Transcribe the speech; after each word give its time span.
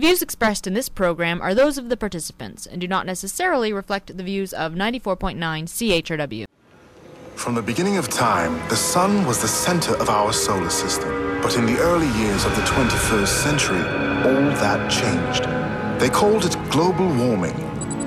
The 0.00 0.06
views 0.06 0.22
expressed 0.22 0.66
in 0.66 0.72
this 0.72 0.88
program 0.88 1.42
are 1.42 1.54
those 1.54 1.76
of 1.76 1.90
the 1.90 1.96
participants 1.96 2.64
and 2.64 2.80
do 2.80 2.88
not 2.88 3.04
necessarily 3.04 3.70
reflect 3.70 4.16
the 4.16 4.22
views 4.22 4.54
of 4.54 4.72
94.9 4.72 5.36
CHRW. 5.36 6.46
From 7.34 7.54
the 7.54 7.60
beginning 7.60 7.98
of 7.98 8.08
time, 8.08 8.66
the 8.70 8.76
sun 8.76 9.26
was 9.26 9.42
the 9.42 9.46
center 9.46 9.94
of 9.96 10.08
our 10.08 10.32
solar 10.32 10.70
system. 10.70 11.10
But 11.42 11.54
in 11.54 11.66
the 11.66 11.78
early 11.80 12.08
years 12.18 12.46
of 12.46 12.56
the 12.56 12.62
21st 12.62 13.28
century, 13.28 13.82
all 14.24 14.48
that 14.64 14.90
changed. 14.90 15.44
They 16.00 16.08
called 16.08 16.46
it 16.46 16.56
global 16.70 17.06
warming. 17.06 17.60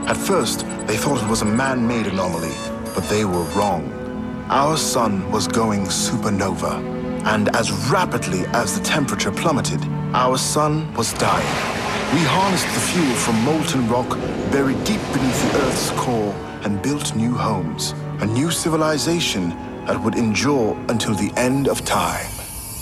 At 0.07 0.18
first, 0.18 0.66
they 0.88 0.98
thought 0.98 1.21
it 1.21 1.30
was 1.30 1.44
a 1.44 1.46
man 1.46 1.88
made 1.88 2.07
anomaly, 2.07 2.55
but 2.96 3.07
they 3.07 3.23
were 3.23 3.44
wrong. 3.54 3.94
Our 4.50 4.78
sun 4.78 5.32
was 5.32 5.48
going 5.48 5.84
supernova, 5.84 6.73
and 7.25 7.55
as 7.55 7.71
rapidly 7.91 8.46
as 8.48 8.80
the 8.80 8.84
temperature 8.84 9.32
plummeted, 9.32 9.86
our 10.16 10.39
sun 10.39 10.91
was 10.96 11.14
dying. 11.14 11.83
We 12.14 12.20
harnessed 12.20 12.68
the 12.68 12.80
fuel 12.80 13.16
from 13.16 13.43
molten 13.43 13.90
rock 13.90 14.08
buried 14.52 14.77
deep 14.84 15.02
beneath 15.13 15.52
the 15.52 15.58
Earth's 15.62 15.90
core 15.99 16.31
and 16.63 16.80
built 16.80 17.16
new 17.16 17.34
homes, 17.34 17.95
a 18.20 18.27
new 18.27 18.52
civilization 18.52 19.49
that 19.88 19.99
would 19.99 20.13
endure 20.13 20.77
until 20.90 21.16
the 21.16 21.34
end 21.38 21.68
of 21.68 21.84
time. 21.85 22.30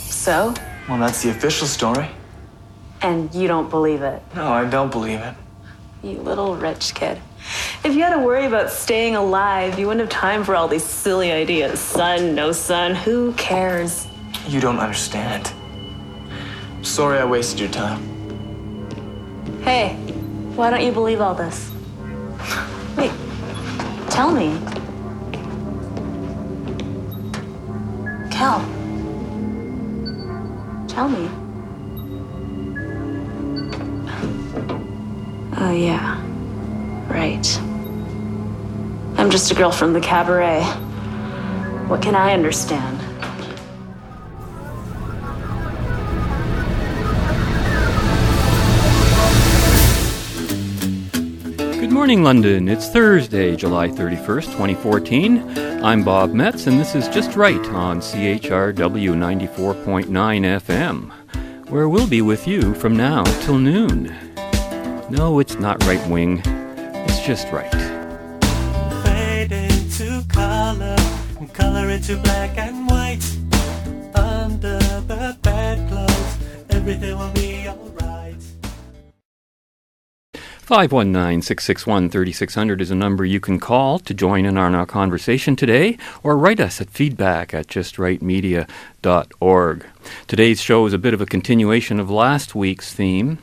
So? 0.10 0.54
Well, 0.90 1.00
that's 1.00 1.24
the 1.24 1.30
official 1.30 1.66
story. 1.66 2.10
And 3.02 3.34
you 3.34 3.48
don't 3.48 3.70
believe 3.70 4.02
it? 4.02 4.22
No, 4.36 4.52
I 4.52 4.66
don't 4.66 4.92
believe 4.92 5.22
it. 5.22 5.34
You 6.04 6.20
little 6.20 6.58
rich 6.58 6.94
kid. 6.94 7.18
If 7.86 7.96
you 7.96 8.02
had 8.02 8.14
to 8.14 8.20
worry 8.20 8.48
about 8.48 8.70
staying 8.70 9.16
alive, 9.16 9.80
you 9.80 9.88
wouldn't 9.88 10.12
have 10.12 10.22
time 10.22 10.44
for 10.44 10.58
all 10.58 10.68
these 10.68 10.84
silly 10.84 11.32
ideas. 11.32 11.80
Sun, 11.80 12.36
no 12.36 12.52
sun, 12.52 12.96
who 12.96 13.32
cares? 13.36 14.08
You 14.50 14.60
don't 14.60 14.80
understand. 14.80 15.54
Sorry 16.82 17.18
I 17.18 17.24
wasted 17.24 17.62
your 17.62 17.70
time. 17.70 18.11
Hey, 19.64 19.94
why 20.56 20.70
don't 20.70 20.84
you 20.84 20.92
believe 20.92 21.22
all 21.22 21.36
this? 21.36 21.72
Wait, 22.98 23.12
tell 24.10 24.32
me. 24.32 24.60
Cal. 28.32 28.60
Tell 30.88 31.08
me. 31.08 31.30
Oh, 35.58 35.72
yeah. 35.72 36.20
Right. 37.08 37.60
I'm 39.20 39.30
just 39.30 39.52
a 39.52 39.56
girl 39.56 39.72
from 39.72 39.94
the 39.94 40.02
cabaret. 40.02 40.64
What 41.88 42.02
can 42.02 42.16
I 42.16 42.34
understand? 42.34 43.01
Morning, 52.02 52.24
London. 52.24 52.68
It's 52.68 52.90
Thursday, 52.90 53.56
July 53.56 53.88
31st, 53.88 54.46
2014. 54.54 55.84
I'm 55.84 56.04
Bob 56.04 56.34
Metz, 56.34 56.66
and 56.66 56.80
this 56.80 56.96
is 56.96 57.08
Just 57.10 57.36
Right 57.36 57.64
on 57.68 58.00
CHRW 58.00 59.14
94.9 59.14 60.08
FM, 60.10 61.12
where 61.70 61.88
we'll 61.88 62.08
be 62.08 62.24
with 62.24 62.48
you 62.48 62.74
from 62.74 62.98
now 62.98 63.24
till 63.44 63.60
noon. 63.60 64.16
No, 65.12 65.38
it's 65.38 65.60
not 65.60 65.86
right 65.86 66.04
wing, 66.10 66.42
it's 66.44 67.20
just 67.24 67.52
right. 67.52 67.72
Fade 69.04 69.52
into 69.52 70.26
color, 70.28 70.98
color 71.54 71.88
into 71.88 72.18
black 72.18 72.58
and 72.58 72.90
white. 72.90 73.24
Under 74.16 74.80
the 75.02 75.38
bedclothes, 75.44 76.38
everything 76.72 77.16
will 77.16 77.32
be 77.34 77.51
519 80.72 81.42
661 81.42 82.10
3600 82.10 82.80
is 82.80 82.92
a 82.92 82.96
number 82.96 83.26
you 83.26 83.42
can 83.42 83.60
call 83.60 84.00
to 84.00 84.14
join 84.14 84.46
in 84.46 84.58
on 84.58 84.74
our 84.74 84.86
conversation 84.86 85.58
today, 85.58 85.98
or 86.24 86.38
write 86.38 86.62
us 86.62 86.80
at 86.80 86.90
feedback 86.90 87.54
at 87.54 87.68
justrightmedia.org. 87.68 89.86
Today's 90.28 90.62
show 90.62 90.86
is 90.86 90.94
a 90.94 90.98
bit 90.98 91.14
of 91.14 91.20
a 91.20 91.26
continuation 91.26 92.00
of 92.00 92.10
last 92.10 92.56
week's 92.56 92.94
theme, 92.94 93.40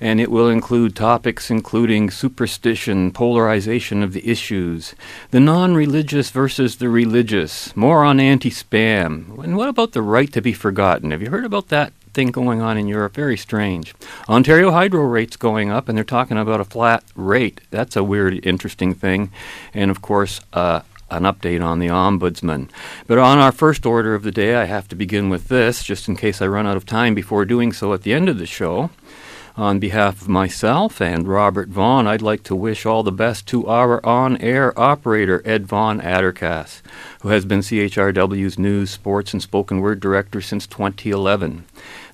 and 0.00 0.20
it 0.20 0.30
will 0.30 0.48
include 0.48 0.94
topics 0.94 1.50
including 1.50 2.10
superstition, 2.10 3.10
polarization 3.10 4.02
of 4.02 4.12
the 4.12 4.28
issues, 4.28 4.94
the 5.30 5.40
non 5.40 5.74
religious 5.74 6.30
versus 6.30 6.76
the 6.76 6.88
religious, 6.88 7.74
more 7.76 8.04
on 8.04 8.20
anti 8.20 8.50
spam, 8.50 9.38
and 9.42 9.56
what 9.56 9.68
about 9.68 9.92
the 9.92 10.02
right 10.02 10.32
to 10.32 10.40
be 10.40 10.52
forgotten? 10.52 11.10
Have 11.10 11.22
you 11.22 11.30
heard 11.30 11.44
about 11.44 11.68
that? 11.68 11.92
Thing 12.12 12.30
going 12.30 12.62
on 12.62 12.78
in 12.78 12.88
Europe, 12.88 13.14
very 13.14 13.36
strange. 13.36 13.94
Ontario 14.26 14.70
hydro 14.70 15.02
rates 15.02 15.36
going 15.36 15.70
up, 15.70 15.88
and 15.88 15.98
they're 15.98 16.04
talking 16.04 16.38
about 16.38 16.60
a 16.60 16.64
flat 16.64 17.04
rate. 17.14 17.60
That's 17.70 17.94
a 17.94 18.02
weird, 18.02 18.44
interesting 18.46 18.94
thing. 18.94 19.30
And 19.74 19.90
of 19.90 20.00
course, 20.00 20.40
uh, 20.54 20.80
an 21.10 21.22
update 21.22 21.64
on 21.64 21.78
the 21.78 21.88
ombudsman. 21.88 22.68
But 23.06 23.18
on 23.18 23.38
our 23.38 23.52
first 23.52 23.86
order 23.86 24.14
of 24.14 24.22
the 24.22 24.32
day, 24.32 24.56
I 24.56 24.64
have 24.64 24.88
to 24.88 24.96
begin 24.96 25.28
with 25.28 25.48
this, 25.48 25.84
just 25.84 26.08
in 26.08 26.16
case 26.16 26.42
I 26.42 26.46
run 26.46 26.66
out 26.66 26.76
of 26.76 26.86
time 26.86 27.14
before 27.14 27.44
doing 27.44 27.72
so 27.72 27.92
at 27.92 28.02
the 28.02 28.12
end 28.12 28.28
of 28.28 28.38
the 28.38 28.46
show. 28.46 28.90
On 29.56 29.78
behalf 29.78 30.20
of 30.20 30.28
myself 30.28 31.00
and 31.00 31.26
Robert 31.26 31.70
Vaughn, 31.70 32.06
I'd 32.06 32.20
like 32.20 32.42
to 32.42 32.54
wish 32.54 32.84
all 32.84 33.02
the 33.02 33.10
best 33.10 33.46
to 33.48 33.66
our 33.66 34.04
on 34.04 34.36
air 34.36 34.78
operator, 34.78 35.40
Ed 35.46 35.66
Vaughn 35.66 35.98
Addercass, 35.98 36.82
who 37.22 37.28
has 37.28 37.46
been 37.46 37.60
CHRW's 37.60 38.58
news, 38.58 38.90
sports, 38.90 39.32
and 39.32 39.42
spoken 39.42 39.80
word 39.80 39.98
director 39.98 40.42
since 40.42 40.66
2011. 40.66 41.64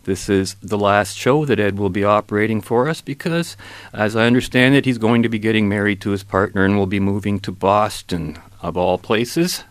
This 0.04 0.28
is 0.28 0.54
the 0.62 0.78
last 0.78 1.16
show 1.16 1.44
that 1.44 1.58
Ed 1.58 1.78
will 1.78 1.91
be 1.91 2.04
operating 2.04 2.60
for 2.60 2.88
us 2.88 3.00
because, 3.00 3.56
as 3.92 4.14
I 4.14 4.26
understand 4.26 4.76
it, 4.76 4.84
he's 4.84 4.98
going 4.98 5.25
to 5.25 5.28
be 5.28 5.41
getting 5.41 5.69
married 5.69 6.00
to 6.02 6.10
his 6.10 6.22
partner 6.22 6.64
and 6.64 6.76
will 6.76 6.86
be 6.86 7.00
moving 7.00 7.41
to 7.41 7.50
Boston, 7.50 8.38
of 8.60 8.76
all 8.76 8.98
places. 8.98 9.64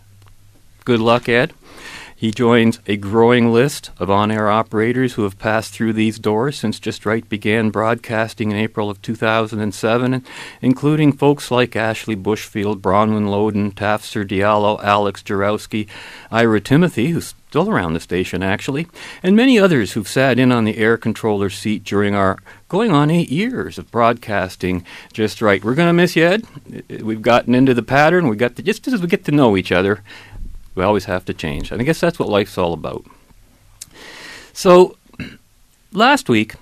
Good 0.84 1.00
luck, 1.00 1.30
Ed. 1.30 1.54
He 2.22 2.30
joins 2.30 2.78
a 2.86 2.98
growing 2.98 3.52
list 3.52 3.90
of 3.98 4.12
on 4.12 4.30
air 4.30 4.48
operators 4.48 5.14
who 5.14 5.24
have 5.24 5.40
passed 5.40 5.74
through 5.74 5.94
these 5.94 6.20
doors 6.20 6.56
since 6.56 6.80
Just 6.80 7.04
Right 7.04 7.28
began 7.28 7.72
broadcasting 7.72 8.52
in 8.52 8.58
April 8.58 8.92
of 8.92 9.02
2007, 9.02 10.24
including 10.62 11.14
folks 11.14 11.50
like 11.50 11.76
Ashley 11.76 12.16
Bushfield, 12.16 12.80
Bronwyn 12.80 13.26
Loden, 13.26 13.74
Tafsir 13.74 14.24
Diallo, 14.24 14.80
Alex 14.84 15.24
Jarowski, 15.24 15.88
Ira 16.30 16.62
Timothy, 16.62 17.08
who's 17.08 17.34
still 17.50 17.70
around 17.70 17.94
the 17.94 18.00
station 18.00 18.44
actually, 18.44 18.88
and 19.24 19.36
many 19.36 19.58
others 19.58 19.94
who've 19.94 20.08
sat 20.08 20.38
in 20.38 20.52
on 20.52 20.64
the 20.64 20.78
air 20.78 20.98
controller 20.98 21.50
seat 21.50 21.84
during 21.84 22.14
our 22.14 22.38
going 22.70 22.92
on 22.92 23.12
eight 23.12 23.30
years 23.30 23.78
of 23.78 23.92
broadcasting 23.92 24.86
just 25.12 25.42
right. 25.42 25.62
We're 25.62 25.76
going 25.76 25.90
to 25.90 25.94
miss 25.94 26.16
you, 26.16 26.24
Ed. 26.24 26.46
We've 27.02 27.22
gotten 27.22 27.54
into 27.54 27.74
the 27.74 27.84
pattern. 27.84 28.30
We 28.30 28.38
got 28.38 28.56
to, 28.56 28.64
just 28.64 28.88
as 28.88 29.02
we 29.02 29.08
get 29.08 29.26
to 29.26 29.34
know 29.34 29.58
each 29.58 29.74
other, 29.74 30.02
we 30.76 30.84
always 30.84 31.06
have 31.06 31.26
to 31.26 31.34
change. 31.34 31.72
And 31.72 31.82
I 31.82 31.84
guess 31.84 32.00
that's 32.00 32.20
what 32.20 32.30
life's 32.30 32.58
all 32.58 32.74
about. 32.74 33.06
So 34.54 34.98
last 35.92 36.30
week, 36.30 36.56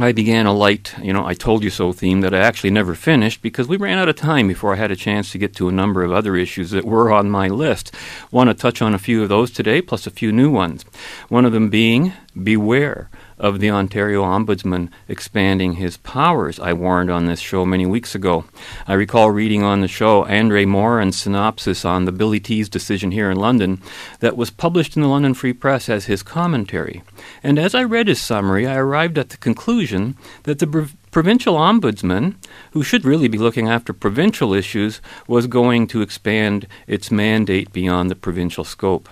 I 0.00 0.12
began 0.12 0.46
a 0.46 0.52
light, 0.52 0.94
you 1.02 1.12
know, 1.12 1.26
I 1.26 1.34
told 1.34 1.64
you 1.64 1.70
so 1.70 1.92
theme 1.92 2.20
that 2.20 2.32
I 2.32 2.38
actually 2.38 2.70
never 2.70 2.94
finished 2.94 3.42
because 3.42 3.66
we 3.66 3.76
ran 3.76 3.98
out 3.98 4.08
of 4.08 4.14
time 4.14 4.46
before 4.46 4.72
I 4.72 4.76
had 4.76 4.92
a 4.92 4.96
chance 4.96 5.32
to 5.32 5.38
get 5.38 5.56
to 5.56 5.68
a 5.68 5.72
number 5.72 6.04
of 6.04 6.12
other 6.12 6.36
issues 6.36 6.70
that 6.70 6.84
were 6.84 7.10
on 7.10 7.30
my 7.30 7.48
list. 7.48 7.92
Want 8.30 8.48
to 8.48 8.54
touch 8.54 8.80
on 8.80 8.94
a 8.94 8.98
few 8.98 9.24
of 9.24 9.28
those 9.28 9.50
today, 9.50 9.82
plus 9.82 10.06
a 10.06 10.12
few 10.12 10.30
new 10.30 10.52
ones. 10.52 10.84
One 11.28 11.44
of 11.44 11.52
them 11.52 11.68
being 11.68 12.12
beware 12.40 13.10
of 13.38 13.60
the 13.60 13.70
Ontario 13.70 14.22
Ombudsman 14.22 14.90
expanding 15.06 15.74
his 15.74 15.96
powers. 15.96 16.58
I 16.58 16.72
warned 16.72 17.10
on 17.10 17.26
this 17.26 17.40
show 17.40 17.64
many 17.64 17.86
weeks 17.86 18.14
ago. 18.14 18.44
I 18.86 18.94
recall 18.94 19.30
reading 19.30 19.62
on 19.62 19.80
the 19.80 19.88
show 19.88 20.24
Andre 20.26 20.64
Marin's 20.64 21.18
synopsis 21.18 21.84
on 21.84 22.04
the 22.04 22.12
Billy 22.12 22.40
T's 22.40 22.68
decision 22.68 23.10
here 23.10 23.30
in 23.30 23.36
London 23.36 23.80
that 24.20 24.36
was 24.36 24.50
published 24.50 24.96
in 24.96 25.02
the 25.02 25.08
London 25.08 25.34
Free 25.34 25.52
Press 25.52 25.88
as 25.88 26.06
his 26.06 26.22
commentary. 26.22 27.02
And 27.42 27.58
as 27.58 27.74
I 27.74 27.84
read 27.84 28.08
his 28.08 28.20
summary, 28.20 28.66
I 28.66 28.76
arrived 28.76 29.18
at 29.18 29.30
the 29.30 29.36
conclusion 29.36 30.16
that 30.44 30.58
the 30.58 30.66
prov- 30.66 30.96
provincial 31.10 31.54
ombudsman, 31.54 32.36
who 32.72 32.82
should 32.82 33.04
really 33.04 33.28
be 33.28 33.38
looking 33.38 33.68
after 33.68 33.92
provincial 33.92 34.52
issues, 34.54 35.00
was 35.26 35.46
going 35.46 35.86
to 35.88 36.02
expand 36.02 36.66
its 36.86 37.10
mandate 37.10 37.72
beyond 37.72 38.10
the 38.10 38.16
provincial 38.16 38.64
scope. 38.64 39.08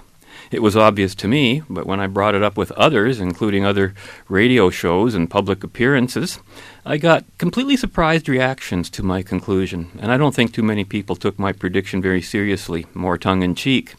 It 0.50 0.62
was 0.62 0.76
obvious 0.76 1.14
to 1.16 1.28
me, 1.28 1.62
but 1.68 1.86
when 1.86 1.98
I 1.98 2.06
brought 2.06 2.34
it 2.34 2.42
up 2.42 2.56
with 2.56 2.70
others, 2.72 3.20
including 3.20 3.64
other 3.64 3.94
radio 4.28 4.70
shows 4.70 5.14
and 5.14 5.28
public 5.28 5.64
appearances, 5.64 6.38
I 6.84 6.98
got 6.98 7.24
completely 7.38 7.76
surprised 7.76 8.28
reactions 8.28 8.88
to 8.90 9.02
my 9.02 9.22
conclusion, 9.22 9.90
and 10.00 10.12
I 10.12 10.16
don't 10.16 10.34
think 10.34 10.52
too 10.52 10.62
many 10.62 10.84
people 10.84 11.16
took 11.16 11.38
my 11.38 11.52
prediction 11.52 12.00
very 12.00 12.22
seriously, 12.22 12.86
more 12.94 13.18
tongue 13.18 13.42
in 13.42 13.54
cheek. 13.56 13.94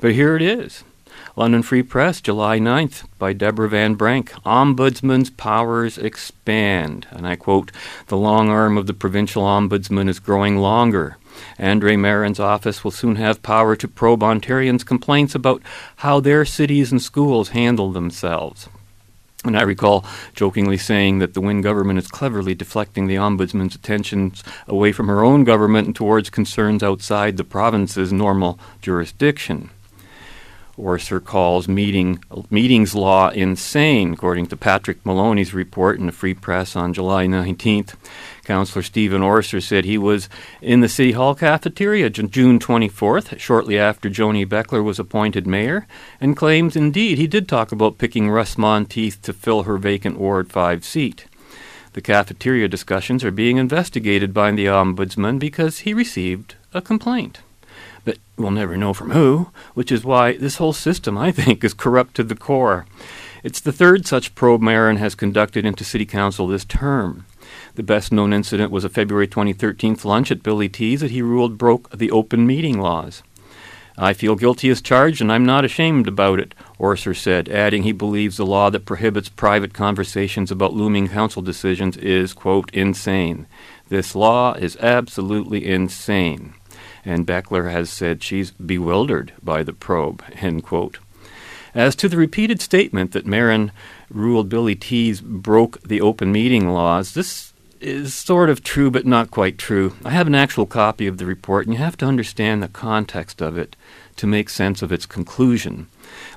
But 0.00 0.12
here 0.12 0.34
it 0.34 0.42
is. 0.42 0.82
London 1.36 1.62
Free 1.62 1.82
Press, 1.82 2.20
July 2.20 2.58
9th, 2.58 3.04
by 3.18 3.32
Deborah 3.32 3.68
Van 3.68 3.96
Brenk. 3.96 4.30
Ombudsman's 4.44 5.30
powers 5.30 5.98
expand. 5.98 7.06
And 7.10 7.26
I 7.26 7.34
quote 7.34 7.72
The 8.06 8.16
long 8.16 8.50
arm 8.50 8.76
of 8.78 8.86
the 8.86 8.94
provincial 8.94 9.42
ombudsman 9.42 10.08
is 10.08 10.20
growing 10.20 10.58
longer. 10.58 11.16
Andre 11.58 11.96
Marin's 11.96 12.40
office 12.40 12.84
will 12.84 12.90
soon 12.90 13.16
have 13.16 13.42
power 13.42 13.76
to 13.76 13.88
probe 13.88 14.20
Ontarians' 14.20 14.84
complaints 14.84 15.34
about 15.34 15.62
how 15.96 16.20
their 16.20 16.44
cities 16.44 16.90
and 16.90 17.02
schools 17.02 17.50
handle 17.50 17.92
themselves. 17.92 18.68
And 19.44 19.58
I 19.58 19.62
recall 19.62 20.06
jokingly 20.34 20.78
saying 20.78 21.18
that 21.18 21.34
the 21.34 21.40
Wynne 21.40 21.60
government 21.60 21.98
is 21.98 22.08
cleverly 22.08 22.54
deflecting 22.54 23.06
the 23.06 23.16
Ombudsman's 23.16 23.74
attentions 23.74 24.42
away 24.66 24.90
from 24.90 25.08
her 25.08 25.22
own 25.22 25.44
government 25.44 25.86
and 25.86 25.94
towards 25.94 26.30
concerns 26.30 26.82
outside 26.82 27.36
the 27.36 27.44
province's 27.44 28.10
normal 28.10 28.58
jurisdiction. 28.80 29.68
Orser 30.78 31.22
calls 31.22 31.68
meeting, 31.68 32.24
meetings 32.50 32.94
law 32.94 33.28
insane, 33.28 34.14
according 34.14 34.46
to 34.46 34.56
Patrick 34.56 35.04
Maloney's 35.06 35.54
report 35.54 36.00
in 36.00 36.06
the 36.06 36.12
Free 36.12 36.34
Press 36.34 36.74
on 36.74 36.92
July 36.92 37.26
19th. 37.26 37.94
Councillor 38.44 38.82
Stephen 38.82 39.22
Orser 39.22 39.62
said 39.62 39.84
he 39.84 39.98
was 39.98 40.28
in 40.62 40.80
the 40.80 40.88
City 40.88 41.12
Hall 41.12 41.34
cafeteria 41.34 42.10
June 42.10 42.58
24th, 42.58 43.38
shortly 43.38 43.78
after 43.78 44.08
Joni 44.08 44.46
Baechler 44.46 44.84
was 44.84 44.98
appointed 44.98 45.46
mayor, 45.46 45.86
and 46.20 46.36
claims 46.36 46.76
indeed 46.76 47.18
he 47.18 47.26
did 47.26 47.48
talk 47.48 47.72
about 47.72 47.98
picking 47.98 48.30
Russ 48.30 48.56
Monteith 48.56 49.20
to 49.22 49.32
fill 49.32 49.64
her 49.64 49.78
vacant 49.78 50.18
Ward 50.18 50.52
5 50.52 50.84
seat. 50.84 51.26
The 51.94 52.02
cafeteria 52.02 52.68
discussions 52.68 53.24
are 53.24 53.30
being 53.30 53.56
investigated 53.56 54.32
by 54.32 54.52
the 54.52 54.66
Ombudsman 54.66 55.38
because 55.38 55.80
he 55.80 55.94
received 55.94 56.54
a 56.72 56.80
complaint 56.80 57.40
but 58.04 58.18
we'll 58.36 58.50
never 58.50 58.76
know 58.76 58.92
from 58.92 59.10
who, 59.10 59.48
which 59.74 59.90
is 59.90 60.04
why 60.04 60.36
this 60.36 60.56
whole 60.56 60.72
system, 60.72 61.16
I 61.16 61.32
think, 61.32 61.64
is 61.64 61.74
corrupt 61.74 62.14
to 62.16 62.22
the 62.22 62.34
core. 62.34 62.86
It's 63.42 63.60
the 63.60 63.72
third 63.72 64.06
such 64.06 64.34
probe 64.34 64.62
Marin 64.62 64.96
has 64.96 65.14
conducted 65.14 65.64
into 65.64 65.84
City 65.84 66.06
Council 66.06 66.46
this 66.46 66.64
term. 66.64 67.26
The 67.74 67.82
best 67.82 68.12
known 68.12 68.32
incident 68.32 68.70
was 68.70 68.84
a 68.84 68.88
February 68.88 69.26
2013 69.26 69.96
lunch 70.04 70.30
at 70.30 70.42
Billy 70.42 70.68
T's 70.68 71.00
that 71.00 71.10
he 71.10 71.22
ruled 71.22 71.58
broke 71.58 71.90
the 71.90 72.10
open 72.10 72.46
meeting 72.46 72.80
laws. 72.80 73.22
I 73.96 74.12
feel 74.12 74.34
guilty 74.34 74.70
as 74.70 74.80
charged, 74.80 75.20
and 75.20 75.30
I'm 75.30 75.46
not 75.46 75.64
ashamed 75.64 76.08
about 76.08 76.40
it, 76.40 76.54
Orser 76.80 77.16
said, 77.16 77.48
adding 77.48 77.84
he 77.84 77.92
believes 77.92 78.36
the 78.36 78.46
law 78.46 78.70
that 78.70 78.86
prohibits 78.86 79.28
private 79.28 79.72
conversations 79.72 80.50
about 80.50 80.74
looming 80.74 81.08
council 81.08 81.42
decisions 81.42 81.96
is, 81.96 82.32
quote, 82.32 82.72
insane. 82.72 83.46
This 83.88 84.14
law 84.14 84.54
is 84.54 84.76
absolutely 84.78 85.64
insane 85.64 86.54
and 87.04 87.26
Baechler 87.26 87.70
has 87.70 87.90
said 87.90 88.22
she's 88.22 88.50
bewildered 88.52 89.32
by 89.42 89.62
the 89.62 89.72
probe, 89.72 90.22
end 90.34 90.62
quote. 90.62 90.98
As 91.74 91.96
to 91.96 92.08
the 92.08 92.16
repeated 92.16 92.60
statement 92.60 93.12
that 93.12 93.26
Marin 93.26 93.72
ruled 94.08 94.48
Billy 94.48 94.76
T's 94.76 95.20
broke 95.20 95.82
the 95.82 96.00
open 96.00 96.30
meeting 96.32 96.68
laws, 96.68 97.14
this 97.14 97.52
is 97.84 98.14
sort 98.14 98.48
of 98.48 98.62
true 98.62 98.90
but 98.90 99.06
not 99.06 99.30
quite 99.30 99.58
true. 99.58 99.94
I 100.04 100.10
have 100.10 100.26
an 100.26 100.34
actual 100.34 100.66
copy 100.66 101.06
of 101.06 101.18
the 101.18 101.26
report, 101.26 101.66
and 101.66 101.74
you 101.74 101.78
have 101.78 101.96
to 101.98 102.06
understand 102.06 102.62
the 102.62 102.68
context 102.68 103.42
of 103.42 103.58
it 103.58 103.76
to 104.16 104.26
make 104.26 104.48
sense 104.48 104.80
of 104.80 104.90
its 104.90 105.06
conclusion. 105.06 105.88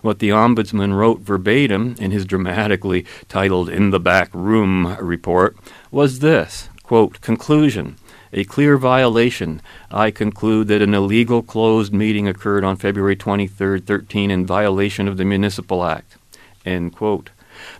What 0.01 0.19
the 0.19 0.29
Ombudsman 0.29 0.93
wrote 0.93 1.21
verbatim 1.21 1.95
in 1.99 2.11
his 2.11 2.25
dramatically 2.25 3.05
titled 3.29 3.69
In 3.69 3.91
the 3.91 3.99
Back 3.99 4.29
Room 4.33 4.97
report 4.99 5.55
was 5.91 6.19
this 6.19 6.69
quote, 6.83 7.21
Conclusion 7.21 7.97
a 8.33 8.43
clear 8.43 8.77
violation. 8.77 9.61
I 9.89 10.11
conclude 10.11 10.67
that 10.67 10.81
an 10.81 10.93
illegal 10.93 11.41
closed 11.41 11.93
meeting 11.93 12.27
occurred 12.27 12.63
on 12.63 12.75
February 12.75 13.15
23, 13.15 13.79
13 13.79 14.31
in 14.31 14.45
violation 14.45 15.07
of 15.07 15.17
the 15.17 15.25
Municipal 15.25 15.83
Act. 15.83 16.17
End 16.65 16.93
quote. 16.93 17.29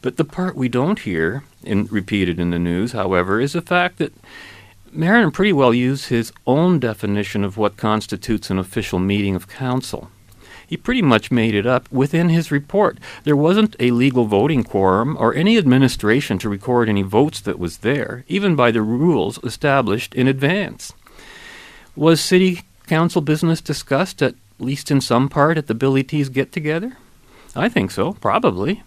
But 0.02 0.18
the 0.18 0.26
part 0.26 0.56
we 0.56 0.70
don't 0.70 1.00
hear, 1.00 1.44
in, 1.64 1.86
repeated 1.88 2.40
in 2.40 2.52
the 2.52 2.60
news, 2.60 2.92
however, 2.92 3.40
is 3.40 3.54
the 3.54 3.62
fact 3.62 3.98
that 3.98 4.14
Marin 4.92 5.32
pretty 5.32 5.54
well 5.54 5.74
used 5.74 6.10
his 6.10 6.32
own 6.46 6.80
definition 6.80 7.44
of 7.44 7.58
what 7.58 7.78
constitutes 7.78 8.50
an 8.50 8.58
official 8.60 9.00
meeting 9.00 9.36
of 9.36 9.48
council 9.48 10.10
he 10.68 10.76
pretty 10.76 11.02
much 11.02 11.32
made 11.32 11.56
it 11.56 11.66
up 11.66 11.90
within 11.92 12.28
his 12.28 12.52
report. 12.52 12.98
There 13.24 13.38
wasn't 13.38 13.78
a 13.80 13.92
legal 13.92 14.26
voting 14.26 14.64
quorum 14.64 15.16
or 15.18 15.34
any 15.34 15.58
administration 15.58 16.38
to 16.40 16.50
record 16.50 16.90
any 16.90 17.04
votes 17.04 17.40
that 17.42 17.58
was 17.58 17.78
there, 17.78 18.26
even 18.28 18.56
by 18.56 18.72
the 18.72 18.82
rules 18.82 19.40
established 19.44 20.14
in 20.14 20.28
advance. 20.28 20.92
Was 21.96 22.20
city 22.20 22.64
council 22.86 23.22
business 23.22 23.62
discussed, 23.62 24.22
at 24.22 24.36
least 24.60 24.92
in 24.92 25.00
some 25.00 25.30
part, 25.30 25.58
at 25.58 25.68
the 25.68 25.74
Billy 25.74 26.04
T's 26.04 26.28
get 26.30 26.52
together? 26.52 26.98
I 27.56 27.70
think 27.70 27.90
so, 27.90 28.14
probably. 28.14 28.84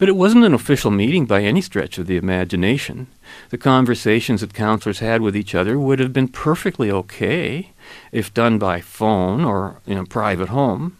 But 0.00 0.08
it 0.08 0.16
wasn't 0.16 0.46
an 0.46 0.54
official 0.54 0.90
meeting 0.90 1.26
by 1.26 1.42
any 1.42 1.60
stretch 1.60 1.98
of 1.98 2.06
the 2.06 2.16
imagination. 2.16 3.08
The 3.50 3.58
conversations 3.58 4.40
that 4.40 4.54
counselors 4.54 5.00
had 5.00 5.20
with 5.20 5.36
each 5.36 5.54
other 5.54 5.78
would 5.78 5.98
have 5.98 6.14
been 6.14 6.28
perfectly 6.28 6.90
okay 6.90 7.72
if 8.10 8.32
done 8.32 8.58
by 8.58 8.80
phone 8.80 9.44
or 9.44 9.82
in 9.86 9.98
a 9.98 10.06
private 10.06 10.48
home. 10.48 10.96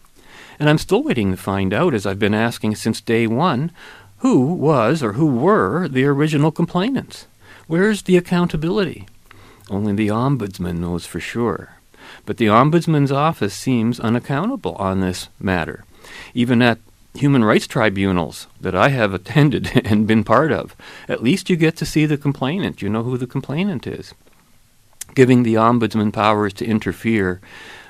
And 0.59 0.69
I'm 0.69 0.77
still 0.77 1.01
waiting 1.01 1.31
to 1.31 1.37
find 1.37 1.73
out, 1.73 1.95
as 1.95 2.05
I've 2.05 2.19
been 2.19 2.35
asking 2.35 2.75
since 2.75 3.01
day 3.01 3.25
one, 3.25 3.71
who 4.19 4.53
was 4.53 5.01
or 5.01 5.13
who 5.13 5.25
were 5.25 5.87
the 5.87 6.05
original 6.05 6.51
complainants. 6.51 7.25
Where's 7.65 8.03
the 8.03 8.17
accountability? 8.17 9.07
Only 9.67 9.93
the 9.93 10.09
Ombudsman 10.09 10.77
knows 10.77 11.07
for 11.07 11.19
sure. 11.19 11.77
But 12.27 12.37
the 12.37 12.49
Ombudsman's 12.49 13.11
office 13.11 13.55
seems 13.55 13.99
unaccountable 13.99 14.75
on 14.75 14.99
this 14.99 15.29
matter. 15.39 15.85
Even 16.35 16.61
at 16.61 16.77
human 17.13 17.43
rights 17.43 17.67
tribunals 17.67 18.47
that 18.59 18.75
I 18.75 18.89
have 18.89 19.13
attended 19.15 19.85
and 19.85 20.07
been 20.07 20.23
part 20.23 20.51
of, 20.51 20.75
at 21.07 21.23
least 21.23 21.49
you 21.49 21.55
get 21.55 21.75
to 21.77 21.85
see 21.85 22.05
the 22.05 22.17
complainant. 22.17 22.81
You 22.81 22.89
know 22.89 23.03
who 23.03 23.17
the 23.17 23.27
complainant 23.27 23.87
is. 23.87 24.13
Giving 25.13 25.43
the 25.43 25.55
Ombudsman 25.55 26.13
powers 26.13 26.53
to 26.53 26.65
interfere 26.65 27.41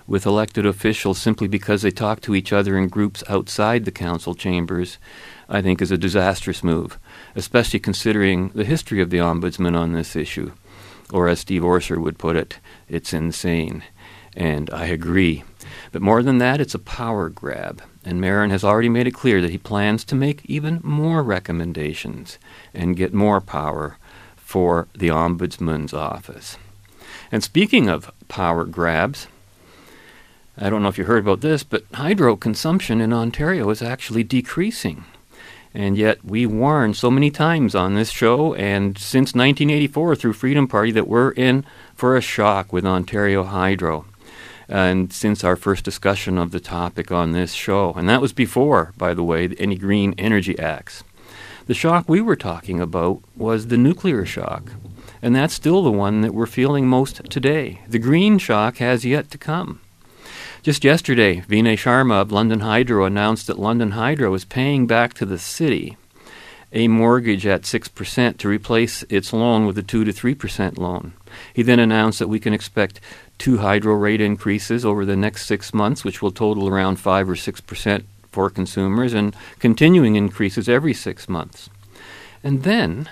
with 0.07 0.25
elected 0.25 0.65
officials 0.65 1.21
simply 1.21 1.47
because 1.47 1.83
they 1.83 1.91
talk 1.91 2.19
to 2.21 2.35
each 2.35 2.51
other 2.51 2.77
in 2.77 2.87
groups 2.87 3.23
outside 3.29 3.85
the 3.85 3.91
council 3.91 4.33
chambers, 4.33 4.97
I 5.47 5.61
think 5.61 5.81
is 5.81 5.91
a 5.91 5.97
disastrous 5.97 6.63
move, 6.63 6.97
especially 7.35 7.79
considering 7.79 8.49
the 8.49 8.65
history 8.65 9.01
of 9.01 9.09
the 9.09 9.19
Ombudsman 9.19 9.77
on 9.77 9.93
this 9.93 10.15
issue. 10.15 10.51
Or, 11.13 11.27
as 11.27 11.41
Steve 11.41 11.61
Orser 11.61 11.97
would 11.97 12.17
put 12.17 12.35
it, 12.35 12.57
it's 12.89 13.13
insane. 13.13 13.83
And 14.35 14.69
I 14.71 14.85
agree. 14.85 15.43
But 15.91 16.01
more 16.01 16.23
than 16.23 16.37
that, 16.39 16.61
it's 16.61 16.75
a 16.75 16.79
power 16.79 17.29
grab. 17.29 17.81
And 18.03 18.19
Marin 18.19 18.49
has 18.49 18.63
already 18.63 18.89
made 18.89 19.07
it 19.07 19.13
clear 19.13 19.41
that 19.41 19.51
he 19.51 19.57
plans 19.57 20.03
to 20.05 20.15
make 20.15 20.45
even 20.45 20.79
more 20.83 21.23
recommendations 21.23 22.37
and 22.73 22.97
get 22.97 23.13
more 23.13 23.41
power 23.41 23.97
for 24.35 24.87
the 24.93 25.09
Ombudsman's 25.09 25.93
office. 25.93 26.57
And 27.31 27.43
speaking 27.43 27.87
of 27.87 28.11
power 28.27 28.65
grabs, 28.65 29.27
I 30.57 30.69
don't 30.69 30.83
know 30.83 30.89
if 30.89 30.97
you 30.97 31.05
heard 31.05 31.23
about 31.23 31.41
this, 31.41 31.63
but 31.63 31.85
hydro 31.93 32.35
consumption 32.35 32.99
in 32.99 33.13
Ontario 33.13 33.69
is 33.69 33.81
actually 33.81 34.23
decreasing. 34.23 35.05
And 35.73 35.97
yet 35.97 36.25
we 36.25 36.45
warned 36.45 36.97
so 36.97 37.09
many 37.09 37.31
times 37.31 37.73
on 37.73 37.95
this 37.95 38.11
show 38.11 38.53
and 38.55 38.97
since 38.97 39.33
1984 39.33 40.15
through 40.17 40.33
Freedom 40.33 40.67
Party 40.67 40.91
that 40.91 41.07
we're 41.07 41.31
in 41.31 41.65
for 41.95 42.17
a 42.17 42.21
shock 42.21 42.73
with 42.73 42.85
Ontario 42.85 43.43
Hydro. 43.43 44.05
And 44.71 45.11
since 45.11 45.43
our 45.43 45.57
first 45.57 45.83
discussion 45.83 46.37
of 46.37 46.51
the 46.51 46.61
topic 46.61 47.11
on 47.11 47.33
this 47.33 47.51
show, 47.51 47.91
and 47.93 48.07
that 48.07 48.21
was 48.21 48.31
before, 48.31 48.93
by 48.97 49.13
the 49.13 49.23
way, 49.23 49.49
any 49.59 49.75
Green 49.75 50.15
Energy 50.17 50.57
Acts. 50.57 51.03
The 51.67 51.73
shock 51.73 52.07
we 52.07 52.21
were 52.21 52.37
talking 52.37 52.79
about 52.79 53.21
was 53.35 53.67
the 53.67 53.77
nuclear 53.77 54.25
shock, 54.25 54.71
and 55.21 55.35
that's 55.35 55.53
still 55.53 55.83
the 55.83 55.91
one 55.91 56.21
that 56.21 56.33
we're 56.33 56.45
feeling 56.45 56.87
most 56.87 57.17
today. 57.29 57.81
The 57.85 57.99
green 57.99 58.37
shock 58.37 58.77
has 58.77 59.03
yet 59.03 59.29
to 59.31 59.37
come. 59.37 59.81
Just 60.63 60.85
yesterday, 60.85 61.41
Vinay 61.41 61.73
Sharma 61.73 62.21
of 62.21 62.31
London 62.31 62.61
Hydro 62.61 63.03
announced 63.03 63.47
that 63.47 63.59
London 63.59 63.91
Hydro 63.91 64.33
is 64.33 64.45
paying 64.45 64.87
back 64.87 65.13
to 65.15 65.25
the 65.25 65.37
city 65.37 65.97
a 66.73 66.87
mortgage 66.87 67.45
at 67.45 67.63
6% 67.63 68.37
to 68.37 68.47
replace 68.47 69.03
its 69.09 69.33
loan 69.33 69.65
with 69.65 69.77
a 69.77 69.83
2 69.83 70.05
to 70.05 70.13
3% 70.13 70.77
loan. 70.77 71.11
He 71.53 71.63
then 71.63 71.79
announced 71.79 72.19
that 72.19 72.27
we 72.27 72.39
can 72.39 72.53
expect 72.53 72.99
two 73.37 73.57
hydro 73.57 73.95
rate 73.95 74.21
increases 74.21 74.85
over 74.85 75.05
the 75.05 75.15
next 75.15 75.45
six 75.45 75.73
months, 75.73 76.03
which 76.03 76.21
will 76.21 76.31
total 76.31 76.67
around 76.67 76.97
5 76.97 77.29
or 77.29 77.35
6% 77.35 78.03
for 78.31 78.49
consumers, 78.49 79.13
and 79.13 79.35
continuing 79.59 80.15
increases 80.15 80.69
every 80.69 80.93
six 80.93 81.27
months. 81.27 81.69
And 82.43 82.63
then, 82.63 83.09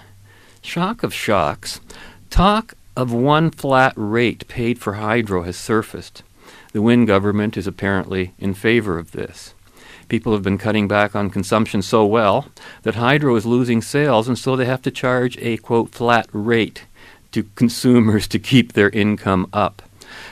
shock 0.62 1.04
of 1.04 1.14
shocks, 1.14 1.82
talk 2.30 2.74
of 2.96 3.12
one 3.12 3.52
flat 3.52 3.94
rate 3.96 4.48
paid 4.48 4.80
for 4.80 4.94
hydro 4.94 5.44
has 5.44 5.58
surfaced. 5.58 6.24
The 6.74 6.82
Wynne 6.82 7.06
government 7.06 7.58
is 7.58 7.68
apparently 7.68 8.34
in 8.38 8.54
favor 8.54 8.98
of 8.98 9.12
this. 9.12 9.54
People 10.10 10.34
have 10.34 10.44
been 10.44 10.58
cutting 10.58 10.88
back 10.88 11.16
on 11.16 11.30
consumption 11.30 11.82
so 11.82 12.06
well 12.06 12.48
that 12.82 12.96
hydro 12.96 13.36
is 13.36 13.46
losing 13.46 13.82
sales, 13.82 14.28
and 14.28 14.38
so 14.38 14.56
they 14.56 14.66
have 14.66 14.82
to 14.82 14.92
charge 14.92 15.38
a 15.38 15.58
quote 15.58 15.92
flat 15.92 16.28
rate 16.34 16.84
to 17.31 17.43
consumers 17.55 18.27
to 18.27 18.39
keep 18.39 18.74
their 18.74 18.89
income 18.89 19.48
up. 19.53 19.81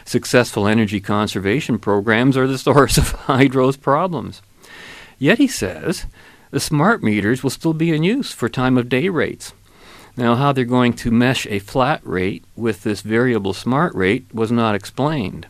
Successful 0.05 0.67
energy 0.67 0.99
conservation 0.99 1.79
programs 1.79 2.37
are 2.37 2.47
the 2.47 2.57
source 2.67 2.97
of 2.97 3.11
hydro's 3.11 3.77
problems. 3.77 4.41
Yet, 5.19 5.37
he 5.37 5.47
says, 5.47 6.05
the 6.51 6.59
smart 6.59 7.03
meters 7.03 7.43
will 7.43 7.49
still 7.49 7.73
be 7.73 7.91
in 7.91 8.03
use 8.03 8.31
for 8.31 8.49
time 8.49 8.77
of 8.77 8.89
day 8.89 9.09
rates. 9.09 9.53
Now, 10.15 10.35
how 10.35 10.51
they're 10.51 10.65
going 10.65 10.93
to 10.93 11.11
mesh 11.11 11.45
a 11.47 11.59
flat 11.59 12.01
rate 12.03 12.43
with 12.55 12.83
this 12.83 13.01
variable 13.01 13.53
smart 13.53 13.93
rate 13.93 14.25
was 14.33 14.51
not 14.51 14.73
explained. 14.73 15.47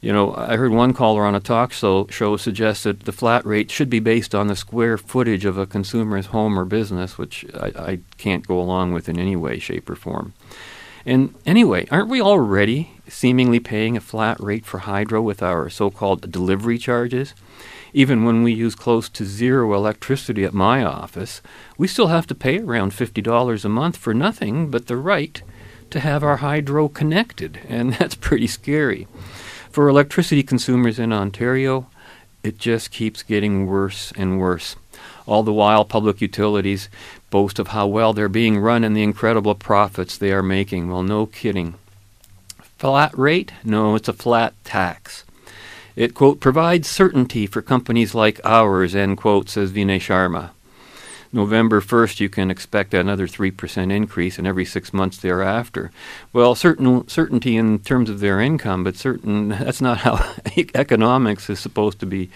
You 0.00 0.12
know, 0.12 0.34
I 0.34 0.56
heard 0.56 0.72
one 0.72 0.92
caller 0.92 1.24
on 1.24 1.34
a 1.34 1.40
talk 1.40 1.72
show, 1.72 2.06
suggest 2.36 2.84
that 2.84 3.00
the 3.00 3.12
flat 3.12 3.44
rate 3.46 3.70
should 3.70 3.90
be 3.90 4.00
based 4.00 4.34
on 4.34 4.46
the 4.46 4.56
square 4.56 4.98
footage 4.98 5.44
of 5.44 5.58
a 5.58 5.66
consumer's 5.66 6.26
home 6.26 6.58
or 6.58 6.64
business, 6.64 7.16
which 7.18 7.46
I, 7.54 7.66
I 7.76 7.98
can't 8.18 8.46
go 8.46 8.60
along 8.60 8.92
with 8.92 9.08
in 9.08 9.18
any 9.18 9.36
way, 9.36 9.58
shape, 9.58 9.88
or 9.88 9.96
form. 9.96 10.34
And 11.06 11.34
anyway, 11.46 11.86
aren't 11.90 12.08
we 12.08 12.20
already 12.20 12.90
seemingly 13.08 13.60
paying 13.60 13.96
a 13.96 14.00
flat 14.00 14.38
rate 14.40 14.66
for 14.66 14.78
hydro 14.78 15.22
with 15.22 15.42
our 15.42 15.70
so 15.70 15.90
called 15.90 16.30
delivery 16.30 16.78
charges? 16.78 17.32
Even 17.92 18.24
when 18.24 18.42
we 18.42 18.52
use 18.52 18.74
close 18.74 19.08
to 19.08 19.24
zero 19.24 19.72
electricity 19.72 20.44
at 20.44 20.52
my 20.52 20.84
office, 20.84 21.40
we 21.78 21.86
still 21.86 22.08
have 22.08 22.26
to 22.26 22.34
pay 22.34 22.58
around 22.58 22.92
$50 22.92 23.64
a 23.64 23.68
month 23.68 23.96
for 23.96 24.12
nothing 24.12 24.70
but 24.70 24.88
the 24.88 24.96
right 24.96 25.40
to 25.90 26.00
have 26.00 26.22
our 26.22 26.38
hydro 26.38 26.88
connected, 26.88 27.60
and 27.68 27.94
that's 27.98 28.14
pretty 28.14 28.46
scary. 28.46 29.06
For 29.76 29.90
electricity 29.90 30.42
consumers 30.42 30.98
in 30.98 31.12
Ontario, 31.12 31.88
it 32.42 32.56
just 32.56 32.90
keeps 32.90 33.22
getting 33.22 33.66
worse 33.66 34.10
and 34.16 34.38
worse. 34.38 34.74
All 35.26 35.42
the 35.42 35.52
while, 35.52 35.84
public 35.84 36.22
utilities 36.22 36.88
boast 37.28 37.58
of 37.58 37.68
how 37.68 37.86
well 37.86 38.14
they're 38.14 38.30
being 38.30 38.58
run 38.58 38.84
and 38.84 38.96
the 38.96 39.02
incredible 39.02 39.54
profits 39.54 40.16
they 40.16 40.32
are 40.32 40.42
making. 40.42 40.88
Well, 40.88 41.02
no 41.02 41.26
kidding. 41.26 41.74
Flat 42.78 43.12
rate? 43.18 43.52
No, 43.64 43.94
it's 43.96 44.08
a 44.08 44.14
flat 44.14 44.54
tax. 44.64 45.24
It, 45.94 46.14
quote, 46.14 46.40
provides 46.40 46.88
certainty 46.88 47.46
for 47.46 47.60
companies 47.60 48.14
like 48.14 48.40
ours, 48.44 48.94
end 48.94 49.18
quote, 49.18 49.50
says 49.50 49.72
Vinay 49.72 49.98
Sharma. 49.98 50.52
November 51.32 51.80
1st, 51.80 52.20
you 52.20 52.28
can 52.28 52.50
expect 52.50 52.94
another 52.94 53.26
3% 53.26 53.92
increase, 53.92 54.38
and 54.38 54.46
every 54.46 54.64
six 54.64 54.92
months 54.92 55.18
thereafter. 55.18 55.90
Well, 56.32 56.54
certain 56.54 57.06
certainty 57.08 57.56
in 57.56 57.80
terms 57.80 58.10
of 58.10 58.20
their 58.20 58.40
income, 58.40 58.84
but 58.84 58.96
certain 58.96 59.48
that's 59.48 59.80
not 59.80 59.98
how 59.98 60.34
economics 60.74 61.50
is 61.50 61.60
supposed 61.60 62.00
to 62.00 62.06
be 62.06 62.30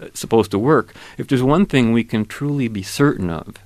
uh, 0.00 0.08
supposed 0.14 0.50
to 0.52 0.58
work. 0.58 0.94
If 1.18 1.28
there's 1.28 1.42
one 1.42 1.66
thing 1.66 1.92
we 1.92 2.04
can 2.04 2.24
truly 2.24 2.68
be 2.68 2.82
certain 2.82 3.30
of, 3.30 3.56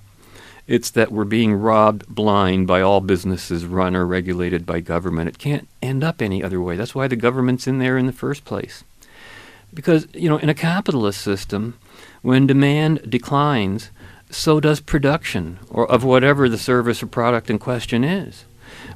it's 0.66 0.90
that 0.90 1.10
we're 1.10 1.25
being 1.25 1.54
robbed 1.54 2.06
blind 2.06 2.68
by 2.68 2.80
all 2.80 3.00
businesses 3.00 3.66
run 3.66 3.96
or 3.96 4.06
regulated 4.06 4.64
by 4.64 4.78
government. 4.78 5.28
It 5.28 5.38
can't 5.38 5.66
end 5.82 6.04
up 6.04 6.22
any 6.22 6.44
other 6.44 6.60
way. 6.60 6.76
That's 6.76 6.94
why 6.94 7.08
the 7.08 7.16
government's 7.16 7.66
in 7.66 7.80
there 7.80 7.99
in 7.99 8.06
the 8.06 8.12
first 8.12 8.44
place. 8.44 8.84
Because, 9.75 10.06
you 10.14 10.28
know, 10.28 10.38
in 10.38 10.49
a 10.49 10.54
capitalist 10.54 11.22
system, 11.22 11.76
when 12.22 12.46
demand 12.46 13.10
declines, 13.10 13.90
so 14.30 14.60
does 14.60 14.80
production 14.80 15.58
or 15.68 15.90
of 15.90 16.04
whatever 16.04 16.49
the 16.49 16.58
service 16.58 17.02
or 17.02 17.06
product 17.06 17.50
in 17.50 17.58
question 17.58 18.04
is. 18.04 18.44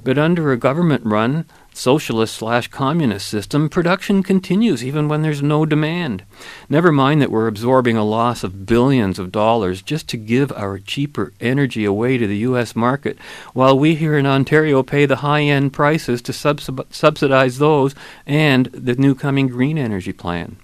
But 0.03 0.19
under 0.19 0.53
a 0.53 0.57
government 0.57 1.05
run 1.05 1.47
socialist 1.73 2.37
slash 2.37 2.69
communist 2.69 3.27
system, 3.27 3.69
production 3.69 4.23
continues 4.23 4.85
even 4.85 5.09
when 5.09 5.23
there's 5.23 5.43
no 5.43 5.67
demand. 5.67 6.25
Never 6.69 6.93
mind 6.93 7.21
that 7.21 7.31
we're 7.31 7.49
absorbing 7.49 7.97
a 7.97 8.05
loss 8.05 8.45
of 8.45 8.67
billions 8.67 9.19
of 9.19 9.33
dollars 9.33 9.83
just 9.83 10.09
to 10.11 10.17
give 10.17 10.53
our 10.53 10.79
cheaper 10.79 11.33
energy 11.41 11.85
away 11.85 12.17
to 12.19 12.27
the 12.27 12.39
U.S. 12.39 12.77
market, 12.77 13.19
while 13.53 13.77
we 13.77 13.97
here 13.97 14.17
in 14.17 14.27
Ontario 14.27 14.83
pay 14.85 15.07
the 15.07 15.17
high 15.17 15.43
end 15.43 15.73
prices 15.73 16.23
to 16.23 16.33
subsidize 16.33 17.59
those 17.59 17.95
and 18.27 18.67
the 18.67 18.95
new 18.95 19.15
coming 19.15 19.49
green 19.49 19.79
energy 19.79 20.13
plan 20.13 20.57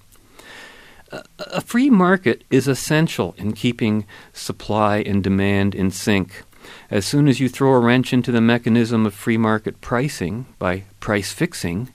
a 1.39 1.61
free 1.61 1.91
market 1.91 2.45
is 2.51 2.69
essential 2.69 3.35
in 3.37 3.53
keeping 3.53 4.07
supply 4.33 4.99
and 4.99 5.23
demand 5.23 5.75
in 5.75 5.91
sync. 5.91 6.45
As 6.91 7.07
soon 7.07 7.29
as 7.29 7.41
you 7.41 7.49
throw 7.49 7.73
a 7.73 7.81
wrench 7.81 8.13
into 8.13 8.33
the 8.33 8.41
mechanism 8.41 9.07
of 9.07 9.15
free 9.15 9.37
market 9.37 9.81
pricing 9.81 10.47
by 10.59 10.85
price 11.01 11.33
fixing, 11.33 11.89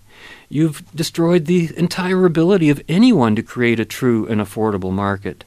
you've 0.50 0.84
destroyed 0.94 1.46
the 1.46 1.72
entire 1.78 2.26
ability 2.26 2.70
of 2.70 2.82
anyone 2.88 3.36
to 3.36 3.44
create 3.44 3.80
a 3.80 3.86
true 3.86 4.26
and 4.28 4.42
affordable 4.42 4.92
market. 4.92 5.44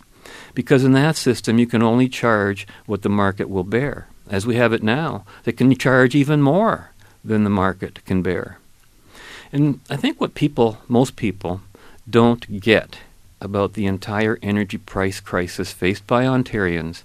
Because 0.54 0.84
in 0.84 0.92
that 0.92 1.16
system, 1.16 1.58
you 1.58 1.66
can 1.66 1.82
only 1.82 2.08
charge 2.08 2.66
what 2.86 3.02
the 3.02 3.08
market 3.08 3.48
will 3.48 3.64
bear. 3.64 4.08
As 4.30 4.46
we 4.46 4.56
have 4.56 4.72
it 4.72 4.82
now, 4.82 5.24
they 5.44 5.52
can 5.52 5.74
charge 5.76 6.14
even 6.14 6.42
more 6.42 6.92
than 7.24 7.44
the 7.44 7.50
market 7.50 8.04
can 8.04 8.22
bear. 8.22 8.58
And 9.52 9.80
I 9.88 9.96
think 9.96 10.20
what 10.20 10.34
people, 10.34 10.78
most 10.88 11.16
people, 11.16 11.62
don't 12.08 12.60
get 12.60 12.98
about 13.40 13.74
the 13.74 13.86
entire 13.86 14.38
energy 14.42 14.78
price 14.78 15.20
crisis 15.20 15.72
faced 15.72 16.06
by 16.06 16.24
Ontarians 16.24 17.02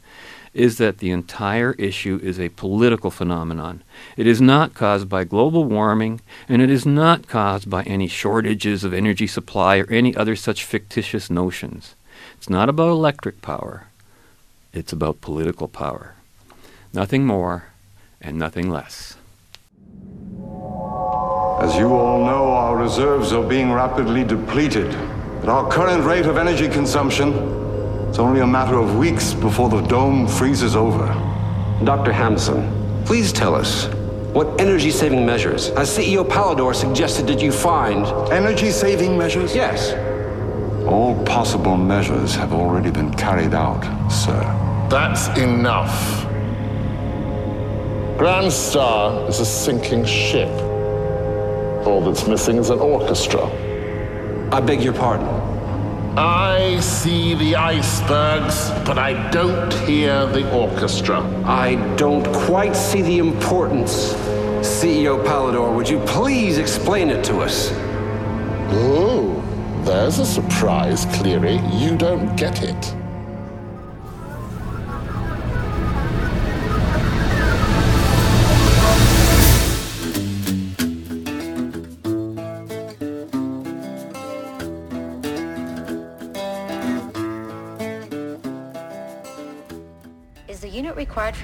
is 0.54 0.78
that 0.78 1.00
the 1.00 1.12
entire 1.12 1.72
issue 1.74 2.20
is 2.22 2.40
a 2.40 2.50
political 2.50 3.10
phenomenon. 3.10 3.82
It 4.16 4.28
is 4.28 4.40
not 4.40 4.74
caused 4.74 5.10
by 5.10 5.24
global 5.24 5.66
warming, 5.66 6.22
and 6.48 6.62
it 6.62 6.70
is 6.70 6.86
not 6.86 7.28
caused 7.28 7.70
by 7.70 7.84
any 7.84 8.08
shortages 8.08 8.84
of 8.84 8.94
energy 8.94 9.26
supply 9.26 9.78
or 9.78 9.90
any 9.90 10.16
other 10.16 10.36
such 10.36 10.64
fictitious 10.64 11.30
notions. 11.30 11.96
It's 12.38 12.50
not 12.50 12.70
about 12.70 12.90
electric 12.90 13.42
power, 13.42 13.88
it's 14.74 14.94
about 14.94 15.22
political 15.22 15.68
power. 15.68 16.16
Nothing 16.94 17.26
more 17.26 17.66
and 18.22 18.38
nothing 18.38 18.70
less. 18.70 19.18
As 21.62 21.76
you 21.76 21.94
all 21.94 22.26
know, 22.26 22.52
our 22.52 22.78
reserves 22.78 23.34
are 23.34 23.44
being 23.48 23.72
rapidly 23.72 24.24
depleted. 24.24 24.94
At 25.44 25.50
our 25.50 25.70
current 25.70 26.06
rate 26.06 26.26
of 26.26 26.38
energy 26.38 26.70
consumption, 26.70 27.34
it's 28.08 28.18
only 28.18 28.40
a 28.40 28.48
matter 28.48 28.78
of 28.78 28.96
weeks 28.96 29.34
before 29.34 29.68
the 29.68 29.82
dome 29.82 30.26
freezes 30.26 30.74
over. 30.74 31.08
Dr. 31.84 32.14
Hampson, 32.14 33.04
please 33.04 33.34
tell 33.34 33.54
us 33.54 33.88
what 34.32 34.62
energy 34.62 34.90
saving 34.90 35.26
measures, 35.26 35.68
as 35.72 35.90
CEO 35.90 36.26
Palador 36.26 36.74
suggested 36.74 37.28
that 37.28 37.42
you 37.42 37.52
find. 37.52 38.06
Energy 38.32 38.72
saving 38.72 39.18
measures? 39.18 39.54
Yes. 39.54 39.92
All 40.88 41.22
possible 41.26 41.76
measures 41.76 42.34
have 42.36 42.54
already 42.54 42.90
been 42.90 43.14
carried 43.14 43.54
out, 43.54 43.84
sir. 44.10 44.40
That's 44.90 45.28
enough. 45.38 46.24
Grand 48.18 48.50
Star 48.50 49.28
is 49.28 49.42
a 49.42 49.46
sinking 49.46 50.06
ship. 50.06 50.48
All 51.86 52.00
that's 52.00 52.30
missing 52.30 52.56
is 52.56 52.70
an 52.70 52.80
orchestra. 52.80 53.52
I 54.54 54.62
beg 54.62 54.84
your 54.84 54.94
pardon. 54.94 55.26
I 56.16 56.80
see 56.80 57.34
the 57.34 57.56
icebergs, 57.56 58.70
but 58.86 59.00
I 59.00 59.32
don't 59.32 59.74
hear 59.74 60.28
the 60.28 60.48
orchestra. 60.56 61.22
I 61.44 61.74
don't 61.96 62.24
quite 62.46 62.76
see 62.76 63.02
the 63.02 63.18
importance. 63.18 64.14
CEO 64.62 65.26
Palador, 65.26 65.76
would 65.76 65.90
you 65.90 65.98
please 66.02 66.60
explain 66.60 67.10
it 67.10 67.24
to 67.24 67.40
us? 67.40 67.72
Oh, 68.76 69.44
there's 69.86 70.20
a 70.20 70.26
surprise, 70.26 71.08
Cleary. 71.16 71.60
You 71.74 71.98
don't 71.98 72.36
get 72.36 72.62
it. 72.62 73.03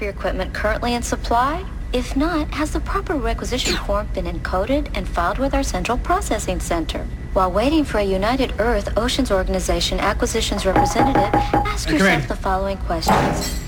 for 0.00 0.04
your 0.04 0.12
equipment 0.12 0.54
currently 0.54 0.94
in 0.94 1.02
supply? 1.02 1.64
If 1.92 2.16
not, 2.16 2.48
has 2.54 2.70
the 2.72 2.80
proper 2.80 3.14
requisition 3.14 3.76
form 3.86 4.06
been 4.14 4.26
encoded 4.26 4.88
and 4.94 5.08
filed 5.08 5.38
with 5.38 5.54
our 5.54 5.62
central 5.64 5.98
processing 5.98 6.60
center? 6.60 7.06
While 7.32 7.50
waiting 7.52 7.84
for 7.84 7.98
a 7.98 8.04
United 8.04 8.52
Earth 8.58 8.96
Oceans 8.96 9.30
Organization 9.30 9.98
acquisitions 10.00 10.64
representative, 10.66 11.34
ask 11.54 11.88
Hey, 11.88 11.94
yourself 11.98 12.28
the 12.28 12.36
following 12.36 12.76
questions. 12.86 13.58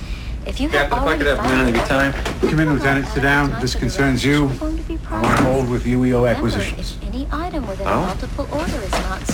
If 0.45 0.59
you 0.61 0.69
have 0.71 0.91
Captain, 0.91 0.99
if 0.99 1.03
I 1.03 1.07
already 1.07 1.19
could 1.19 1.37
have 1.37 1.45
a 1.45 1.49
minute 1.49 1.69
of 1.69 1.77
your 1.77 1.87
time. 1.87 2.13
Come 2.51 2.61
in, 2.61 2.75
Lieutenant. 2.75 3.07
Sit 3.09 3.23
down. 3.23 3.61
This 3.61 3.75
concerns 3.77 4.25
you. 4.25 4.49
I 5.09 5.21
want 5.23 5.39
to 5.39 5.45
hold 5.45 5.69
with 5.71 5.85
UEO 5.85 6.03
Remember, 6.03 6.27
acquisitions. 6.29 6.97
if 7.01 7.09
any 7.15 7.29
item 7.31 7.65
within 7.69 7.87
Oh? 7.87 8.03
a 8.03 8.07
multiple 8.07 8.49
order 8.51 8.79
is 8.83 8.91
not 8.91 9.21
stocked, 9.27 9.32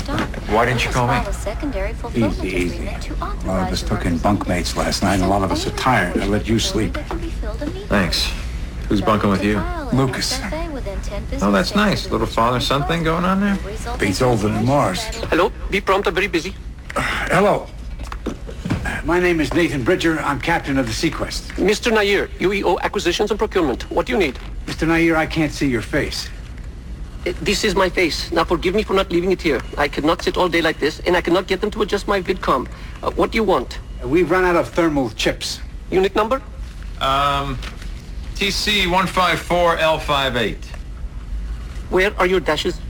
Why 0.48 0.64
didn't 0.64 0.82
you 0.82 0.90
call 0.90 1.08
me? 1.08 1.12
file 1.12 1.28
a 1.28 1.32
secondary 1.34 1.92
fulfillment 1.92 2.42
Easy, 2.42 2.56
easy. 2.56 2.88
A 2.88 3.24
lot 3.44 3.66
of 3.66 3.72
us 3.72 3.82
took 3.82 4.06
in 4.06 4.18
bunkmates 4.18 4.76
last 4.76 5.02
night, 5.02 5.16
and 5.16 5.24
a 5.24 5.28
lot 5.28 5.42
of 5.42 5.52
us 5.52 5.66
are 5.66 5.76
tired. 5.76 6.16
I 6.16 6.24
let 6.24 6.48
you 6.48 6.58
sleep. 6.58 6.94
Thanks. 7.88 8.32
Who's 8.88 9.02
bunking 9.02 9.28
with 9.28 9.44
you? 9.44 9.62
Lucas. 9.92 10.40
Oh, 11.42 11.52
that's 11.52 11.74
nice. 11.74 12.10
Little 12.10 12.26
father-son 12.26 12.84
thing 12.88 13.02
going 13.02 13.26
on 13.26 13.40
there? 13.42 13.58
Beats 13.98 14.22
older 14.22 14.48
than 14.48 14.64
Mars. 14.64 15.02
Hello, 15.28 15.52
be 15.70 15.82
prompt, 15.82 16.08
I'm 16.08 16.14
very 16.14 16.28
busy. 16.28 16.54
Uh, 16.96 17.02
hello. 17.30 17.66
My 19.04 19.20
name 19.20 19.40
is 19.40 19.52
Nathan 19.52 19.84
Bridger. 19.84 20.18
I'm 20.20 20.40
captain 20.40 20.78
of 20.78 20.86
the 20.86 20.92
seaQuest. 20.92 21.56
Mr. 21.56 21.92
Nair, 21.92 22.28
UEO 22.38 22.80
Acquisitions 22.80 23.30
and 23.30 23.38
Procurement. 23.38 23.90
What 23.90 24.06
do 24.06 24.12
you 24.14 24.18
need? 24.18 24.38
Mr. 24.64 24.88
Nair, 24.88 25.14
I 25.14 25.26
can't 25.26 25.52
see 25.52 25.68
your 25.68 25.82
face 25.82 26.30
this 27.32 27.64
is 27.64 27.74
my 27.74 27.88
face. 27.88 28.30
Now 28.32 28.44
forgive 28.44 28.74
me 28.74 28.82
for 28.82 28.94
not 28.94 29.10
leaving 29.10 29.32
it 29.32 29.42
here. 29.42 29.60
I 29.76 29.88
cannot 29.88 30.22
sit 30.22 30.36
all 30.36 30.48
day 30.48 30.62
like 30.62 30.78
this, 30.78 31.00
and 31.00 31.16
I 31.16 31.20
cannot 31.20 31.46
get 31.46 31.60
them 31.60 31.70
to 31.72 31.82
adjust 31.82 32.08
my 32.08 32.20
VidCom. 32.20 32.68
Uh, 33.02 33.10
what 33.12 33.32
do 33.32 33.36
you 33.36 33.44
want? 33.44 33.78
Uh, 34.02 34.08
we've 34.08 34.30
run 34.30 34.44
out 34.44 34.56
of 34.56 34.68
thermal 34.70 35.10
chips. 35.10 35.60
Unit 35.90 36.14
number? 36.14 36.42
Um, 37.00 37.58
TC154L58. 38.34 40.56
Where 41.90 42.12
are 42.18 42.26
your 42.26 42.40
dashes? 42.40 42.80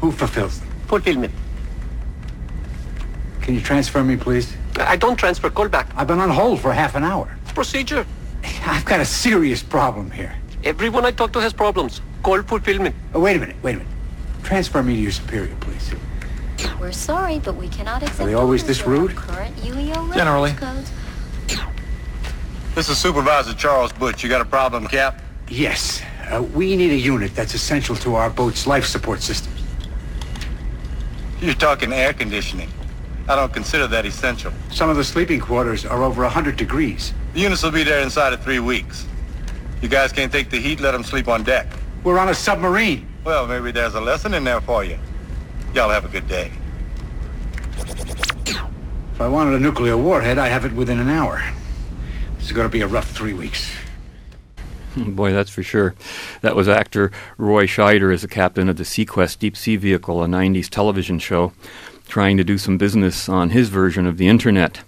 Who 0.00 0.12
fulfills 0.12 0.60
them? 0.60 0.68
Fulfillment. 0.86 1.34
Can 3.42 3.56
you 3.56 3.60
transfer 3.60 4.04
me, 4.04 4.16
please? 4.16 4.54
I 4.78 4.94
don't 4.94 5.16
transfer. 5.16 5.50
Call 5.50 5.68
back. 5.68 5.88
I've 5.96 6.06
been 6.06 6.20
on 6.20 6.30
hold 6.30 6.60
for 6.60 6.72
half 6.72 6.94
an 6.94 7.02
hour. 7.02 7.36
Procedure. 7.56 8.06
I've 8.66 8.84
got 8.84 9.00
a 9.00 9.04
serious 9.04 9.62
problem 9.62 10.10
here. 10.10 10.34
Everyone 10.64 11.04
I 11.04 11.10
talk 11.10 11.32
to 11.32 11.40
has 11.40 11.52
problems. 11.52 12.00
Call 12.22 12.42
fulfillment. 12.42 12.94
Oh, 13.14 13.20
wait 13.20 13.36
a 13.36 13.40
minute, 13.40 13.56
wait 13.62 13.76
a 13.76 13.78
minute. 13.78 13.92
Transfer 14.42 14.82
me 14.82 14.96
to 14.96 15.00
your 15.00 15.12
superior, 15.12 15.54
please. 15.60 15.92
We're 16.80 16.92
sorry, 16.92 17.38
but 17.38 17.54
we 17.56 17.68
cannot 17.68 18.02
accept 18.02 18.20
Are 18.20 18.26
they 18.26 18.34
always 18.34 18.64
this 18.64 18.86
rude? 18.86 19.14
Current 19.14 19.56
UEO 19.56 20.14
Generally. 20.14 20.52
reference 20.52 20.90
codes. 20.90 21.64
This 22.74 22.88
is 22.88 22.98
Supervisor 22.98 23.54
Charles 23.54 23.92
Butch. 23.92 24.22
You 24.22 24.28
got 24.28 24.40
a 24.40 24.44
problem, 24.44 24.86
Cap? 24.86 25.20
Yes. 25.48 26.02
Uh, 26.30 26.42
we 26.42 26.76
need 26.76 26.92
a 26.92 26.96
unit 26.96 27.34
that's 27.34 27.54
essential 27.54 27.96
to 27.96 28.14
our 28.14 28.30
boat's 28.30 28.66
life 28.66 28.84
support 28.86 29.20
systems. 29.22 29.60
You're 31.40 31.54
talking 31.54 31.92
air 31.92 32.12
conditioning. 32.12 32.68
I 33.28 33.36
don't 33.36 33.52
consider 33.52 33.86
that 33.88 34.06
essential. 34.06 34.52
Some 34.70 34.90
of 34.90 34.96
the 34.96 35.04
sleeping 35.04 35.40
quarters 35.40 35.84
are 35.84 36.02
over 36.02 36.22
100 36.22 36.56
degrees. 36.56 37.12
The 37.34 37.40
units 37.40 37.62
will 37.62 37.70
be 37.70 37.82
there 37.82 38.00
inside 38.00 38.32
of 38.32 38.42
three 38.42 38.58
weeks. 38.58 39.06
You 39.82 39.88
guys 39.88 40.12
can't 40.12 40.32
take 40.32 40.50
the 40.50 40.58
heat, 40.58 40.80
let 40.80 40.92
them 40.92 41.04
sleep 41.04 41.28
on 41.28 41.44
deck. 41.44 41.66
We're 42.02 42.18
on 42.18 42.28
a 42.28 42.34
submarine. 42.34 43.06
Well, 43.24 43.46
maybe 43.46 43.70
there's 43.70 43.94
a 43.94 44.00
lesson 44.00 44.34
in 44.34 44.44
there 44.44 44.60
for 44.60 44.84
you. 44.84 44.98
Y'all 45.74 45.90
have 45.90 46.04
a 46.04 46.08
good 46.08 46.26
day. 46.28 46.50
If 47.76 49.20
I 49.20 49.28
wanted 49.28 49.54
a 49.54 49.60
nuclear 49.60 49.96
warhead, 49.96 50.38
I 50.38 50.48
have 50.48 50.64
it 50.64 50.72
within 50.72 50.98
an 50.98 51.08
hour. 51.08 51.42
This 52.36 52.46
is 52.46 52.52
going 52.52 52.66
to 52.68 52.72
be 52.72 52.80
a 52.80 52.86
rough 52.86 53.10
three 53.10 53.32
weeks. 53.34 53.70
Boy, 54.96 55.32
that's 55.32 55.50
for 55.50 55.62
sure. 55.62 55.94
That 56.40 56.56
was 56.56 56.68
actor 56.68 57.10
Roy 57.36 57.66
Scheider 57.66 58.12
as 58.12 58.22
the 58.22 58.28
captain 58.28 58.68
of 58.68 58.76
the 58.76 58.84
seaQuest 58.84 59.38
deep 59.38 59.56
sea 59.56 59.76
vehicle, 59.76 60.22
a 60.22 60.26
90s 60.26 60.68
television 60.68 61.18
show, 61.18 61.52
trying 62.08 62.36
to 62.36 62.44
do 62.44 62.58
some 62.58 62.78
business 62.78 63.28
on 63.28 63.50
his 63.50 63.68
version 63.68 64.06
of 64.06 64.18
the 64.18 64.28
internet. 64.28 64.82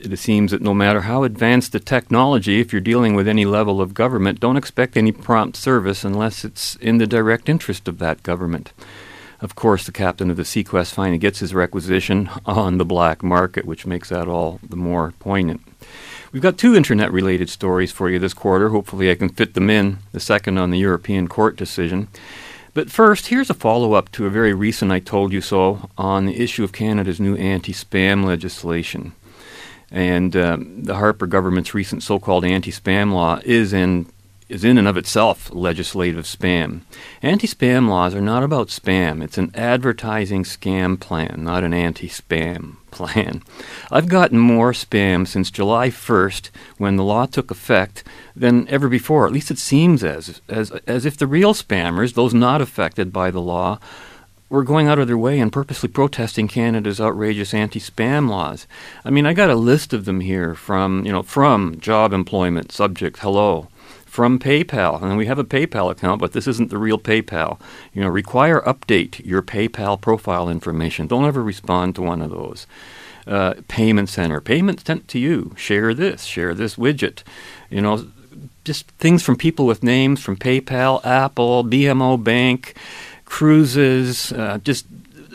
It 0.00 0.16
seems 0.18 0.52
that 0.52 0.62
no 0.62 0.74
matter 0.74 1.02
how 1.02 1.24
advanced 1.24 1.72
the 1.72 1.80
technology, 1.80 2.60
if 2.60 2.72
you're 2.72 2.80
dealing 2.80 3.14
with 3.14 3.26
any 3.26 3.44
level 3.44 3.80
of 3.80 3.94
government, 3.94 4.38
don't 4.38 4.56
expect 4.56 4.96
any 4.96 5.10
prompt 5.10 5.56
service 5.56 6.04
unless 6.04 6.44
it's 6.44 6.76
in 6.76 6.98
the 6.98 7.06
direct 7.06 7.48
interest 7.48 7.88
of 7.88 7.98
that 7.98 8.22
government. 8.22 8.72
Of 9.40 9.56
course, 9.56 9.86
the 9.86 9.92
captain 9.92 10.30
of 10.30 10.36
the 10.36 10.44
seaQuest 10.44 10.94
finally 10.94 11.18
gets 11.18 11.40
his 11.40 11.54
requisition 11.54 12.30
on 12.46 12.78
the 12.78 12.84
black 12.84 13.24
market, 13.24 13.64
which 13.64 13.86
makes 13.86 14.08
that 14.10 14.28
all 14.28 14.60
the 14.68 14.76
more 14.76 15.14
poignant. 15.18 15.62
We've 16.30 16.42
got 16.42 16.58
two 16.58 16.76
internet 16.76 17.12
related 17.12 17.48
stories 17.50 17.90
for 17.90 18.08
you 18.08 18.18
this 18.18 18.34
quarter. 18.34 18.68
Hopefully, 18.68 19.10
I 19.10 19.16
can 19.16 19.28
fit 19.28 19.54
them 19.54 19.68
in. 19.68 19.98
The 20.12 20.20
second 20.20 20.58
on 20.58 20.70
the 20.70 20.78
European 20.78 21.26
Court 21.26 21.56
decision. 21.56 22.08
But 22.74 22.90
first, 22.90 23.28
here's 23.28 23.50
a 23.50 23.54
follow 23.54 23.94
up 23.94 24.12
to 24.12 24.26
a 24.26 24.30
very 24.30 24.52
recent 24.52 24.92
I 24.92 25.00
Told 25.00 25.32
You 25.32 25.40
So 25.40 25.88
on 25.98 26.26
the 26.26 26.40
issue 26.40 26.62
of 26.62 26.72
Canada's 26.72 27.18
new 27.18 27.34
anti 27.36 27.72
spam 27.72 28.24
legislation. 28.24 29.12
And 29.90 30.36
um, 30.36 30.84
the 30.84 30.96
Harper 30.96 31.26
government's 31.26 31.74
recent 31.74 32.02
so 32.02 32.18
called 32.18 32.44
anti 32.44 32.70
spam 32.70 33.12
law 33.12 33.40
is 33.44 33.72
in, 33.72 34.06
is 34.48 34.64
in 34.64 34.76
and 34.78 34.86
of 34.86 34.96
itself 34.96 35.50
legislative 35.52 36.24
spam. 36.24 36.82
Anti 37.22 37.46
spam 37.46 37.88
laws 37.88 38.14
are 38.14 38.20
not 38.20 38.42
about 38.42 38.68
spam, 38.68 39.22
it's 39.22 39.38
an 39.38 39.50
advertising 39.54 40.44
scam 40.44 41.00
plan, 41.00 41.42
not 41.44 41.64
an 41.64 41.72
anti 41.72 42.08
spam 42.08 42.76
plan. 42.90 43.42
I've 43.90 44.08
gotten 44.08 44.38
more 44.38 44.72
spam 44.72 45.26
since 45.26 45.50
July 45.50 45.88
1st, 45.88 46.50
when 46.76 46.96
the 46.96 47.04
law 47.04 47.26
took 47.26 47.50
effect, 47.50 48.04
than 48.36 48.68
ever 48.68 48.88
before. 48.88 49.26
At 49.26 49.32
least 49.32 49.50
it 49.50 49.58
seems 49.58 50.04
as, 50.04 50.40
as, 50.48 50.70
as 50.86 51.06
if 51.06 51.16
the 51.16 51.26
real 51.26 51.54
spammers, 51.54 52.14
those 52.14 52.34
not 52.34 52.60
affected 52.60 53.12
by 53.12 53.30
the 53.30 53.40
law, 53.40 53.78
were 54.50 54.64
going 54.64 54.88
out 54.88 54.98
of 54.98 55.06
their 55.06 55.18
way 55.18 55.38
and 55.38 55.52
purposely 55.52 55.88
protesting 55.88 56.48
Canada's 56.48 57.00
outrageous 57.00 57.52
anti-spam 57.52 58.28
laws. 58.28 58.66
I 59.04 59.10
mean, 59.10 59.26
I 59.26 59.34
got 59.34 59.50
a 59.50 59.54
list 59.54 59.92
of 59.92 60.04
them 60.04 60.20
here 60.20 60.54
from, 60.54 61.04
you 61.04 61.12
know, 61.12 61.22
from 61.22 61.78
job 61.80 62.12
employment 62.12 62.72
subject 62.72 63.18
hello, 63.18 63.68
from 64.06 64.38
PayPal, 64.38 65.02
and 65.02 65.16
we 65.16 65.26
have 65.26 65.38
a 65.38 65.44
PayPal 65.44 65.90
account, 65.90 66.20
but 66.20 66.32
this 66.32 66.46
isn't 66.46 66.70
the 66.70 66.78
real 66.78 66.98
PayPal. 66.98 67.60
You 67.92 68.02
know, 68.02 68.08
require 68.08 68.60
update 68.62 69.24
your 69.24 69.42
PayPal 69.42 70.00
profile 70.00 70.48
information. 70.48 71.06
Don't 71.06 71.26
ever 71.26 71.42
respond 71.42 71.94
to 71.94 72.02
one 72.02 72.22
of 72.22 72.30
those. 72.30 72.66
Uh, 73.26 73.54
payment 73.68 74.08
center, 74.08 74.40
payment 74.40 74.84
sent 74.84 75.06
to 75.08 75.18
you. 75.18 75.54
Share 75.56 75.92
this, 75.92 76.24
share 76.24 76.54
this 76.54 76.76
widget. 76.76 77.22
You 77.68 77.82
know, 77.82 78.08
just 78.64 78.88
things 78.92 79.22
from 79.22 79.36
people 79.36 79.66
with 79.66 79.82
names 79.82 80.20
from 80.20 80.36
PayPal, 80.36 81.04
Apple, 81.04 81.62
BMO 81.62 82.22
Bank 82.22 82.74
cruises, 83.28 84.32
uh, 84.32 84.58
just 84.64 84.86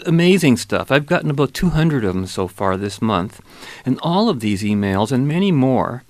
amazing 0.07 0.57
stuff. 0.57 0.91
I've 0.91 1.05
gotten 1.05 1.29
about 1.29 1.53
200 1.53 2.03
of 2.03 2.15
them 2.15 2.25
so 2.25 2.47
far 2.47 2.75
this 2.75 3.01
month. 3.01 3.39
And 3.85 3.99
all 4.01 4.29
of 4.29 4.39
these 4.39 4.63
emails 4.63 5.11
and 5.11 5.27
many 5.27 5.51
more, 5.51 6.03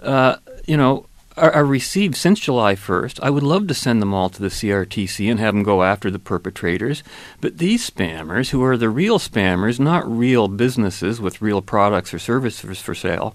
uh, 0.00 0.36
you 0.66 0.76
know, 0.76 1.06
are, 1.38 1.50
are, 1.50 1.64
received 1.64 2.16
since 2.16 2.38
July 2.38 2.74
1st. 2.74 3.18
I 3.22 3.30
would 3.30 3.42
love 3.42 3.66
to 3.68 3.74
send 3.74 4.02
them 4.02 4.12
all 4.12 4.28
to 4.28 4.42
the 4.42 4.48
CRTC 4.48 5.30
and 5.30 5.40
have 5.40 5.54
them 5.54 5.62
go 5.62 5.82
after 5.82 6.10
the 6.10 6.18
perpetrators. 6.18 7.02
But 7.40 7.56
these 7.56 7.88
spammers, 7.88 8.50
who 8.50 8.62
are 8.62 8.76
the 8.76 8.90
real 8.90 9.18
spammers, 9.18 9.80
not 9.80 10.06
real 10.06 10.48
businesses 10.48 11.18
with 11.18 11.40
real 11.40 11.62
products 11.62 12.12
or 12.12 12.18
services 12.18 12.82
for 12.82 12.94
sale, 12.94 13.34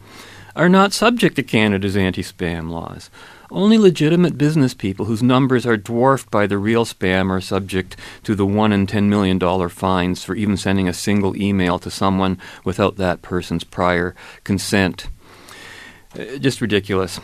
are 0.58 0.68
not 0.68 0.92
subject 0.92 1.36
to 1.36 1.44
Canada's 1.44 1.96
anti 1.96 2.24
spam 2.24 2.70
laws. 2.70 3.10
Only 3.52 3.78
legitimate 3.78 4.38
business 4.38 4.74
people 4.74 5.06
whose 5.06 5.24
numbers 5.24 5.66
are 5.66 5.78
dwarfed 5.78 6.30
by 6.32 6.48
the 6.48 6.58
real 6.58 6.84
spam 6.84 7.30
are 7.30 7.40
subject 7.40 7.96
to 8.24 8.36
the 8.36 8.46
one 8.46 8.74
in 8.74 8.88
ten 8.88 9.08
million 9.08 9.38
dollar 9.38 9.70
fines 9.70 10.24
for 10.24 10.36
even 10.36 10.58
sending 10.58 10.90
a 10.90 10.94
single 10.94 11.38
email 11.38 11.80
to 11.80 11.92
someone 11.92 12.40
without 12.66 12.98
that 12.98 13.22
person's 13.22 13.64
prior 13.64 14.16
consent. 14.44 15.08
Uh, 16.18 16.38
just 16.40 16.60
ridiculous. 16.60 17.20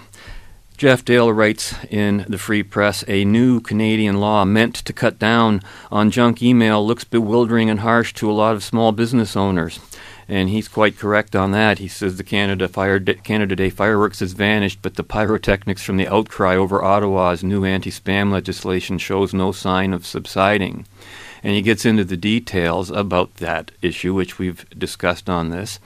Jeff 0.78 1.04
Dale 1.04 1.32
writes 1.32 1.76
in 1.90 2.26
the 2.28 2.38
Free 2.38 2.64
Press 2.64 3.04
a 3.08 3.26
new 3.26 3.60
Canadian 3.60 4.20
law 4.20 4.46
meant 4.46 4.76
to 4.76 4.94
cut 4.94 5.18
down 5.20 5.62
on 5.92 6.12
junk 6.12 6.42
email 6.42 6.86
looks 6.86 7.04
bewildering 7.04 7.70
and 7.70 7.80
harsh 7.80 8.14
to 8.14 8.30
a 8.30 8.34
lot 8.34 8.56
of 8.56 8.64
small 8.64 8.92
business 8.92 9.36
owners 9.36 9.80
and 10.28 10.50
he's 10.50 10.68
quite 10.68 10.98
correct 10.98 11.36
on 11.36 11.52
that. 11.52 11.80
He 11.80 11.88
says 11.88 12.18
the 12.18 12.24
Canada 12.24 12.68
Fire 12.68 13.00
Canada 13.00 13.56
Day 13.56 13.70
fireworks 13.70 14.20
has 14.20 14.34
vanished, 14.34 14.80
but 14.82 14.96
the 14.96 15.04
pyrotechnics 15.04 15.84
from 15.84 15.98
the 15.98 16.08
outcry 16.08 16.56
over 16.56 16.84
Ottawa's 16.84 17.44
new 17.44 17.66
anti-spam 17.66 18.32
legislation 18.32 18.98
shows 18.98 19.34
no 19.34 19.52
sign 19.52 19.94
of 19.94 20.06
subsiding. 20.06 20.86
And 21.44 21.54
he 21.54 21.62
gets 21.62 21.86
into 21.86 22.06
the 22.06 22.18
details 22.18 22.90
about 22.90 23.36
that 23.36 23.72
issue, 23.82 24.14
which 24.14 24.40
we've 24.40 24.66
discussed 24.78 25.30
on 25.30 25.50
this. 25.50 25.80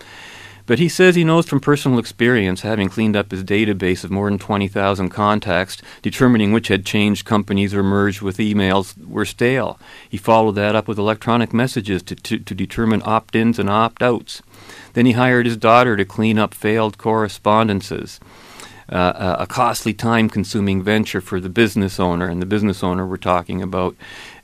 But 0.67 0.79
he 0.79 0.89
says 0.89 1.15
he 1.15 1.23
knows 1.23 1.47
from 1.47 1.61
personal 1.61 1.97
experience, 1.97 2.61
having 2.61 2.89
cleaned 2.89 3.15
up 3.15 3.31
his 3.31 3.43
database 3.43 4.03
of 4.03 4.11
more 4.11 4.29
than 4.29 4.37
20,000 4.37 5.09
contacts, 5.09 5.77
determining 6.01 6.51
which 6.51 6.67
had 6.67 6.85
changed 6.85 7.25
companies 7.25 7.73
or 7.73 7.81
merged 7.81 8.21
with 8.21 8.37
emails 8.37 8.95
were 9.07 9.25
stale. 9.25 9.79
He 10.07 10.17
followed 10.17 10.55
that 10.55 10.75
up 10.75 10.87
with 10.87 10.99
electronic 10.99 11.53
messages 11.53 12.03
to, 12.03 12.15
to, 12.15 12.37
to 12.37 12.53
determine 12.53 13.01
opt 13.05 13.35
ins 13.35 13.57
and 13.57 13.69
opt 13.69 14.03
outs. 14.03 14.43
Then 14.91 15.05
he 15.05 15.13
hired 15.13 15.45
his 15.45 15.57
daughter 15.57 15.95
to 15.95 16.05
clean 16.05 16.37
up 16.37 16.53
failed 16.53 16.97
correspondences 16.97 18.19
uh, 18.89 19.35
a 19.39 19.47
costly, 19.47 19.93
time 19.93 20.29
consuming 20.29 20.81
venture 20.81 21.21
for 21.21 21.39
the 21.39 21.49
business 21.49 21.99
owner. 21.99 22.27
And 22.27 22.41
the 22.41 22.45
business 22.45 22.83
owner 22.83 23.05
we're 23.05 23.17
talking 23.17 23.61
about 23.61 23.95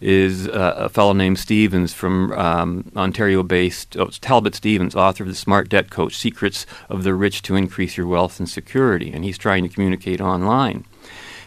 is 0.04 0.50
uh, 0.50 0.74
a 0.78 0.90
fellow 0.90 1.14
named 1.14 1.40
Stevens 1.40 1.94
from 1.94 2.34
um, 2.34 2.92
Ontario 2.96 3.42
based, 3.42 3.96
oh, 3.96 4.08
Talbot 4.08 4.54
Stevens, 4.54 4.96
author 4.96 5.24
of 5.24 5.30
The 5.30 5.36
Smart 5.36 5.70
Debt 5.70 5.90
Coach 5.90 6.18
Secrets 6.18 6.66
of 6.90 7.04
the 7.04 7.14
Rich 7.14 7.42
to 7.44 7.56
Increase 7.56 7.96
Your 7.96 8.08
Wealth 8.08 8.38
and 8.38 8.50
Security. 8.50 9.14
And 9.14 9.24
he's 9.24 9.38
trying 9.38 9.64
to 9.64 9.70
communicate 9.70 10.20
online. 10.20 10.84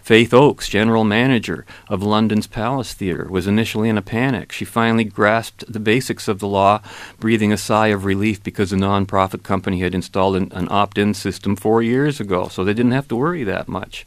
Faith 0.03 0.33
Oakes, 0.33 0.69
general 0.69 1.03
manager 1.05 1.67
of 1.89 2.03
London's 2.03 2.47
Palace 2.47 2.95
Theatre, 2.95 3.27
was 3.29 3.47
initially 3.47 3.89
in 3.89 3.99
a 3.99 4.03
panic. 4.03 4.53
She 4.53 4.65
finally 4.65 5.05
grasped 5.05 5.71
the 5.71 5.81
basics 5.81 6.29
of 6.29 6.39
the 6.39 6.47
law, 6.47 6.81
breathing 7.19 7.53
a 7.53 7.57
sigh 7.57 7.89
of 7.89 8.05
relief 8.05 8.43
because 8.43 8.71
the 8.71 8.77
nonprofit 8.77 9.43
company 9.43 9.81
had 9.81 9.97
installed 9.97 10.37
an, 10.37 10.53
an 10.53 10.69
opt 10.71 10.97
in 10.97 11.13
system 11.13 11.57
four 11.57 11.83
years 11.83 12.21
ago, 12.21 12.47
so 12.47 12.63
they 12.63 12.73
didn't 12.73 12.93
have 12.93 13.09
to 13.09 13.17
worry 13.17 13.43
that 13.43 13.67
much. 13.69 14.07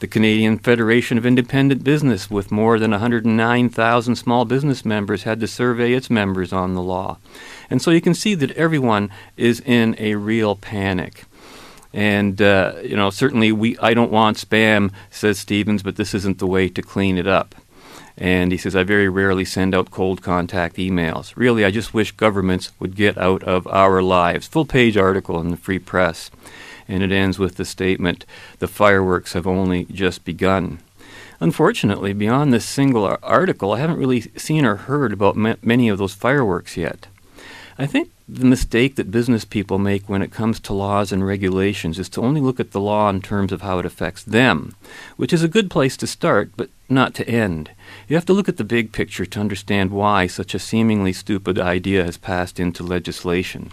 The 0.00 0.08
Canadian 0.08 0.58
Federation 0.58 1.18
of 1.18 1.26
Independent 1.26 1.84
Business, 1.84 2.30
with 2.30 2.50
more 2.50 2.78
than 2.78 2.90
109,000 2.92 4.16
small 4.16 4.46
business 4.46 4.82
members, 4.82 5.24
had 5.24 5.40
to 5.40 5.46
survey 5.46 5.92
its 5.92 6.08
members 6.08 6.54
on 6.54 6.74
the 6.74 6.80
law. 6.80 7.18
And 7.68 7.82
so 7.82 7.90
you 7.90 8.00
can 8.00 8.14
see 8.14 8.34
that 8.36 8.50
everyone 8.52 9.10
is 9.36 9.60
in 9.60 9.94
a 9.98 10.14
real 10.14 10.56
panic. 10.56 11.24
And 11.92 12.40
uh, 12.40 12.76
you 12.82 12.96
know, 12.96 13.10
certainly 13.10 13.52
we 13.52 13.76
I 13.78 13.92
don't 13.92 14.10
want 14.10 14.38
spam, 14.38 14.90
says 15.10 15.38
Stevens, 15.38 15.82
but 15.82 15.96
this 15.96 16.14
isn't 16.14 16.38
the 16.38 16.46
way 16.46 16.70
to 16.70 16.80
clean 16.80 17.18
it 17.18 17.26
up. 17.26 17.54
And 18.16 18.52
he 18.52 18.58
says, 18.58 18.74
I 18.74 18.84
very 18.84 19.08
rarely 19.08 19.44
send 19.44 19.74
out 19.74 19.90
cold 19.90 20.22
contact 20.22 20.76
emails. 20.76 21.34
Really, 21.36 21.64
I 21.64 21.70
just 21.70 21.92
wish 21.92 22.12
governments 22.12 22.72
would 22.78 22.96
get 22.96 23.18
out 23.18 23.42
of 23.44 23.66
our 23.66 24.02
lives. 24.02 24.46
Full 24.46 24.66
page 24.66 24.96
article 24.96 25.40
in 25.40 25.50
the 25.50 25.56
Free 25.56 25.78
Press. 25.78 26.30
And 26.90 27.04
it 27.04 27.12
ends 27.12 27.38
with 27.38 27.54
the 27.54 27.64
statement 27.64 28.26
the 28.58 28.66
fireworks 28.66 29.34
have 29.34 29.46
only 29.46 29.84
just 29.84 30.24
begun. 30.24 30.80
Unfortunately, 31.38 32.12
beyond 32.12 32.52
this 32.52 32.66
single 32.66 33.16
article, 33.22 33.72
I 33.72 33.78
haven't 33.78 33.98
really 33.98 34.22
seen 34.36 34.64
or 34.66 34.74
heard 34.74 35.12
about 35.12 35.36
ma- 35.36 35.54
many 35.62 35.88
of 35.88 35.98
those 35.98 36.14
fireworks 36.14 36.76
yet. 36.76 37.06
I 37.78 37.86
think 37.86 38.10
the 38.28 38.44
mistake 38.44 38.96
that 38.96 39.10
business 39.10 39.44
people 39.44 39.78
make 39.78 40.08
when 40.08 40.20
it 40.20 40.32
comes 40.32 40.60
to 40.60 40.74
laws 40.74 41.12
and 41.12 41.24
regulations 41.24 41.98
is 41.98 42.08
to 42.10 42.20
only 42.20 42.40
look 42.40 42.60
at 42.60 42.72
the 42.72 42.80
law 42.80 43.08
in 43.08 43.22
terms 43.22 43.52
of 43.52 43.62
how 43.62 43.78
it 43.78 43.86
affects 43.86 44.22
them, 44.22 44.74
which 45.16 45.32
is 45.32 45.42
a 45.42 45.48
good 45.48 45.70
place 45.70 45.96
to 45.98 46.06
start, 46.06 46.50
but 46.56 46.68
not 46.88 47.14
to 47.14 47.28
end. 47.28 47.70
You 48.06 48.16
have 48.16 48.26
to 48.26 48.32
look 48.34 48.48
at 48.48 48.56
the 48.58 48.64
big 48.64 48.92
picture 48.92 49.24
to 49.24 49.40
understand 49.40 49.92
why 49.92 50.26
such 50.26 50.54
a 50.54 50.58
seemingly 50.58 51.12
stupid 51.12 51.58
idea 51.58 52.04
has 52.04 52.18
passed 52.18 52.60
into 52.60 52.82
legislation. 52.82 53.70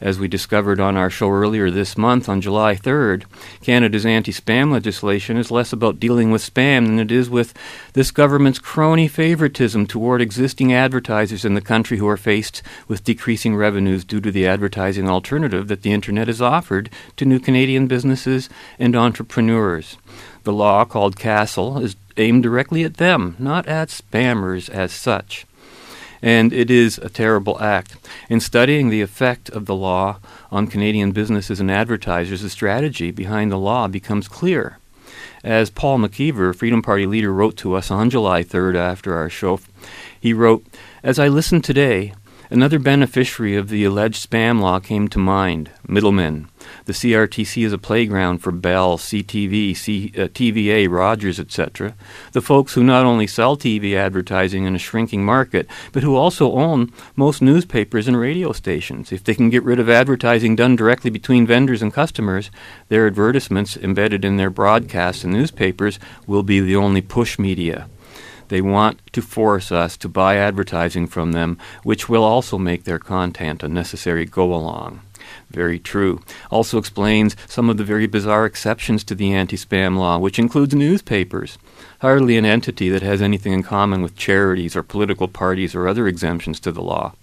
As 0.00 0.20
we 0.20 0.28
discovered 0.28 0.78
on 0.78 0.96
our 0.96 1.10
show 1.10 1.28
earlier 1.28 1.72
this 1.72 1.98
month, 1.98 2.28
on 2.28 2.40
July 2.40 2.76
3rd, 2.76 3.24
Canada's 3.62 4.06
anti 4.06 4.30
spam 4.30 4.70
legislation 4.70 5.36
is 5.36 5.50
less 5.50 5.72
about 5.72 5.98
dealing 5.98 6.30
with 6.30 6.54
spam 6.54 6.86
than 6.86 7.00
it 7.00 7.10
is 7.10 7.28
with 7.28 7.52
this 7.94 8.12
government's 8.12 8.60
crony 8.60 9.08
favoritism 9.08 9.88
toward 9.88 10.22
existing 10.22 10.72
advertisers 10.72 11.44
in 11.44 11.54
the 11.54 11.60
country 11.60 11.98
who 11.98 12.06
are 12.06 12.16
faced 12.16 12.62
with 12.86 13.02
decreasing 13.02 13.56
revenues 13.56 14.04
due 14.04 14.20
to 14.20 14.30
the 14.30 14.46
advertising 14.46 15.08
alternative 15.08 15.66
that 15.66 15.82
the 15.82 15.92
Internet 15.92 16.28
has 16.28 16.40
offered 16.40 16.90
to 17.16 17.24
new 17.24 17.40
Canadian 17.40 17.88
businesses 17.88 18.48
and 18.78 18.94
entrepreneurs. 18.94 19.96
The 20.44 20.52
law, 20.52 20.84
called 20.84 21.16
CASL, 21.16 21.82
is 21.82 21.96
aimed 22.16 22.44
directly 22.44 22.84
at 22.84 22.98
them, 22.98 23.34
not 23.40 23.66
at 23.66 23.88
spammers 23.88 24.70
as 24.70 24.92
such 24.92 25.44
and 26.22 26.52
it 26.52 26.70
is 26.70 26.98
a 26.98 27.08
terrible 27.08 27.60
act. 27.60 27.96
In 28.28 28.40
studying 28.40 28.88
the 28.88 29.02
effect 29.02 29.48
of 29.50 29.66
the 29.66 29.74
law 29.74 30.18
on 30.50 30.66
Canadian 30.66 31.12
businesses 31.12 31.60
and 31.60 31.70
advertisers, 31.70 32.42
the 32.42 32.50
strategy 32.50 33.10
behind 33.10 33.50
the 33.50 33.58
law 33.58 33.88
becomes 33.88 34.28
clear. 34.28 34.78
As 35.44 35.70
Paul 35.70 35.98
McKeever, 35.98 36.54
Freedom 36.54 36.82
Party 36.82 37.06
leader, 37.06 37.32
wrote 37.32 37.56
to 37.58 37.74
us 37.74 37.90
on 37.90 38.10
July 38.10 38.42
3rd 38.42 38.76
after 38.76 39.14
our 39.14 39.30
show, 39.30 39.60
he 40.18 40.32
wrote, 40.32 40.66
As 41.02 41.18
I 41.18 41.28
listened 41.28 41.64
today, 41.64 42.12
another 42.50 42.78
beneficiary 42.78 43.54
of 43.54 43.68
the 43.68 43.84
alleged 43.84 44.28
spam 44.28 44.60
law 44.60 44.80
came 44.80 45.06
to 45.08 45.18
mind 45.18 45.70
middlemen. 45.86 46.48
The 46.84 46.92
CRTC 46.92 47.64
is 47.64 47.72
a 47.72 47.78
playground 47.78 48.38
for 48.38 48.52
Bell, 48.52 48.98
CTV, 48.98 49.76
C, 49.76 50.12
uh, 50.16 50.28
TVA, 50.28 50.88
Rogers, 50.90 51.38
etc. 51.38 51.94
The 52.32 52.40
folks 52.40 52.74
who 52.74 52.82
not 52.82 53.04
only 53.04 53.26
sell 53.26 53.56
TV 53.56 53.94
advertising 53.94 54.64
in 54.64 54.74
a 54.74 54.78
shrinking 54.78 55.24
market, 55.24 55.66
but 55.92 56.02
who 56.02 56.16
also 56.16 56.52
own 56.52 56.92
most 57.16 57.42
newspapers 57.42 58.08
and 58.08 58.18
radio 58.18 58.52
stations. 58.52 59.12
If 59.12 59.24
they 59.24 59.34
can 59.34 59.50
get 59.50 59.64
rid 59.64 59.80
of 59.80 59.88
advertising 59.88 60.56
done 60.56 60.76
directly 60.76 61.10
between 61.10 61.46
vendors 61.46 61.82
and 61.82 61.92
customers, 61.92 62.50
their 62.88 63.06
advertisements 63.06 63.76
embedded 63.76 64.24
in 64.24 64.36
their 64.36 64.50
broadcasts 64.50 65.24
and 65.24 65.32
newspapers 65.32 65.98
will 66.26 66.42
be 66.42 66.60
the 66.60 66.76
only 66.76 67.02
push 67.02 67.38
media. 67.38 67.88
They 68.48 68.62
want 68.62 69.00
to 69.12 69.22
force 69.22 69.70
us 69.70 69.96
to 69.98 70.08
buy 70.08 70.36
advertising 70.36 71.06
from 71.06 71.32
them, 71.32 71.58
which 71.82 72.08
will 72.08 72.24
also 72.24 72.58
make 72.58 72.84
their 72.84 72.98
content 72.98 73.62
a 73.62 73.68
necessary 73.68 74.24
go 74.24 74.54
along. 74.54 75.00
Very 75.50 75.78
true. 75.78 76.20
Also 76.50 76.78
explains 76.78 77.34
some 77.46 77.70
of 77.70 77.78
the 77.78 77.84
very 77.84 78.06
bizarre 78.06 78.44
exceptions 78.44 79.02
to 79.04 79.14
the 79.14 79.32
anti 79.32 79.56
spam 79.56 79.96
law, 79.96 80.18
which 80.18 80.38
includes 80.38 80.74
newspapers. 80.74 81.56
Hardly 82.00 82.36
an 82.36 82.44
entity 82.44 82.90
that 82.90 83.02
has 83.02 83.22
anything 83.22 83.52
in 83.52 83.62
common 83.62 84.02
with 84.02 84.16
charities 84.16 84.76
or 84.76 84.82
political 84.82 85.26
parties 85.26 85.74
or 85.74 85.88
other 85.88 86.06
exemptions 86.06 86.60
to 86.60 86.72
the 86.72 86.82
law. 86.82 87.14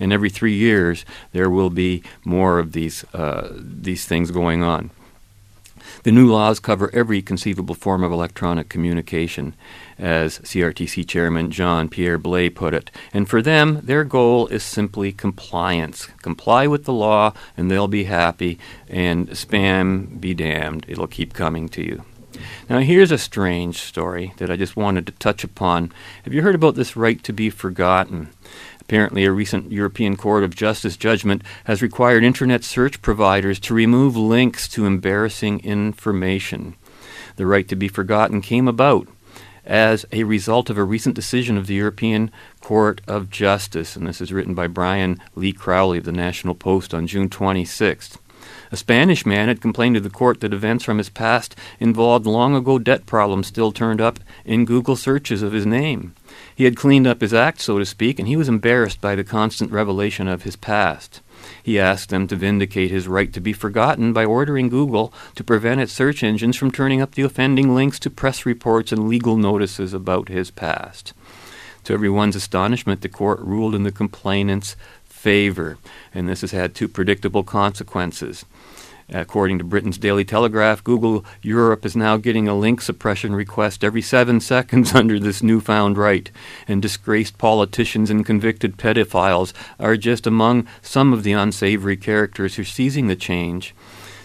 And 0.00 0.12
every 0.12 0.30
three 0.30 0.54
years, 0.54 1.04
there 1.32 1.50
will 1.50 1.70
be 1.70 2.02
more 2.24 2.58
of 2.58 2.72
these, 2.72 3.04
uh, 3.14 3.52
these 3.54 4.04
things 4.04 4.30
going 4.30 4.62
on. 4.62 4.90
The 6.02 6.12
new 6.12 6.30
laws 6.30 6.60
cover 6.60 6.90
every 6.94 7.20
conceivable 7.20 7.74
form 7.74 8.02
of 8.02 8.12
electronic 8.12 8.68
communication, 8.68 9.54
as 10.00 10.38
CRTC 10.40 11.06
Chairman 11.06 11.50
Jean 11.50 11.88
Pierre 11.88 12.18
Blais 12.18 12.54
put 12.54 12.74
it. 12.74 12.90
And 13.12 13.28
for 13.28 13.42
them, 13.42 13.80
their 13.82 14.02
goal 14.02 14.46
is 14.48 14.62
simply 14.62 15.12
compliance. 15.12 16.06
Comply 16.22 16.66
with 16.66 16.84
the 16.84 16.92
law, 16.92 17.34
and 17.56 17.70
they'll 17.70 17.88
be 17.88 18.04
happy, 18.04 18.58
and 18.88 19.28
spam 19.30 20.20
be 20.20 20.34
damned. 20.34 20.86
It'll 20.88 21.06
keep 21.06 21.34
coming 21.34 21.68
to 21.70 21.82
you. 21.82 22.04
Now, 22.68 22.78
here's 22.78 23.12
a 23.12 23.18
strange 23.18 23.78
story 23.78 24.32
that 24.38 24.50
I 24.50 24.56
just 24.56 24.76
wanted 24.76 25.06
to 25.06 25.12
touch 25.12 25.44
upon. 25.44 25.92
Have 26.24 26.32
you 26.32 26.42
heard 26.42 26.54
about 26.54 26.74
this 26.74 26.96
right 26.96 27.22
to 27.24 27.32
be 27.32 27.50
forgotten? 27.50 28.30
Apparently, 28.80 29.24
a 29.24 29.32
recent 29.32 29.70
European 29.70 30.16
Court 30.16 30.42
of 30.42 30.54
Justice 30.54 30.96
judgment 30.96 31.42
has 31.64 31.82
required 31.82 32.24
Internet 32.24 32.64
search 32.64 33.02
providers 33.02 33.60
to 33.60 33.74
remove 33.74 34.16
links 34.16 34.66
to 34.68 34.86
embarrassing 34.86 35.60
information. 35.60 36.74
The 37.36 37.46
right 37.46 37.68
to 37.68 37.76
be 37.76 37.88
forgotten 37.88 38.40
came 38.40 38.66
about 38.66 39.06
as 39.64 40.06
a 40.12 40.24
result 40.24 40.70
of 40.70 40.78
a 40.78 40.84
recent 40.84 41.14
decision 41.14 41.56
of 41.56 41.66
the 41.66 41.74
European 41.74 42.30
Court 42.60 43.00
of 43.06 43.30
Justice, 43.30 43.96
and 43.96 44.06
this 44.06 44.20
is 44.20 44.32
written 44.32 44.54
by 44.54 44.66
Brian 44.66 45.20
Lee 45.34 45.52
Crowley 45.52 45.98
of 45.98 46.04
the 46.04 46.12
National 46.12 46.54
Post 46.54 46.94
on 46.94 47.06
June 47.06 47.28
26th. 47.28 48.18
A 48.72 48.76
Spanish 48.76 49.26
man 49.26 49.48
had 49.48 49.60
complained 49.60 49.96
to 49.96 50.00
the 50.00 50.08
court 50.08 50.40
that 50.40 50.54
events 50.54 50.84
from 50.84 50.98
his 50.98 51.08
past 51.08 51.56
involved 51.78 52.24
long 52.24 52.54
ago 52.54 52.78
debt 52.78 53.04
problems 53.04 53.48
still 53.48 53.72
turned 53.72 54.00
up 54.00 54.20
in 54.44 54.64
Google 54.64 54.96
searches 54.96 55.42
of 55.42 55.52
his 55.52 55.66
name. 55.66 56.14
He 56.54 56.64
had 56.64 56.76
cleaned 56.76 57.06
up 57.06 57.20
his 57.20 57.34
act, 57.34 57.60
so 57.60 57.78
to 57.78 57.84
speak, 57.84 58.18
and 58.18 58.28
he 58.28 58.36
was 58.36 58.48
embarrassed 58.48 59.00
by 59.00 59.14
the 59.14 59.24
constant 59.24 59.72
revelation 59.72 60.28
of 60.28 60.44
his 60.44 60.56
past. 60.56 61.20
He 61.70 61.78
asked 61.78 62.08
them 62.08 62.26
to 62.26 62.34
vindicate 62.34 62.90
his 62.90 63.06
right 63.06 63.32
to 63.32 63.40
be 63.40 63.52
forgotten 63.52 64.12
by 64.12 64.24
ordering 64.24 64.68
Google 64.68 65.14
to 65.36 65.44
prevent 65.44 65.80
its 65.80 65.92
search 65.92 66.24
engines 66.24 66.56
from 66.56 66.72
turning 66.72 67.00
up 67.00 67.14
the 67.14 67.22
offending 67.22 67.76
links 67.76 68.00
to 68.00 68.10
press 68.10 68.44
reports 68.44 68.90
and 68.90 69.08
legal 69.08 69.36
notices 69.36 69.94
about 69.94 70.28
his 70.28 70.50
past. 70.50 71.12
To 71.84 71.92
everyone's 71.92 72.34
astonishment, 72.34 73.02
the 73.02 73.08
court 73.08 73.38
ruled 73.38 73.76
in 73.76 73.84
the 73.84 73.92
complainant's 73.92 74.74
favor, 75.04 75.78
and 76.12 76.28
this 76.28 76.40
has 76.40 76.50
had 76.50 76.74
two 76.74 76.88
predictable 76.88 77.44
consequences. 77.44 78.44
According 79.12 79.58
to 79.58 79.64
Britain's 79.64 79.98
Daily 79.98 80.24
Telegraph, 80.24 80.84
Google 80.84 81.24
Europe 81.42 81.84
is 81.84 81.96
now 81.96 82.16
getting 82.16 82.46
a 82.46 82.54
link 82.54 82.80
suppression 82.80 83.34
request 83.34 83.82
every 83.82 84.02
seven 84.02 84.40
seconds 84.40 84.94
under 84.94 85.18
this 85.18 85.42
newfound 85.42 85.98
right, 85.98 86.30
and 86.68 86.80
disgraced 86.80 87.36
politicians 87.36 88.08
and 88.10 88.24
convicted 88.24 88.76
pedophiles 88.76 89.52
are 89.80 89.96
just 89.96 90.26
among 90.26 90.66
some 90.80 91.12
of 91.12 91.24
the 91.24 91.32
unsavory 91.32 91.96
characters 91.96 92.54
who 92.54 92.62
are 92.62 92.64
seizing 92.64 93.08
the 93.08 93.16
change 93.16 93.74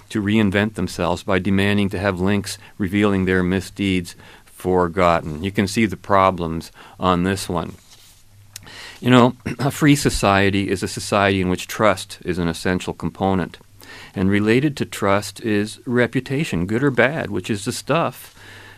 to 0.09 0.21
reinvent 0.21 0.75
themselves 0.75 1.23
by 1.23 1.39
demanding 1.39 1.89
to 1.89 1.99
have 1.99 2.19
links 2.19 2.59
revealing 2.77 3.25
their 3.25 3.41
misdeeds 3.41 4.15
forgotten. 4.45 5.43
You 5.43 5.51
can 5.51 5.67
see 5.67 5.85
the 5.85 5.97
problems 5.97 6.71
on 6.99 7.23
this 7.23 7.49
one. 7.49 7.73
You 9.01 9.09
know, 9.09 9.35
a 9.59 9.71
free 9.71 9.95
society 9.95 10.69
is 10.69 10.83
a 10.83 10.87
society 10.87 11.41
in 11.41 11.49
which 11.49 11.67
trust 11.67 12.19
is 12.23 12.37
an 12.37 12.47
essential 12.47 12.93
component. 12.93 13.57
And 14.15 14.29
related 14.29 14.77
to 14.77 14.85
trust 14.85 15.41
is 15.41 15.79
reputation, 15.85 16.65
good 16.65 16.83
or 16.83 16.91
bad, 16.91 17.29
which 17.29 17.49
is 17.49 17.65
the 17.65 17.71
stuff 17.71 18.33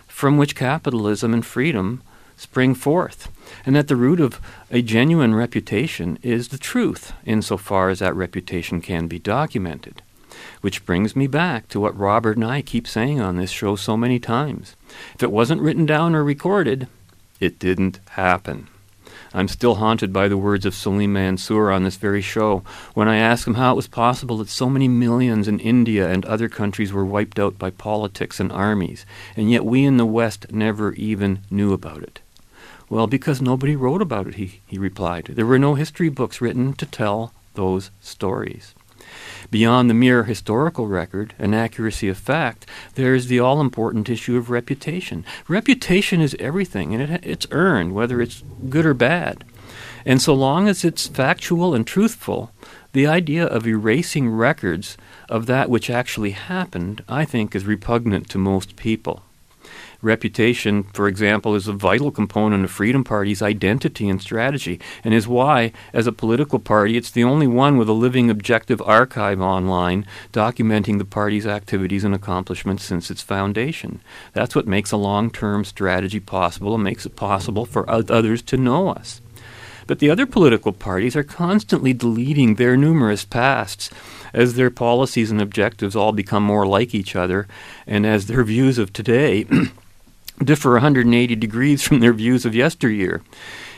from 0.08 0.38
which 0.38 0.56
capitalism 0.56 1.34
and 1.34 1.46
freedom 1.46 2.02
spring 2.38 2.74
forth. 2.74 3.30
And 3.66 3.78
at 3.78 3.88
the 3.88 3.96
root 3.96 4.20
of 4.20 4.40
a 4.72 4.82
genuine 4.82 5.36
reputation 5.36 6.18
is 6.22 6.48
the 6.48 6.58
truth, 6.58 7.14
insofar 7.26 7.90
as 7.90 8.00
that 8.00 8.16
reputation 8.16 8.82
can 8.82 9.08
be 9.08 9.20
documented. 9.20 10.02
Which 10.62 10.86
brings 10.86 11.16
me 11.16 11.28
back 11.28 11.68
to 11.70 11.80
what 11.80 11.98
Robert 11.98 12.38
and 12.38 12.46
I 12.46 12.62
keep 12.62 12.88
saying 12.88 13.20
on 13.20 13.38
this 13.38 13.52
show 13.52 13.76
so 13.76 13.98
many 13.98 14.20
times. 14.20 14.76
If 15.16 15.24
it 15.24 15.32
wasn't 15.32 15.62
written 15.62 15.86
down 15.86 16.16
or 16.16 16.24
recorded, 16.24 16.88
it 17.40 17.60
didn't 17.60 18.00
happen. 18.12 18.68
I'm 19.34 19.48
still 19.48 19.76
haunted 19.76 20.14
by 20.14 20.28
the 20.28 20.38
words 20.38 20.66
of 20.66 20.74
Salim 20.74 21.14
Mansur 21.14 21.72
on 21.72 21.84
this 21.84 21.98
very 21.98 22.22
show 22.22 22.64
when 22.94 23.08
I 23.08 23.18
asked 23.18 23.48
him 23.48 23.56
how 23.56 23.74
it 23.74 23.76
was 23.76 23.88
possible 23.88 24.38
that 24.38 24.50
so 24.50 24.70
many 24.70 24.88
millions 24.88 25.48
in 25.48 25.60
India 25.60 26.10
and 26.10 26.26
other 26.26 26.50
countries 26.50 26.94
were 26.94 27.06
wiped 27.06 27.40
out 27.40 27.60
by 27.60 27.70
politics 27.70 28.40
and 28.40 28.52
armies, 28.52 29.06
and 29.36 29.52
yet 29.52 29.66
we 29.66 29.84
in 29.84 29.98
the 29.98 30.06
West 30.06 30.52
never 30.52 30.94
even 30.94 31.40
knew 31.52 31.74
about 31.74 32.04
it. 32.04 32.20
Well, 32.90 33.08
because 33.08 33.42
nobody 33.42 33.76
wrote 33.76 34.02
about 34.02 34.28
it, 34.28 34.36
he, 34.36 34.62
he 34.66 34.78
replied. 34.78 35.26
There 35.26 35.46
were 35.46 35.60
no 35.60 35.76
history 35.76 36.10
books 36.10 36.40
written 36.40 36.74
to 36.74 36.86
tell 36.86 37.34
those 37.56 37.92
stories. 38.02 38.74
Beyond 39.52 39.90
the 39.90 39.94
mere 39.94 40.24
historical 40.24 40.88
record 40.88 41.34
and 41.40 41.56
accuracy 41.56 42.10
of 42.10 42.18
fact, 42.18 42.66
there 42.96 43.16
is 43.16 43.28
the 43.28 43.40
all 43.40 43.62
important 43.62 44.10
issue 44.10 44.38
of 44.38 44.50
reputation. 44.50 45.26
Reputation 45.48 46.22
is 46.22 46.36
everything, 46.40 46.94
and 46.94 47.04
it, 47.04 47.26
it's 47.26 47.48
earned, 47.52 47.94
whether 47.94 48.22
it's 48.22 48.44
good 48.70 48.86
or 48.86 48.94
bad. 48.94 49.44
And 50.06 50.22
so 50.22 50.34
long 50.34 50.68
as 50.68 50.86
it's 50.86 51.08
factual 51.08 51.76
and 51.76 51.86
truthful, 51.86 52.52
the 52.94 53.08
idea 53.08 53.46
of 53.46 53.68
erasing 53.68 54.30
records 54.30 54.98
of 55.30 55.46
that 55.48 55.70
which 55.70 55.90
actually 55.90 56.32
happened, 56.32 57.04
I 57.10 57.26
think, 57.26 57.56
is 57.56 57.66
repugnant 57.66 58.30
to 58.30 58.38
most 58.38 58.76
people. 58.76 59.24
Reputation, 60.02 60.84
for 60.94 61.08
example, 61.08 61.56
is 61.56 61.68
a 61.68 61.74
vital 61.74 62.12
component 62.12 62.64
of 62.64 62.70
Freedom 62.70 63.04
Party's 63.04 63.42
identity 63.42 64.08
and 64.08 64.22
strategy, 64.22 64.80
and 65.04 65.14
is 65.14 65.28
why, 65.28 65.72
as 65.92 66.06
a 66.06 66.12
political 66.12 66.60
party, 66.60 66.98
it's 66.98 67.10
the 67.10 67.24
only 67.24 67.48
one 67.48 67.78
with 67.78 67.90
a 67.90 67.94
living 67.94 68.30
objective 68.30 68.80
archive 68.84 69.42
online 69.42 70.06
documenting 70.32 71.00
the 71.00 71.06
party's 71.06 71.48
activities 71.48 72.04
and 72.04 72.14
accomplishments 72.14 72.84
since 72.84 73.10
its 73.10 73.24
foundation. 73.24 74.00
That's 74.34 74.56
what 74.56 74.68
makes 74.68 74.92
a 74.92 74.98
long 74.98 75.32
term 75.32 75.66
strategy 75.66 76.20
possible 76.20 76.76
and 76.76 76.84
makes 76.84 77.08
it 77.08 77.16
possible 77.16 77.66
for 77.66 77.90
others 77.90 78.44
to 78.44 78.58
know 78.58 78.90
us. 78.90 79.20
But 79.88 80.00
the 80.00 80.10
other 80.10 80.26
political 80.26 80.74
parties 80.74 81.16
are 81.16 81.24
constantly 81.24 81.94
deleting 81.94 82.56
their 82.56 82.78
numerous 82.78 83.26
pasts 83.26 83.90
as 84.34 84.56
their 84.56 84.70
policies 84.70 85.32
and 85.32 85.42
objectives 85.42 85.96
all 85.96 86.12
become 86.12 86.44
more 86.44 86.68
like 86.68 86.94
each 86.94 87.16
other, 87.16 87.48
and 87.88 88.06
as 88.06 88.28
their 88.28 88.44
views 88.44 88.78
of 88.78 88.92
today 88.92 89.48
differ 90.44 90.74
180 90.74 91.36
degrees 91.36 91.82
from 91.84 92.00
their 92.00 92.14
views 92.14 92.46
of 92.46 92.56
yesteryear. 92.56 93.22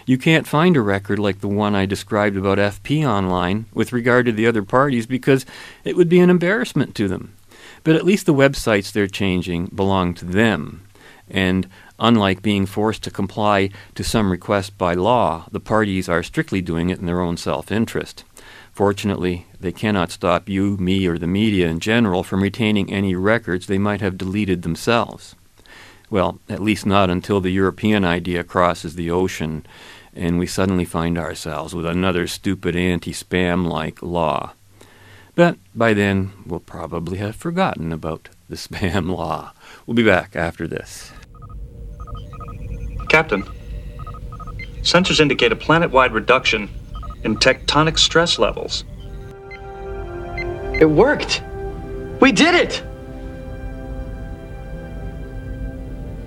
You 0.05 0.17
can't 0.17 0.47
find 0.47 0.75
a 0.75 0.81
record 0.81 1.19
like 1.19 1.39
the 1.39 1.47
one 1.47 1.75
I 1.75 1.85
described 1.85 2.35
about 2.35 2.57
FP 2.57 3.07
online 3.07 3.67
with 3.73 3.93
regard 3.93 4.25
to 4.25 4.31
the 4.31 4.47
other 4.47 4.63
parties 4.63 5.05
because 5.05 5.45
it 5.83 5.95
would 5.95 6.09
be 6.09 6.19
an 6.19 6.29
embarrassment 6.29 6.95
to 6.95 7.07
them. 7.07 7.35
But 7.83 7.95
at 7.95 8.05
least 8.05 8.25
the 8.25 8.33
websites 8.33 8.91
they're 8.91 9.07
changing 9.07 9.67
belong 9.67 10.13
to 10.15 10.25
them. 10.25 10.85
And 11.29 11.69
unlike 11.99 12.41
being 12.41 12.65
forced 12.65 13.03
to 13.03 13.11
comply 13.11 13.69
to 13.95 14.03
some 14.03 14.31
request 14.31 14.77
by 14.77 14.95
law, 14.95 15.45
the 15.51 15.59
parties 15.59 16.09
are 16.09 16.23
strictly 16.23 16.61
doing 16.61 16.89
it 16.89 16.99
in 16.99 17.05
their 17.05 17.21
own 17.21 17.37
self 17.37 17.71
interest. 17.71 18.23
Fortunately, 18.71 19.45
they 19.59 19.71
cannot 19.71 20.11
stop 20.11 20.49
you, 20.49 20.77
me, 20.77 21.05
or 21.05 21.17
the 21.17 21.27
media 21.27 21.67
in 21.67 21.79
general 21.79 22.23
from 22.23 22.41
retaining 22.41 22.91
any 22.91 23.13
records 23.13 23.67
they 23.67 23.77
might 23.77 24.01
have 24.01 24.17
deleted 24.17 24.61
themselves. 24.61 25.35
Well, 26.09 26.39
at 26.49 26.61
least 26.61 26.85
not 26.85 27.09
until 27.09 27.39
the 27.39 27.51
European 27.51 28.03
idea 28.03 28.43
crosses 28.43 28.95
the 28.95 29.11
ocean 29.11 29.65
and 30.13 30.39
we 30.39 30.47
suddenly 30.47 30.85
find 30.85 31.17
ourselves 31.17 31.73
with 31.73 31.85
another 31.85 32.27
stupid 32.27 32.75
anti 32.75 33.11
spam 33.11 33.67
like 33.67 34.01
law. 34.01 34.53
But 35.35 35.57
by 35.73 35.93
then, 35.93 36.33
we'll 36.45 36.59
probably 36.59 37.19
have 37.19 37.35
forgotten 37.35 37.93
about 37.93 38.29
the 38.49 38.55
spam 38.57 39.15
law. 39.15 39.53
We'll 39.85 39.95
be 39.95 40.03
back 40.03 40.35
after 40.35 40.67
this. 40.67 41.11
Captain, 43.07 43.43
sensors 44.81 45.19
indicate 45.19 45.51
a 45.51 45.55
planet 45.55 45.91
wide 45.91 46.13
reduction 46.13 46.69
in 47.23 47.37
tectonic 47.37 47.97
stress 47.97 48.37
levels. 48.37 48.83
It 50.79 50.89
worked! 50.89 51.43
We 52.19 52.31
did 52.31 52.55
it! 52.55 52.83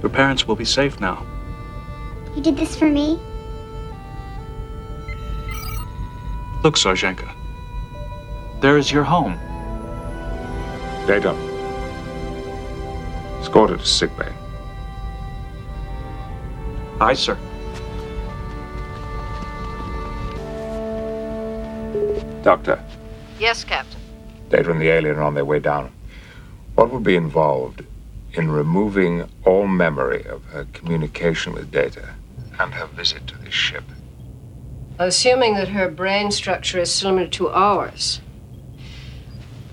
Your 0.02 0.10
parents 0.10 0.48
will 0.48 0.56
be 0.56 0.64
safe 0.64 1.00
now. 1.00 1.24
You 2.34 2.42
did 2.42 2.56
this 2.56 2.76
for 2.76 2.88
me? 2.88 3.20
Look, 6.64 6.76
Sarjenka. 6.76 7.30
There 8.60 8.78
is 8.78 8.90
your 8.90 9.04
home. 9.04 9.38
Data. 11.06 11.34
Escorted 13.40 13.80
to 13.80 13.86
sickbay. 13.86 14.32
Aye, 17.00 17.14
sir. 17.14 17.38
Doctor, 22.42 22.82
Yes, 23.38 23.64
Captain. 23.64 24.00
Data 24.50 24.70
and 24.70 24.80
the 24.80 24.88
alien 24.88 25.16
are 25.16 25.22
on 25.22 25.34
their 25.34 25.44
way 25.44 25.58
down. 25.58 25.90
What 26.76 26.90
would 26.90 27.02
be 27.02 27.16
involved 27.16 27.84
in 28.34 28.50
removing 28.50 29.28
all 29.44 29.66
memory 29.66 30.24
of 30.24 30.44
her 30.46 30.66
communication 30.72 31.52
with 31.52 31.70
Data 31.70 32.14
and 32.58 32.74
her 32.74 32.86
visit 32.86 33.26
to 33.28 33.38
this 33.38 33.54
ship? 33.54 33.84
Assuming 34.98 35.54
that 35.54 35.68
her 35.68 35.88
brain 35.88 36.30
structure 36.30 36.78
is 36.78 36.92
similar 36.92 37.26
to 37.28 37.48
ours, 37.48 38.20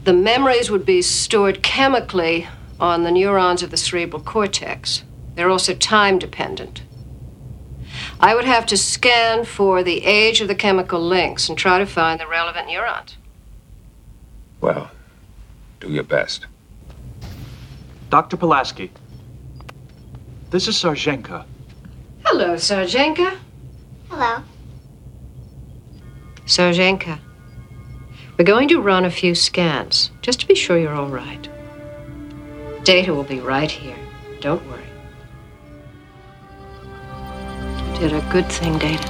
the 0.04 0.14
memories 0.14 0.72
would 0.72 0.86
be 0.86 1.02
stored 1.02 1.62
chemically 1.62 2.48
on 2.80 3.04
the 3.04 3.12
neurons 3.12 3.62
of 3.62 3.72
the 3.72 3.78
cerebral 3.78 4.22
cortex. 4.22 5.04
They're 5.36 5.50
also 5.50 5.74
time 5.74 6.20
dependent. 6.20 6.84
I 8.20 8.36
would 8.36 8.46
have 8.46 8.66
to 8.68 8.78
scan 8.78 9.46
for 9.46 9.84
the 9.84 10.04
age 10.06 10.42
of 10.42 10.48
the 10.48 10.56
chemical 10.56 11.02
links 11.02 11.50
and 11.50 11.58
try 11.58 11.80
to 11.80 11.86
find 11.86 12.20
the 12.20 12.28
relevant 12.28 12.68
neurons. 12.68 13.18
Well, 14.62 14.92
do 15.80 15.90
your 15.90 16.04
best. 16.04 16.46
Dr. 18.10 18.38
Pulaski. 18.38 18.92
This 20.50 20.68
is 20.68 20.76
Sarjenka. 20.76 21.46
Hello, 22.26 22.56
Sarjenka. 22.56 23.38
Hello. 24.10 24.44
Sarjenka, 26.48 27.20
we're 28.36 28.46
going 28.46 28.68
to 28.70 28.82
run 28.82 29.06
a 29.06 29.12
few 29.12 29.36
scans 29.36 30.10
just 30.24 30.40
to 30.40 30.48
be 30.48 30.56
sure 30.56 30.80
you're 30.80 30.96
all 30.96 31.10
right. 31.10 31.48
Data 32.84 33.14
will 33.14 33.24
be 33.24 33.40
right 33.40 33.70
here. 33.70 33.96
Don't 34.42 34.66
worry. 34.68 34.82
You 37.94 38.00
did 38.00 38.14
a 38.14 38.28
good 38.32 38.48
thing, 38.48 38.80
Data. 38.80 39.08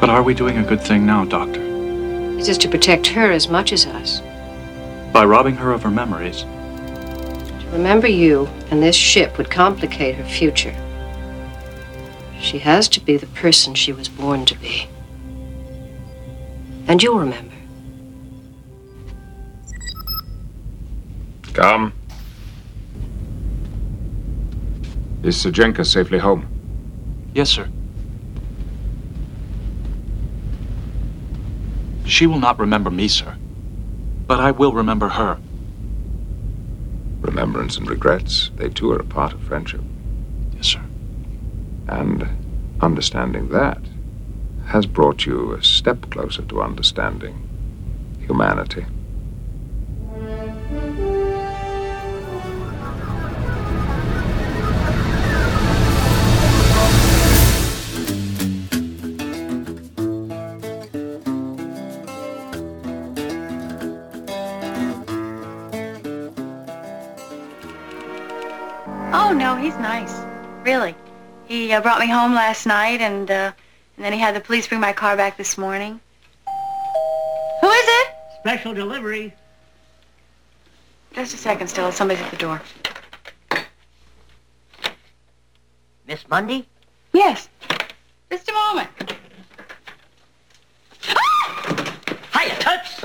But 0.00 0.08
are 0.08 0.22
we 0.22 0.32
doing 0.32 0.56
a 0.56 0.62
good 0.62 0.80
thing 0.80 1.04
now, 1.04 1.26
Doctor? 1.26 1.60
This 2.36 2.48
is 2.48 2.56
to 2.58 2.68
protect 2.68 3.06
her 3.08 3.30
as 3.30 3.48
much 3.48 3.74
as 3.74 3.84
us. 3.84 4.22
By 5.12 5.26
robbing 5.26 5.56
her 5.56 5.72
of 5.72 5.82
her 5.82 5.90
memories. 5.90 6.46
To 7.66 7.72
remember 7.72 8.06
you 8.06 8.48
and 8.70 8.82
this 8.82 8.94
ship 8.94 9.36
would 9.38 9.50
complicate 9.50 10.14
her 10.14 10.24
future. 10.24 10.74
She 12.40 12.58
has 12.58 12.88
to 12.90 13.00
be 13.00 13.16
the 13.16 13.26
person 13.26 13.74
she 13.74 13.92
was 13.92 14.08
born 14.08 14.44
to 14.46 14.54
be. 14.58 14.88
And 16.86 17.02
you'll 17.02 17.18
remember. 17.18 17.52
Come. 21.52 21.92
Is 25.24 25.36
Sarjenka 25.36 25.84
safely 25.84 26.18
home? 26.18 26.46
Yes, 27.34 27.50
sir. 27.50 27.68
She 32.04 32.28
will 32.28 32.38
not 32.38 32.60
remember 32.60 32.90
me, 32.90 33.08
sir. 33.08 33.36
But 34.28 34.38
I 34.38 34.52
will 34.52 34.72
remember 34.72 35.08
her. 35.08 35.38
Remembrance 37.26 37.76
and 37.76 37.90
regrets, 37.90 38.52
they 38.56 38.68
too 38.68 38.92
are 38.92 39.00
a 39.00 39.04
part 39.04 39.32
of 39.32 39.40
friendship. 39.40 39.82
Yes, 40.54 40.68
sir. 40.68 40.82
And 41.88 42.28
understanding 42.80 43.48
that 43.48 43.82
has 44.66 44.86
brought 44.86 45.26
you 45.26 45.52
a 45.52 45.62
step 45.62 46.08
closer 46.10 46.42
to 46.42 46.62
understanding 46.62 47.48
humanity. 48.20 48.86
Uh, 71.76 71.80
brought 71.82 72.00
me 72.00 72.08
home 72.08 72.34
last 72.34 72.66
night, 72.66 73.00
and 73.00 73.30
uh, 73.30 73.52
and 73.96 74.04
then 74.04 74.12
he 74.12 74.18
had 74.18 74.34
the 74.34 74.40
police 74.40 74.66
bring 74.66 74.80
my 74.80 74.92
car 74.92 75.16
back 75.16 75.36
this 75.36 75.58
morning. 75.58 76.00
Who 77.60 77.68
is 77.70 77.84
it? 77.86 78.08
Special 78.40 78.72
delivery. 78.74 79.34
Just 81.14 81.34
a 81.34 81.36
second, 81.36 81.68
Stella. 81.68 81.92
Somebody's 81.92 82.22
at 82.22 82.30
the 82.30 82.36
door. 82.36 82.62
Miss 86.06 86.28
Mundy? 86.28 86.66
Yes. 87.12 87.48
Just 88.30 88.48
a 88.48 88.52
moment. 88.52 88.88
Hiya, 92.32 92.54
Toots! 92.60 93.04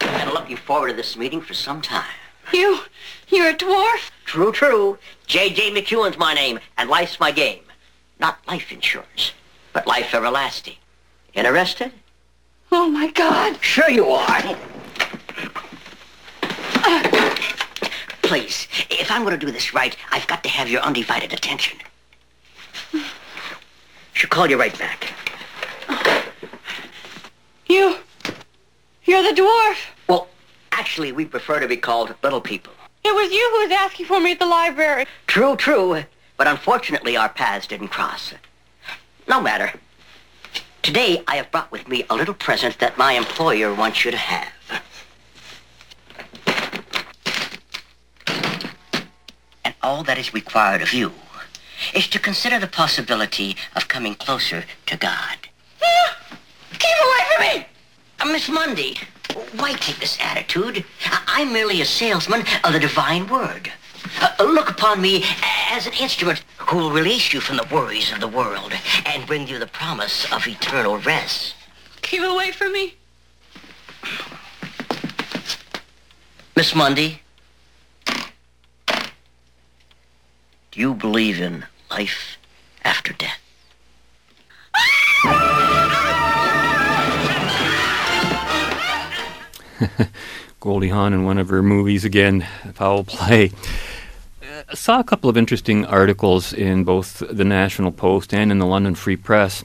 I've 0.00 0.24
been 0.24 0.34
looking 0.34 0.56
forward 0.56 0.88
to 0.88 0.94
this 0.94 1.16
meeting 1.16 1.40
for 1.40 1.54
some 1.54 1.80
time. 1.80 2.27
You, 2.52 2.80
you're 3.28 3.50
a 3.50 3.54
dwarf? 3.54 4.10
True, 4.24 4.52
true. 4.52 4.98
J.J. 5.26 5.70
McEwen's 5.72 6.18
my 6.18 6.34
name, 6.34 6.60
and 6.76 6.88
life's 6.88 7.20
my 7.20 7.30
game. 7.30 7.62
Not 8.18 8.38
life 8.48 8.72
insurance, 8.72 9.32
but 9.72 9.86
life 9.86 10.14
everlasting. 10.14 10.76
Interested? 11.34 11.92
Oh 12.72 12.88
my 12.90 13.10
God! 13.10 13.62
Sure 13.62 13.90
you 13.90 14.06
are. 14.10 14.56
Please, 18.22 18.68
if 18.90 19.10
I'm 19.10 19.22
going 19.22 19.38
to 19.38 19.46
do 19.46 19.52
this 19.52 19.72
right, 19.72 19.96
I've 20.10 20.26
got 20.26 20.42
to 20.42 20.48
have 20.50 20.68
your 20.68 20.82
undivided 20.82 21.32
attention. 21.32 21.78
She'll 24.12 24.28
call 24.28 24.50
you 24.50 24.58
right 24.58 24.76
back. 24.78 25.12
You. 27.66 27.96
You're 29.04 29.22
the 29.22 29.40
dwarf. 29.40 29.76
Actually, 30.98 31.12
we 31.12 31.26
prefer 31.26 31.60
to 31.60 31.68
be 31.68 31.76
called 31.76 32.12
little 32.24 32.40
people. 32.40 32.72
It 33.04 33.14
was 33.14 33.30
you 33.30 33.50
who 33.52 33.68
was 33.68 33.70
asking 33.70 34.06
for 34.06 34.18
me 34.18 34.32
at 34.32 34.40
the 34.40 34.46
library. 34.46 35.06
True, 35.28 35.54
true. 35.54 36.02
But 36.36 36.48
unfortunately, 36.48 37.16
our 37.16 37.28
paths 37.28 37.68
didn't 37.68 37.86
cross. 37.86 38.34
No 39.28 39.40
matter. 39.40 39.72
Today, 40.82 41.22
I 41.28 41.36
have 41.36 41.52
brought 41.52 41.70
with 41.70 41.86
me 41.86 42.04
a 42.10 42.16
little 42.16 42.34
present 42.34 42.80
that 42.80 42.98
my 42.98 43.12
employer 43.12 43.72
wants 43.72 44.04
you 44.04 44.10
to 44.10 44.16
have. 44.16 44.82
And 49.64 49.74
all 49.80 50.02
that 50.02 50.18
is 50.18 50.34
required 50.34 50.82
of 50.82 50.92
you 50.92 51.12
is 51.94 52.08
to 52.08 52.18
consider 52.18 52.58
the 52.58 52.66
possibility 52.66 53.56
of 53.76 53.86
coming 53.86 54.16
closer 54.16 54.64
to 54.86 54.96
God. 54.96 55.38
Keep 56.72 56.98
away 57.04 57.20
from 57.36 57.46
me! 57.46 57.66
Uh, 58.18 58.24
Miss 58.24 58.48
Mundy, 58.48 58.98
why 59.56 59.72
take 59.74 59.98
this 59.98 60.18
attitude? 60.20 60.84
I'm 61.26 61.52
merely 61.52 61.80
a 61.80 61.84
salesman 61.84 62.44
of 62.64 62.72
the 62.72 62.80
divine 62.80 63.26
word. 63.26 63.72
Uh, 64.20 64.34
look 64.40 64.70
upon 64.70 65.00
me 65.00 65.24
as 65.70 65.86
an 65.86 65.92
instrument 65.94 66.42
who 66.58 66.78
will 66.78 66.90
release 66.90 67.32
you 67.32 67.40
from 67.40 67.56
the 67.56 67.66
worries 67.70 68.12
of 68.12 68.20
the 68.20 68.28
world 68.28 68.72
and 69.06 69.26
bring 69.26 69.46
you 69.46 69.58
the 69.58 69.66
promise 69.66 70.30
of 70.32 70.46
eternal 70.46 70.98
rest. 70.98 71.54
Keep 72.02 72.22
away 72.22 72.52
from 72.52 72.72
me. 72.72 72.94
Miss 76.56 76.74
Mundy, 76.74 77.22
do 78.06 80.80
you 80.80 80.94
believe 80.94 81.40
in 81.40 81.66
life 81.90 82.38
after 82.84 83.12
death? 83.12 83.38
Goldie 90.60 90.88
Hawn 90.88 91.12
in 91.12 91.24
one 91.24 91.38
of 91.38 91.48
her 91.48 91.62
movies 91.62 92.04
again, 92.04 92.46
foul 92.74 93.04
play. 93.04 93.52
I 94.68 94.74
saw 94.74 94.98
a 94.98 95.04
couple 95.04 95.30
of 95.30 95.36
interesting 95.36 95.84
articles 95.86 96.52
in 96.52 96.84
both 96.84 97.22
the 97.30 97.44
National 97.44 97.92
Post 97.92 98.34
and 98.34 98.50
in 98.50 98.58
the 98.58 98.66
London 98.66 98.94
Free 98.94 99.16
Press 99.16 99.64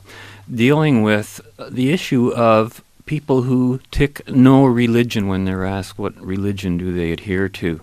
dealing 0.54 1.02
with 1.02 1.42
the 1.70 1.92
issue 1.92 2.32
of 2.34 2.84
people 3.06 3.44
who 3.44 3.80
tick 3.92 4.28
no 4.30 4.66
religion 4.66 5.28
when 5.28 5.46
they're 5.46 5.66
asked 5.66 5.98
what 5.98 6.16
religion 6.22 6.78
do 6.78 6.94
they 6.94 7.12
adhere 7.12 7.50
to. 7.50 7.82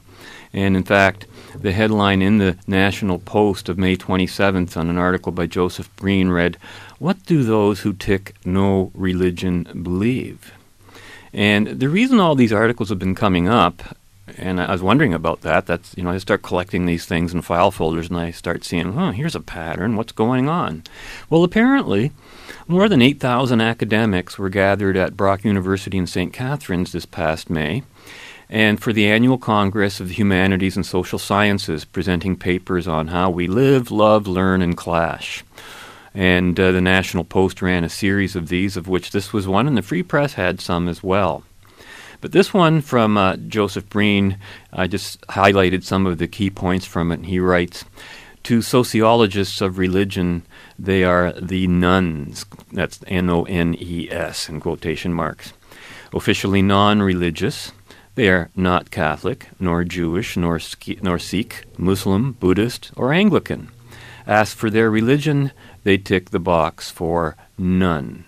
And 0.53 0.77
in 0.77 0.83
fact, 0.83 1.27
the 1.55 1.73
headline 1.73 2.23
in 2.23 2.39
the 2.39 2.57
National 2.67 3.19
Post 3.19 3.69
of 3.69 3.79
May 3.79 3.97
27th 3.97 4.77
on 4.77 4.89
an 4.89 4.99
article 4.99 5.33
by 5.33 5.47
Joseph 5.47 5.95
Brean 5.97 6.33
read, 6.33 6.57
What 6.99 7.25
do 7.27 7.43
those 7.43 7.81
who 7.81 7.93
tick 7.93 8.35
no 8.45 8.91
religion 8.95 9.65
believe? 9.83 10.53
And 11.33 11.67
the 11.67 11.89
reason 11.89 12.21
all 12.21 12.35
these 12.35 12.53
articles 12.53 12.89
have 12.89 12.99
been 12.99 13.15
coming 13.15 13.49
up, 13.49 13.97
and 14.37 14.61
I 14.61 14.73
was 14.73 14.83
wondering 14.83 15.15
about 15.15 15.43
that, 15.43 15.67
that's, 15.67 15.97
you 15.97 16.03
know, 16.03 16.11
I 16.11 16.19
start 16.19 16.43
collecting 16.43 16.87
these 16.87 17.07
things 17.07 17.33
in 17.33 17.43
file 17.43 17.71
folders 17.71 18.09
and 18.09 18.19
I 18.19 18.31
start 18.31 18.65
seeing, 18.65 18.93
huh, 18.93 19.13
here's 19.13 19.35
a 19.35 19.41
pattern, 19.41 19.97
what's 19.97 20.13
going 20.13 20.49
on? 20.49 20.83
Well, 21.29 21.45
apparently, 21.45 22.13
more 22.67 22.89
than 22.89 23.03
8,000 23.03 23.61
academics 23.61 24.39
were 24.39 24.49
gathered 24.49 24.97
at 24.97 25.17
Brock 25.17 25.45
University 25.45 25.99
in 25.99 26.07
St. 26.07 26.33
Catharines 26.33 26.93
this 26.93 27.07
past 27.07 27.51
May, 27.51 27.83
and 28.49 28.83
for 28.83 28.93
the 28.93 29.07
annual 29.07 29.39
Congress 29.39 30.01
of 30.01 30.09
the 30.09 30.15
Humanities 30.15 30.75
and 30.75 30.85
Social 30.85 31.21
Sciences, 31.21 31.85
presenting 31.85 32.37
papers 32.37 32.89
on 32.89 33.09
how 33.09 33.31
we 33.31 33.47
live, 33.47 33.93
love, 33.93 34.27
learn, 34.27 34.63
and 34.63 34.77
clash. 34.77 35.45
And 36.15 36.59
uh, 36.59 36.73
the 36.73 36.81
National 36.81 37.25
Post 37.25 37.63
ran 37.63 37.85
a 37.85 37.89
series 37.89 38.35
of 38.35 38.49
these, 38.49 38.77
of 38.77 38.89
which 38.89 39.13
this 39.13 39.33
was 39.33 39.47
one, 39.47 39.67
and 39.67 39.77
the 39.77 39.83
Free 39.83 40.03
Press 40.03 40.35
had 40.35 40.61
some 40.61 40.89
as 40.89 41.03
well. 41.03 41.45
But 42.21 42.33
this 42.33 42.53
one 42.53 42.81
from 42.81 43.17
uh, 43.17 43.37
Joseph 43.37 43.89
Brean, 43.89 44.37
I 44.73 44.87
just 44.87 45.21
highlighted 45.29 45.85
some 45.85 46.07
of 46.07 46.19
the 46.19 46.29
key 46.29 46.51
points 46.51 46.85
from 46.85 47.13
it. 47.13 47.25
He 47.25 47.39
writes 47.39 47.85
To 48.45 48.61
sociologists 48.61 49.61
of 49.61 49.79
religion, 49.79 50.43
they 50.79 51.05
are 51.05 51.33
the 51.33 51.67
nones. 51.67 52.45
That's 52.73 53.01
N 53.07 53.31
O 53.31 53.45
N 53.45 53.75
E 53.79 54.09
S 54.11 54.49
in 54.49 54.61
quotation 54.61 55.15
marks. 55.15 55.53
Officially 56.13 56.61
non 56.61 57.01
religious, 57.01 57.73
they 58.17 58.29
are 58.29 58.51
not 58.55 58.91
Catholic, 58.91 59.49
nor 59.59 59.85
Jewish, 59.85 60.37
nor, 60.37 60.59
ski- 60.59 60.99
nor 61.01 61.19
Sikh, 61.19 61.65
Muslim, 61.79 62.33
Buddhist, 62.33 62.91
or 62.97 63.13
Anglican. 63.13 63.69
As 64.27 64.53
for 64.53 64.69
their 64.69 64.91
religion, 64.91 65.53
they 65.85 65.99
tick 65.99 66.31
the 66.31 66.41
box 66.41 66.91
for 66.91 67.37
none. 67.59 68.25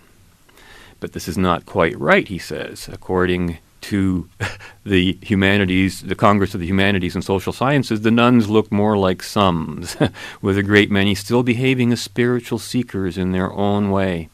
But 1.01 1.13
this 1.13 1.29
is 1.29 1.37
not 1.37 1.67
quite 1.67 1.99
right, 1.99 2.29
he 2.29 2.39
says, 2.39 2.89
according 2.91 3.59
to 3.83 4.29
the 4.87 5.19
humanities, 5.21 6.01
the 6.01 6.15
Congress 6.15 6.55
of 6.55 6.61
the 6.61 6.67
Humanities 6.67 7.15
and 7.15 7.25
Social 7.25 7.53
Sciences, 7.53 8.01
the 8.01 8.11
nones 8.11 8.49
look 8.49 8.73
more 8.73 8.97
like 8.97 9.23
sums, 9.23 9.97
with 10.43 10.57
a 10.57 10.63
great 10.63 10.91
many 10.91 11.15
still 11.15 11.43
behaving 11.43 11.93
as 11.93 12.01
spiritual 12.01 12.59
seekers 12.59 13.19
in 13.19 13.33
their 13.33 13.53
own 13.53 13.91
way. 13.91 14.29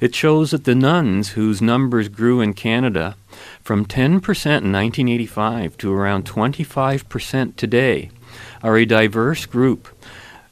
It 0.00 0.14
shows 0.14 0.50
that 0.50 0.64
the 0.64 0.74
nones, 0.74 1.30
whose 1.30 1.62
numbers 1.62 2.08
grew 2.08 2.40
in 2.40 2.52
Canada 2.52 3.16
from 3.62 3.86
10% 3.86 4.04
in 4.06 4.20
1985 4.20 5.78
to 5.78 5.92
around 5.92 6.24
25% 6.24 7.56
today, 7.56 8.10
are 8.62 8.76
a 8.76 8.84
diverse 8.84 9.46
group 9.46 9.88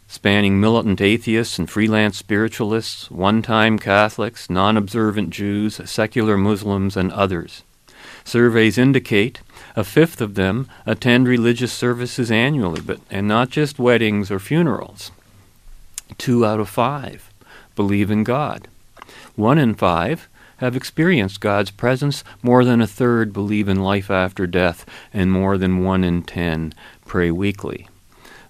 spanning 0.09 0.61
militant 0.61 1.01
atheists 1.01 1.59
and 1.59 1.69
freelance 1.69 2.17
spiritualists, 2.17 3.11
one 3.11 3.43
time 3.43 3.79
Catholics, 3.79 4.49
non 4.49 4.77
observant 4.77 5.31
Jews, 5.31 5.81
secular 5.89 6.37
Muslims, 6.37 6.97
and 6.97 7.13
others. 7.13 7.63
Surveys 8.25 8.79
indicate 8.79 9.41
a 9.77 9.85
fifth 9.85 10.21
of 10.21 10.35
them 10.35 10.69
attend 10.85 11.29
religious 11.29 11.73
services 11.73 12.31
annually, 12.31 12.81
but, 12.81 12.99
and 13.11 13.29
not 13.29 13.51
just 13.51 13.79
weddings 13.79 14.31
or 14.31 14.39
funerals. 14.39 15.11
Two 16.19 16.45
out 16.45 16.61
of 16.61 16.69
five 16.69 17.31
believe 17.75 18.11
in 18.11 18.25
God. 18.25 18.69
One 19.37 19.59
in 19.59 19.75
five 19.75 20.29
have 20.59 20.75
experienced 20.75 21.41
God's 21.41 21.71
presence. 21.71 22.25
More 22.43 22.65
than 22.65 22.81
a 22.81 22.87
third 22.87 23.33
believe 23.33 23.69
in 23.69 23.83
life 23.83 24.11
after 24.11 24.47
death, 24.47 24.87
and 25.13 25.31
more 25.31 25.59
than 25.59 25.85
one 25.85 26.03
in 26.03 26.23
ten 26.23 26.73
pray 27.05 27.31
weekly. 27.31 27.89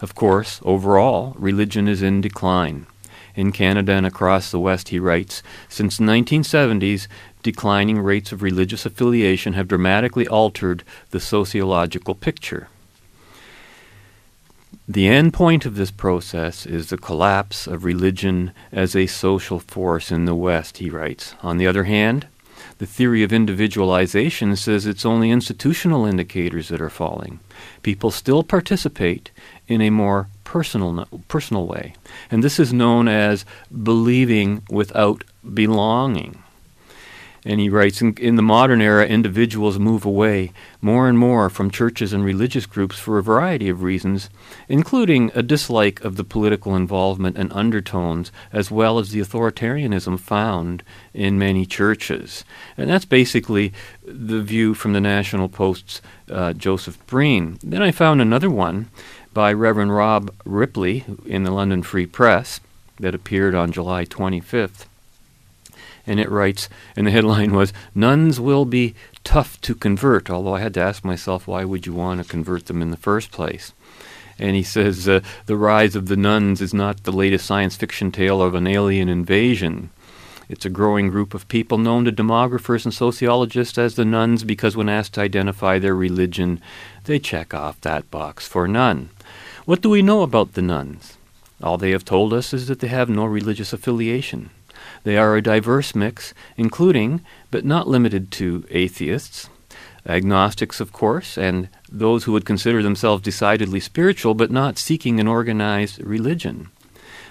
Of 0.01 0.15
course, 0.15 0.61
overall, 0.65 1.35
religion 1.39 1.89
is 1.89 2.03
in 2.03 2.21
decline. 2.21 2.87
In 3.35 3.53
Canada 3.53 3.93
and 3.93 4.07
across 4.07 4.51
the 4.51 4.59
West, 4.59 4.89
he 4.89 4.99
writes, 4.99 5.43
since 5.69 5.99
the 5.99 6.05
1970s, 6.05 7.07
declining 7.43 8.01
rates 8.01 8.33
of 8.33 8.43
religious 8.43 8.87
affiliation 8.87 9.53
have 9.53 9.69
dramatically 9.69 10.27
altered 10.27 10.83
the 11.11 11.21
sociological 11.21 12.15
picture. 12.15 12.69
The 14.89 15.09
end 15.09 15.35
point 15.35 15.67
of 15.67 15.75
this 15.75 15.91
process 15.91 16.65
is 16.65 16.89
the 16.89 16.97
collapse 16.97 17.67
of 17.67 17.85
religion 17.85 18.53
as 18.73 18.95
a 18.95 19.07
social 19.07 19.59
force 19.59 20.13
in 20.13 20.27
the 20.27 20.35
West, 20.35 20.79
he 20.79 20.91
writes. 20.91 21.35
On 21.43 21.59
the 21.59 21.67
other 21.67 21.85
hand, 21.85 22.27
the 22.79 22.87
theory 22.87 23.23
of 23.23 23.33
individualization 23.33 24.55
says 24.55 24.87
it's 24.87 25.05
only 25.05 25.31
institutional 25.31 26.07
indicators 26.07 26.69
that 26.69 26.81
are 26.81 26.91
falling. 26.91 27.41
People 27.83 28.11
still 28.11 28.43
participate 28.43 29.31
in 29.69 29.81
a 29.81 29.91
more 29.91 30.29
personal 30.45 31.07
personal 31.29 31.67
way, 31.67 31.95
and 32.31 32.43
this 32.43 32.59
is 32.59 32.73
known 32.73 33.09
as 33.09 33.45
believing 33.71 34.63
without 34.71 35.25
belonging. 35.55 36.43
And 37.47 37.61
he 37.61 37.69
writes 37.69 38.03
in, 38.03 38.15
in, 38.15 38.35
the 38.35 38.43
modern 38.43 38.83
era, 38.83 39.07
individuals 39.07 39.79
move 39.79 40.05
away 40.05 40.53
more 40.81 41.09
and 41.09 41.17
more 41.17 41.49
from 41.49 41.71
churches 41.71 42.13
and 42.13 42.25
religious 42.25 42.67
groups 42.67 42.99
for 42.99 43.19
a 43.19 43.23
variety 43.23 43.69
of 43.69 43.85
reasons, 43.85 44.29
including 44.69 45.31
a 45.33 45.45
dislike 45.45 46.03
of 46.03 46.17
the 46.17 46.25
political 46.25 46.75
involvement 46.75 47.39
and 47.39 47.53
undertones, 47.53 48.33
as 48.53 48.73
well 48.73 48.99
as 48.99 49.11
the 49.11 49.21
authoritarianism 49.21 50.19
found 50.19 50.83
in 51.15 51.39
many 51.39 51.65
churches. 51.65 52.45
And 52.77 52.91
that's 52.91 53.05
basically 53.05 53.73
the 54.05 54.43
view 54.43 54.75
from 54.75 54.93
the 54.93 55.01
National 55.01 55.49
Post's 55.49 56.03
uh, 56.29 56.53
Joseph 56.53 56.99
Brean. 57.07 57.61
Then 57.63 57.81
I 57.81 57.93
found 57.93 58.21
another 58.21 58.51
one 58.51 58.91
by 59.37 59.53
Reverend 59.53 59.95
Rob 59.95 60.33
Ripley 60.47 61.05
in 61.27 61.43
the 61.43 61.51
London 61.51 61.83
Free 61.83 62.07
Press 62.07 62.59
that 62.99 63.15
appeared 63.15 63.55
on 63.55 63.71
July 63.71 64.07
25th 64.07 64.87
and 66.07 66.19
it 66.19 66.31
writes, 66.31 66.71
and 66.97 67.07
the 67.07 67.11
headline 67.11 67.53
was, 67.53 67.75
Nones 67.95 68.41
will 68.41 68.65
be 68.65 68.95
tough 69.25 69.61
to 69.61 69.75
convert, 69.75 70.31
although 70.31 70.55
I 70.55 70.61
had 70.61 70.73
to 70.75 70.81
ask 70.81 71.05
myself, 71.05 71.47
why 71.47 71.65
would 71.65 71.85
you 71.85 71.93
want 71.93 72.23
to 72.23 72.27
convert 72.27 72.65
them 72.65 72.81
in 72.81 72.91
the 72.91 72.97
first 72.97 73.31
place? 73.31 73.75
And 74.39 74.57
he 74.57 74.63
says, 74.63 75.07
uh, 75.07 75.21
the 75.45 75.57
rise 75.57 75.95
of 75.95 76.07
the 76.07 76.17
nones 76.17 76.63
is 76.63 76.73
not 76.73 77.05
the 77.05 77.13
latest 77.13 77.45
science 77.45 77.77
fiction 77.77 78.11
tale 78.13 78.41
of 78.41 78.55
an 78.55 78.67
alien 78.67 79.11
invasion. 79.11 79.91
It's 80.49 80.65
a 80.65 80.71
growing 80.71 81.11
group 81.11 81.35
of 81.35 81.47
people 81.49 81.77
known 81.77 82.07
to 82.07 82.13
demographers 82.13 82.87
and 82.87 82.95
sociologists 82.95 83.77
as 83.77 83.97
the 83.97 84.05
nones 84.07 84.45
because 84.45 84.79
when 84.79 84.89
asked 84.89 85.13
to 85.15 85.21
identify 85.21 85.79
their 85.79 85.95
religion, 85.95 86.63
they 87.05 87.19
check 87.19 87.53
off 87.53 87.79
that 87.83 88.11
box 88.11 88.49
for 88.49 88.67
none. 88.67 89.11
What 89.67 89.81
do 89.81 89.91
we 89.91 90.01
know 90.01 90.23
about 90.23 90.53
the 90.53 90.63
nones? 90.63 91.19
All 91.61 91.77
they 91.77 91.91
have 91.91 92.05
told 92.05 92.33
us 92.33 92.55
is 92.55 92.69
that 92.69 92.79
they 92.79 92.87
have 92.87 93.09
no 93.09 93.25
religious 93.25 93.73
affiliation. 93.73 94.51
They 95.03 95.17
are 95.17 95.35
a 95.35 95.43
diverse 95.43 95.93
mix, 95.93 96.33
including, 96.57 97.23
but 97.51 97.65
not 97.65 97.89
limited 97.89 98.31
to, 98.39 98.65
atheists, 98.71 99.49
agnostics, 100.07 100.79
of 100.79 100.93
course, 100.93 101.37
and 101.37 101.69
those 101.91 102.23
who 102.23 102.33
would 102.33 102.45
consider 102.45 102.81
themselves 102.81 103.25
decidedly 103.25 103.81
spiritual 103.81 104.35
but 104.35 104.53
not 104.53 104.79
seeking 104.79 105.19
an 105.19 105.27
organized 105.27 106.01
religion. 106.01 106.69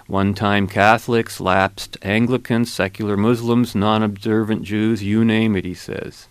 One 0.08 0.34
time 0.34 0.68
Catholics, 0.68 1.40
lapsed 1.40 1.98
Anglicans, 2.02 2.70
secular 2.70 3.16
Muslims, 3.16 3.74
non 3.76 4.04
observant 4.04 4.64
Jews, 4.64 5.02
you 5.02 5.24
name 5.24 5.56
it, 5.56 5.64
he 5.64 5.74
says. 5.74 6.28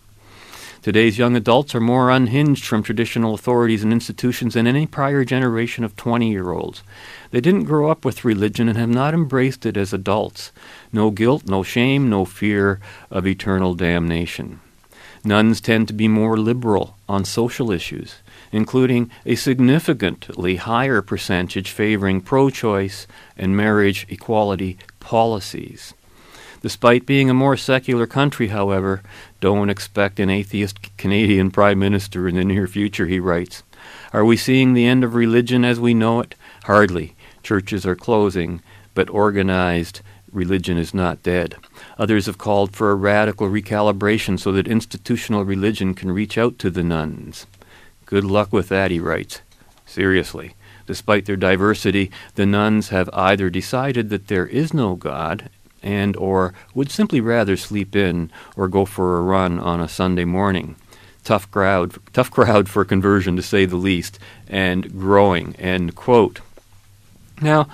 Today's 0.85 1.17
young 1.17 1.35
adults 1.35 1.75
are 1.75 1.81
more 1.81 2.11
unhinged 2.11 2.67
from 2.67 2.83
traditional 2.83 3.33
authorities 3.33 3.83
and 3.83 3.91
institutions 3.91 4.53
than 4.53 4.67
any 4.67 4.87
prior 4.87 5.25
generation 5.25 5.83
of 5.83 5.97
20 5.97 6.31
year 6.31 6.51
olds. 6.51 6.83
They 7.31 7.41
didn't 7.41 7.65
grow 7.65 7.91
up 7.91 8.05
with 8.05 8.23
religion 8.23 8.69
and 8.69 8.77
have 8.77 8.91
not 8.91 9.15
embraced 9.15 9.65
it 9.65 9.79
as 9.79 9.95
adults. 9.95 10.53
No 10.93 11.11
guilt, 11.11 11.47
no 11.47 11.63
shame, 11.63 12.11
no 12.11 12.27
fear 12.27 12.81
of 13.11 13.27
eternal 13.27 13.73
damnation. 13.75 14.61
Nones 15.25 15.63
tend 15.63 15.89
to 15.89 15.95
be 15.95 16.07
more 16.07 16.37
liberal 16.37 16.99
on 17.09 17.25
social 17.25 17.71
issues, 17.71 18.17
including 18.53 19.11
a 19.25 19.37
significantly 19.37 20.57
higher 20.57 21.01
percentage 21.01 21.71
favoring 21.71 22.21
pro 22.21 22.51
choice 22.51 23.07
and 23.39 23.57
marriage 23.57 24.07
equality 24.11 24.77
policies. 25.01 25.95
Despite 26.65 27.05
being 27.05 27.29
a 27.29 27.35
more 27.35 27.59
secular 27.59 28.07
country, 28.07 28.49
however, 28.49 29.03
don't 29.39 29.69
expect 29.69 30.19
an 30.19 30.31
atheist 30.31 30.97
Canadian 30.97 31.51
Prime 31.51 31.79
Minister 31.79 32.27
in 32.27 32.37
the 32.37 32.43
near 32.43 32.67
future, 32.67 33.07
he 33.07 33.21
writes. 33.21 33.63
Are 34.15 34.25
we 34.25 34.39
seeing 34.39 34.73
the 34.73 34.87
end 34.87 35.05
of 35.05 35.15
religion 35.15 35.63
as 35.63 35.79
we 35.79 35.93
know 35.93 36.21
it? 36.21 36.35
Hardly. 36.63 37.17
Churches 37.43 37.85
are 37.85 37.95
closing, 37.95 38.63
but 38.95 39.11
organized 39.11 40.01
religion 40.33 40.79
is 40.79 40.95
not 40.95 41.23
dead. 41.23 41.57
Others 41.99 42.25
have 42.25 42.39
called 42.39 42.75
for 42.75 42.91
a 42.91 42.95
radical 42.95 43.51
recalibration 43.51 44.41
so 44.41 44.51
that 44.53 44.67
institutional 44.67 45.45
religion 45.45 45.93
can 45.93 46.13
reach 46.13 46.39
out 46.39 46.59
to 46.61 46.71
the 46.71 46.83
nones. 46.83 47.47
Good 48.07 48.25
luck 48.25 48.55
with 48.55 48.71
that, 48.71 48.91
he 48.91 49.01
writes. 49.01 49.43
Seriously. 49.85 50.55
Despite 50.87 51.27
their 51.27 51.37
diversity, 51.37 52.11
the 52.37 52.47
nones 52.47 52.89
have 52.89 53.11
either 53.13 53.51
decided 53.51 54.09
that 54.09 54.29
there 54.29 54.47
is 54.47 54.73
no 54.73 54.95
God 54.95 55.51
and 55.85 56.17
or 56.17 56.53
would 56.75 56.91
simply 56.91 57.21
rather 57.21 57.57
sleep 57.57 57.95
in 57.95 58.33
or 58.57 58.67
go 58.67 58.85
for 58.85 59.19
a 59.19 59.23
run 59.23 59.61
on 59.61 59.81
a 59.81 59.89
Sunday 59.89 60.25
morning. 60.25 60.75
Tough 61.23 61.49
crowd, 61.51 61.95
tough 62.13 62.31
crowd 62.31 62.69
for 62.69 62.85
conversion 62.85 63.37
to 63.37 63.43
say 63.43 63.67
the 63.67 63.77
least, 63.77 64.19
and 64.49 64.99
growing. 64.99 65.55
End 65.57 65.95
quote. 65.95 66.41
Now, 67.41 67.69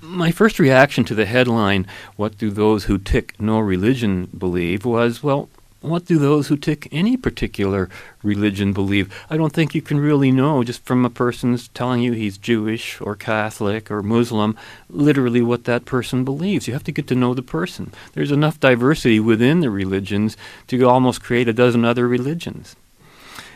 my 0.00 0.32
first 0.32 0.58
reaction 0.58 1.04
to 1.04 1.14
the 1.14 1.26
headline, 1.26 1.86
What 2.16 2.36
Do 2.36 2.50
Those 2.50 2.84
Who 2.84 2.98
Tick 2.98 3.40
No 3.40 3.60
Religion 3.60 4.28
Believe? 4.36 4.84
was, 4.84 5.22
well, 5.22 5.48
what 5.82 6.06
do 6.06 6.18
those 6.18 6.48
who 6.48 6.56
tick 6.56 6.88
any 6.90 7.16
particular 7.16 7.88
religion 8.22 8.72
believe? 8.72 9.12
I 9.28 9.36
don't 9.36 9.52
think 9.52 9.74
you 9.74 9.82
can 9.82 10.00
really 10.00 10.30
know 10.30 10.64
just 10.64 10.84
from 10.84 11.04
a 11.04 11.10
person's 11.10 11.68
telling 11.68 12.02
you 12.02 12.12
he's 12.12 12.38
Jewish 12.38 13.00
or 13.00 13.16
Catholic 13.16 13.90
or 13.90 14.02
Muslim, 14.02 14.56
literally 14.88 15.42
what 15.42 15.64
that 15.64 15.84
person 15.84 16.24
believes. 16.24 16.66
You 16.66 16.72
have 16.72 16.84
to 16.84 16.92
get 16.92 17.06
to 17.08 17.14
know 17.14 17.34
the 17.34 17.42
person. 17.42 17.92
There's 18.14 18.32
enough 18.32 18.60
diversity 18.60 19.20
within 19.20 19.60
the 19.60 19.70
religions 19.70 20.36
to 20.68 20.82
almost 20.88 21.22
create 21.22 21.48
a 21.48 21.52
dozen 21.52 21.84
other 21.84 22.08
religions. 22.08 22.76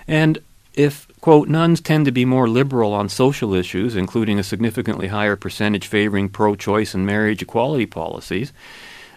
And 0.08 0.38
if, 0.74 1.08
quote, 1.20 1.48
nones 1.48 1.80
tend 1.80 2.04
to 2.04 2.12
be 2.12 2.24
more 2.24 2.48
liberal 2.48 2.92
on 2.92 3.08
social 3.08 3.54
issues, 3.54 3.96
including 3.96 4.38
a 4.38 4.44
significantly 4.44 5.08
higher 5.08 5.36
percentage 5.36 5.86
favoring 5.86 6.28
pro 6.28 6.54
choice 6.54 6.92
and 6.94 7.06
marriage 7.06 7.42
equality 7.42 7.86
policies, 7.86 8.52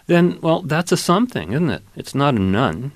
then, 0.06 0.40
well, 0.40 0.62
that's 0.62 0.90
a 0.90 0.96
something, 0.96 1.52
isn't 1.52 1.70
it? 1.70 1.82
It's 1.94 2.14
not 2.14 2.34
a 2.34 2.38
none. 2.38 2.92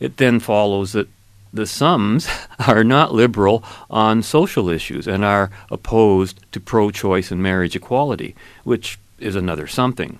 It 0.00 0.16
then 0.16 0.40
follows 0.40 0.92
that 0.92 1.08
the 1.52 1.66
sums 1.66 2.28
are 2.66 2.84
not 2.84 3.14
liberal 3.14 3.62
on 3.88 4.22
social 4.22 4.68
issues 4.68 5.06
and 5.06 5.24
are 5.24 5.50
opposed 5.70 6.40
to 6.52 6.60
pro 6.60 6.90
choice 6.90 7.30
and 7.30 7.42
marriage 7.42 7.76
equality, 7.76 8.34
which 8.64 8.98
is 9.18 9.36
another 9.36 9.66
something. 9.66 10.18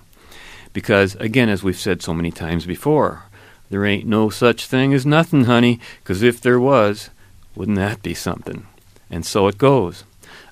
Because, 0.73 1.15
again, 1.15 1.49
as 1.49 1.63
we've 1.63 1.77
said 1.77 2.01
so 2.01 2.13
many 2.13 2.31
times 2.31 2.65
before, 2.65 3.23
there 3.69 3.85
ain't 3.85 4.07
no 4.07 4.29
such 4.29 4.67
thing 4.67 4.93
as 4.93 5.05
nothing, 5.05 5.45
honey, 5.45 5.79
because 6.01 6.21
if 6.21 6.39
there 6.39 6.59
was, 6.59 7.09
wouldn't 7.55 7.77
that 7.77 8.03
be 8.03 8.13
something? 8.13 8.65
And 9.09 9.25
so 9.25 9.47
it 9.47 9.57
goes. 9.57 10.03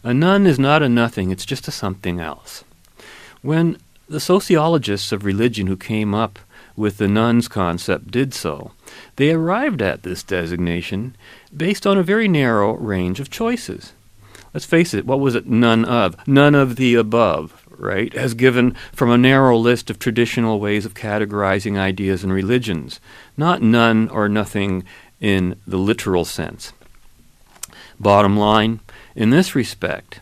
A 0.04 0.14
none 0.14 0.46
is 0.46 0.60
not 0.60 0.84
a 0.84 0.90
nothing, 0.90 1.32
it's 1.32 1.46
just 1.46 1.68
a 1.68 1.72
something 1.72 2.20
else. 2.20 2.64
When 3.42 3.78
the 4.08 4.20
sociologists 4.20 5.12
of 5.12 5.26
religion 5.26 5.68
who 5.68 5.78
came 5.78 6.14
up 6.14 6.40
with 6.76 6.98
the 6.98 7.08
nones 7.08 7.48
concept 7.48 8.12
did 8.12 8.34
so, 8.34 8.72
they 9.16 9.32
arrived 9.32 9.82
at 9.82 10.04
this 10.04 10.24
designation 10.24 11.16
based 11.56 11.86
on 11.86 11.98
a 11.98 12.04
very 12.04 12.28
narrow 12.28 12.74
range 12.74 13.20
of 13.20 13.30
choices. 13.30 13.94
Let's 14.54 14.66
face 14.66 14.94
it, 14.94 15.06
what 15.06 15.20
was 15.20 15.36
it 15.36 15.48
none 15.48 15.86
of? 15.86 16.16
None 16.28 16.56
of 16.56 16.76
the 16.76 16.96
above, 16.96 17.66
right? 17.70 18.14
As 18.14 18.34
given 18.34 18.76
from 18.92 19.10
a 19.10 19.18
narrow 19.18 19.58
list 19.58 19.90
of 19.90 20.00
traditional 20.00 20.60
ways 20.60 20.86
of 20.86 20.94
categorizing 20.94 21.78
ideas 21.78 22.24
and 22.24 22.32
religions, 22.32 23.00
not 23.36 23.62
none 23.62 24.10
or 24.10 24.30
nothing 24.30 24.84
in 25.20 25.60
the 25.66 25.78
literal 25.78 26.26
sense. 26.26 26.74
Bottom 28.00 28.38
line, 28.38 28.80
in 29.16 29.30
this 29.30 29.56
respect, 29.56 30.20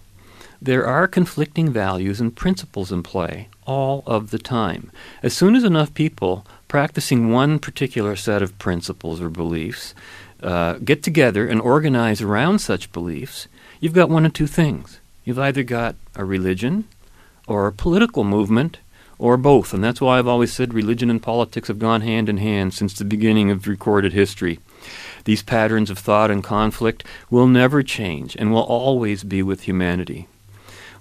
there 0.61 0.85
are 0.85 1.07
conflicting 1.07 1.71
values 1.71 2.21
and 2.21 2.35
principles 2.35 2.91
in 2.91 3.03
play 3.03 3.47
all 3.71 4.03
of 4.05 4.31
the 4.31 4.39
time. 4.39 4.91
As 5.23 5.33
soon 5.33 5.55
as 5.55 5.63
enough 5.63 5.93
people 5.93 6.45
practicing 6.67 7.31
one 7.31 7.57
particular 7.57 8.15
set 8.15 8.41
of 8.41 8.57
principles 8.59 9.21
or 9.21 9.29
beliefs 9.29 9.95
uh, 10.43 10.73
get 10.89 11.01
together 11.03 11.47
and 11.47 11.61
organize 11.61 12.21
around 12.21 12.59
such 12.59 12.91
beliefs, 12.91 13.47
you've 13.79 13.99
got 13.99 14.09
one 14.09 14.25
of 14.25 14.33
two 14.33 14.47
things. 14.47 14.99
You've 15.23 15.39
either 15.47 15.63
got 15.63 15.95
a 16.15 16.25
religion 16.25 16.85
or 17.47 17.67
a 17.67 17.71
political 17.85 18.23
movement 18.23 18.79
or 19.17 19.37
both. 19.37 19.73
And 19.73 19.83
that's 19.83 20.01
why 20.01 20.17
I've 20.17 20.27
always 20.27 20.51
said 20.51 20.73
religion 20.73 21.09
and 21.09 21.21
politics 21.21 21.67
have 21.67 21.79
gone 21.79 22.01
hand 22.01 22.27
in 22.27 22.37
hand 22.37 22.73
since 22.73 22.93
the 22.93 23.05
beginning 23.05 23.51
of 23.51 23.67
recorded 23.67 24.13
history. 24.13 24.59
These 25.23 25.43
patterns 25.43 25.89
of 25.89 25.99
thought 25.99 26.31
and 26.31 26.43
conflict 26.43 27.03
will 27.29 27.47
never 27.47 27.83
change 27.83 28.35
and 28.35 28.51
will 28.51 28.63
always 28.63 29.23
be 29.23 29.41
with 29.43 29.61
humanity. 29.61 30.27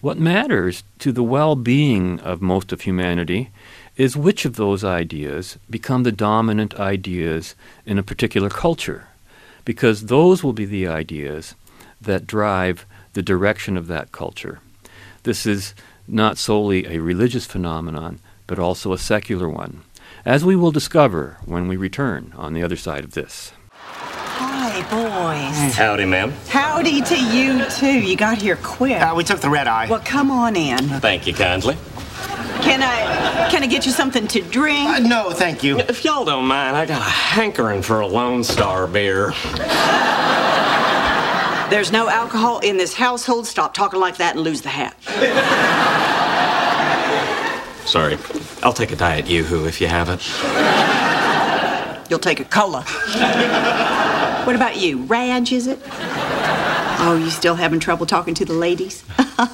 What 0.00 0.18
matters 0.18 0.82
to 1.00 1.12
the 1.12 1.22
well 1.22 1.54
being 1.54 2.20
of 2.20 2.40
most 2.40 2.72
of 2.72 2.82
humanity 2.82 3.50
is 3.98 4.16
which 4.16 4.46
of 4.46 4.56
those 4.56 4.82
ideas 4.82 5.58
become 5.68 6.04
the 6.04 6.12
dominant 6.12 6.74
ideas 6.80 7.54
in 7.84 7.98
a 7.98 8.02
particular 8.02 8.48
culture, 8.48 9.08
because 9.66 10.06
those 10.06 10.42
will 10.42 10.54
be 10.54 10.64
the 10.64 10.86
ideas 10.86 11.54
that 12.00 12.26
drive 12.26 12.86
the 13.12 13.22
direction 13.22 13.76
of 13.76 13.88
that 13.88 14.10
culture. 14.10 14.60
This 15.24 15.44
is 15.44 15.74
not 16.08 16.38
solely 16.38 16.86
a 16.86 17.02
religious 17.02 17.44
phenomenon, 17.44 18.20
but 18.46 18.58
also 18.58 18.94
a 18.94 18.98
secular 18.98 19.50
one, 19.50 19.82
as 20.24 20.46
we 20.46 20.56
will 20.56 20.70
discover 20.70 21.36
when 21.44 21.68
we 21.68 21.76
return 21.76 22.32
on 22.38 22.54
the 22.54 22.62
other 22.62 22.76
side 22.76 23.04
of 23.04 23.12
this. 23.12 23.52
Hi, 24.80 25.52
boys. 25.52 25.74
Howdy, 25.74 26.06
ma'am. 26.06 26.32
Howdy 26.48 27.02
to 27.02 27.22
you, 27.22 27.68
too. 27.68 28.00
You 28.00 28.16
got 28.16 28.38
here 28.38 28.56
quick. 28.56 29.00
Uh, 29.02 29.12
we 29.14 29.24
took 29.24 29.40
the 29.40 29.50
red 29.50 29.68
eye. 29.68 29.86
Well, 29.90 30.00
come 30.02 30.30
on 30.30 30.56
in. 30.56 30.78
Thank 31.00 31.26
you 31.26 31.34
kindly. 31.34 31.76
Can 32.62 32.82
I 32.82 33.48
can 33.50 33.62
I 33.62 33.66
get 33.66 33.84
you 33.84 33.92
something 33.92 34.26
to 34.28 34.40
drink? 34.40 34.88
Uh, 34.88 35.00
no, 35.00 35.30
thank 35.32 35.62
you. 35.62 35.80
If 35.80 36.04
y'all 36.04 36.24
don't 36.24 36.46
mind, 36.46 36.76
I 36.76 36.86
got 36.86 37.00
a 37.00 37.10
hankering 37.10 37.82
for 37.82 38.00
a 38.00 38.06
Lone 38.06 38.42
Star 38.42 38.86
beer. 38.86 39.32
There's 41.70 41.92
no 41.92 42.08
alcohol 42.08 42.60
in 42.60 42.78
this 42.78 42.94
household. 42.94 43.46
Stop 43.46 43.74
talking 43.74 44.00
like 44.00 44.16
that 44.16 44.34
and 44.34 44.44
lose 44.44 44.62
the 44.62 44.70
hat. 44.70 44.96
Sorry. 47.86 48.16
I'll 48.62 48.72
take 48.72 48.92
a 48.92 48.96
Diet 48.96 49.28
Yoo-Hoo 49.28 49.66
if 49.66 49.80
you 49.80 49.88
have 49.88 50.08
it. 50.08 50.20
You'll 52.10 52.18
take 52.18 52.40
a 52.40 52.44
cola. 52.44 52.84
What 54.50 54.56
about 54.56 54.78
you? 54.78 55.04
Raj, 55.04 55.52
is 55.52 55.68
it? 55.68 55.78
Oh, 57.02 57.16
you 57.22 57.30
still 57.30 57.54
having 57.54 57.78
trouble 57.78 58.04
talking 58.04 58.34
to 58.34 58.44
the 58.44 58.52
ladies? 58.52 59.04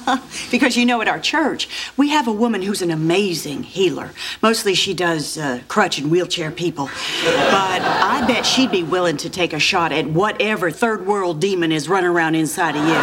because 0.51 0.75
you 0.75 0.87
know, 0.87 1.03
at 1.03 1.07
our 1.07 1.19
church, 1.19 1.69
we 1.97 2.09
have 2.09 2.27
a 2.27 2.31
woman 2.31 2.63
who's 2.63 2.81
an 2.81 2.89
amazing 2.89 3.61
healer. 3.61 4.09
Mostly 4.41 4.73
she 4.73 4.95
does 4.95 5.37
uh, 5.37 5.61
crutch 5.67 5.99
and 5.99 6.09
wheelchair 6.09 6.49
people. 6.49 6.87
But 7.23 7.83
I 7.83 8.25
bet 8.27 8.43
she'd 8.43 8.71
be 8.71 8.81
willing 8.81 9.17
to 9.17 9.29
take 9.29 9.53
a 9.53 9.59
shot 9.59 9.91
at 9.91 10.07
whatever 10.07 10.71
third 10.71 11.05
world 11.05 11.39
demon 11.39 11.71
is 11.71 11.87
running 11.87 12.09
around 12.09 12.33
inside 12.33 12.75
of 12.75 12.83
you. 12.83 12.95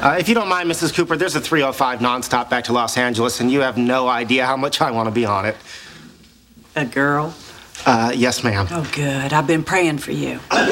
Uh, 0.00 0.16
if 0.16 0.28
you 0.28 0.36
don't 0.36 0.48
mind, 0.48 0.70
Mrs. 0.70 0.94
Cooper, 0.94 1.16
there's 1.16 1.34
a 1.34 1.40
305 1.40 1.98
nonstop 1.98 2.48
back 2.48 2.62
to 2.64 2.72
Los 2.72 2.96
Angeles, 2.96 3.40
and 3.40 3.50
you 3.50 3.62
have 3.62 3.76
no 3.76 4.06
idea 4.06 4.46
how 4.46 4.56
much 4.56 4.80
I 4.80 4.92
want 4.92 5.08
to 5.08 5.12
be 5.12 5.26
on 5.26 5.44
it. 5.44 5.56
A 6.76 6.84
girl? 6.84 7.34
Uh, 7.86 8.12
yes, 8.14 8.42
ma'am. 8.42 8.66
Oh, 8.70 8.90
good. 8.94 9.32
I've 9.32 9.46
been 9.46 9.62
praying 9.62 9.98
for 9.98 10.12
you. 10.12 10.40
oh, 10.50 10.64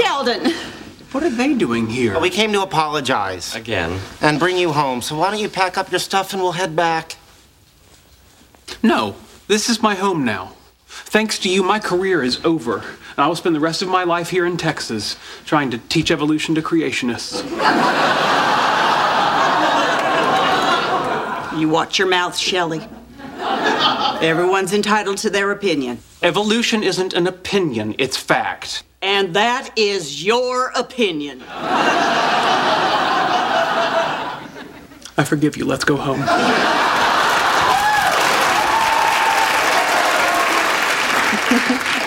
Sheldon. 0.00 0.52
What 1.10 1.24
are 1.24 1.30
they 1.30 1.54
doing 1.54 1.88
here? 1.88 2.12
Well, 2.12 2.20
we 2.20 2.30
came 2.30 2.52
to 2.52 2.62
apologize. 2.62 3.54
Again. 3.54 3.98
And 4.20 4.38
bring 4.38 4.56
you 4.56 4.72
home. 4.72 5.02
So 5.02 5.16
why 5.16 5.30
don't 5.30 5.40
you 5.40 5.48
pack 5.48 5.76
up 5.76 5.90
your 5.90 5.98
stuff 5.98 6.32
and 6.32 6.40
we'll 6.40 6.52
head 6.52 6.76
back? 6.76 7.16
No, 8.82 9.16
this 9.48 9.68
is 9.68 9.82
my 9.82 9.94
home 9.96 10.24
now. 10.24 10.54
Thanks 10.86 11.38
to 11.40 11.48
you, 11.48 11.62
my 11.62 11.78
career 11.78 12.22
is 12.22 12.44
over. 12.44 12.78
And 12.78 13.18
I 13.18 13.26
will 13.26 13.36
spend 13.36 13.56
the 13.56 13.60
rest 13.60 13.82
of 13.82 13.88
my 13.88 14.04
life 14.04 14.30
here 14.30 14.46
in 14.46 14.56
Texas 14.56 15.16
trying 15.44 15.70
to 15.70 15.78
teach 15.78 16.10
evolution 16.10 16.54
to 16.54 16.62
creationists. 16.62 17.42
You 21.58 21.68
watch 21.68 21.98
your 21.98 22.06
mouth, 22.06 22.36
Shelley. 22.36 22.86
Everyone's 24.20 24.72
entitled 24.72 25.18
to 25.18 25.30
their 25.30 25.50
opinion. 25.50 25.98
Evolution 26.22 26.84
isn't 26.84 27.14
an 27.14 27.26
opinion, 27.26 27.96
it's 27.98 28.16
fact. 28.16 28.84
And 29.02 29.34
that 29.34 29.76
is 29.76 30.24
your 30.24 30.70
opinion. 30.76 31.42
I 35.16 35.24
forgive 35.24 35.56
you. 35.56 35.64
Let's 35.64 35.82
go 35.82 35.96
home. 35.96 36.20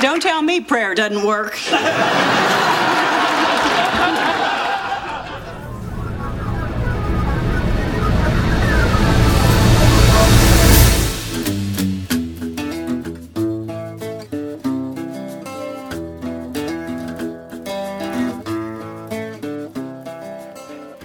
Don't 0.02 0.22
tell 0.22 0.42
me 0.42 0.62
prayer 0.62 0.96
doesn't 0.96 1.28
work. 1.28 1.60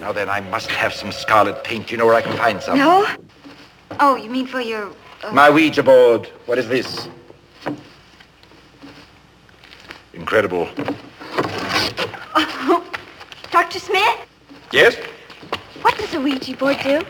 Now 0.07 0.13
then, 0.13 0.31
I 0.31 0.39
must 0.39 0.71
have 0.71 0.95
some 0.95 1.11
scarlet 1.11 1.65
paint. 1.65 1.91
You 1.91 1.97
know 1.97 2.07
where 2.07 2.15
I 2.15 2.23
can 2.23 2.37
find 2.37 2.63
some? 2.63 2.79
No? 2.79 3.05
Oh, 3.99 4.15
you 4.15 4.31
mean 4.31 4.47
for 4.47 4.61
your. 4.61 4.93
Uh, 5.25 5.33
My 5.33 5.51
Ouija 5.51 5.83
board. 5.83 6.27
What 6.47 6.59
is 6.59 6.69
this? 6.69 7.09
Incredible. 10.15 10.69
Oh, 12.37 12.89
Dr. 13.51 13.81
Smith? 13.81 14.17
Yes? 14.71 14.95
What 15.83 15.99
does 15.99 16.15
a 16.15 16.21
Ouija 16.21 16.57
board 16.57 16.77
do? 16.85 17.03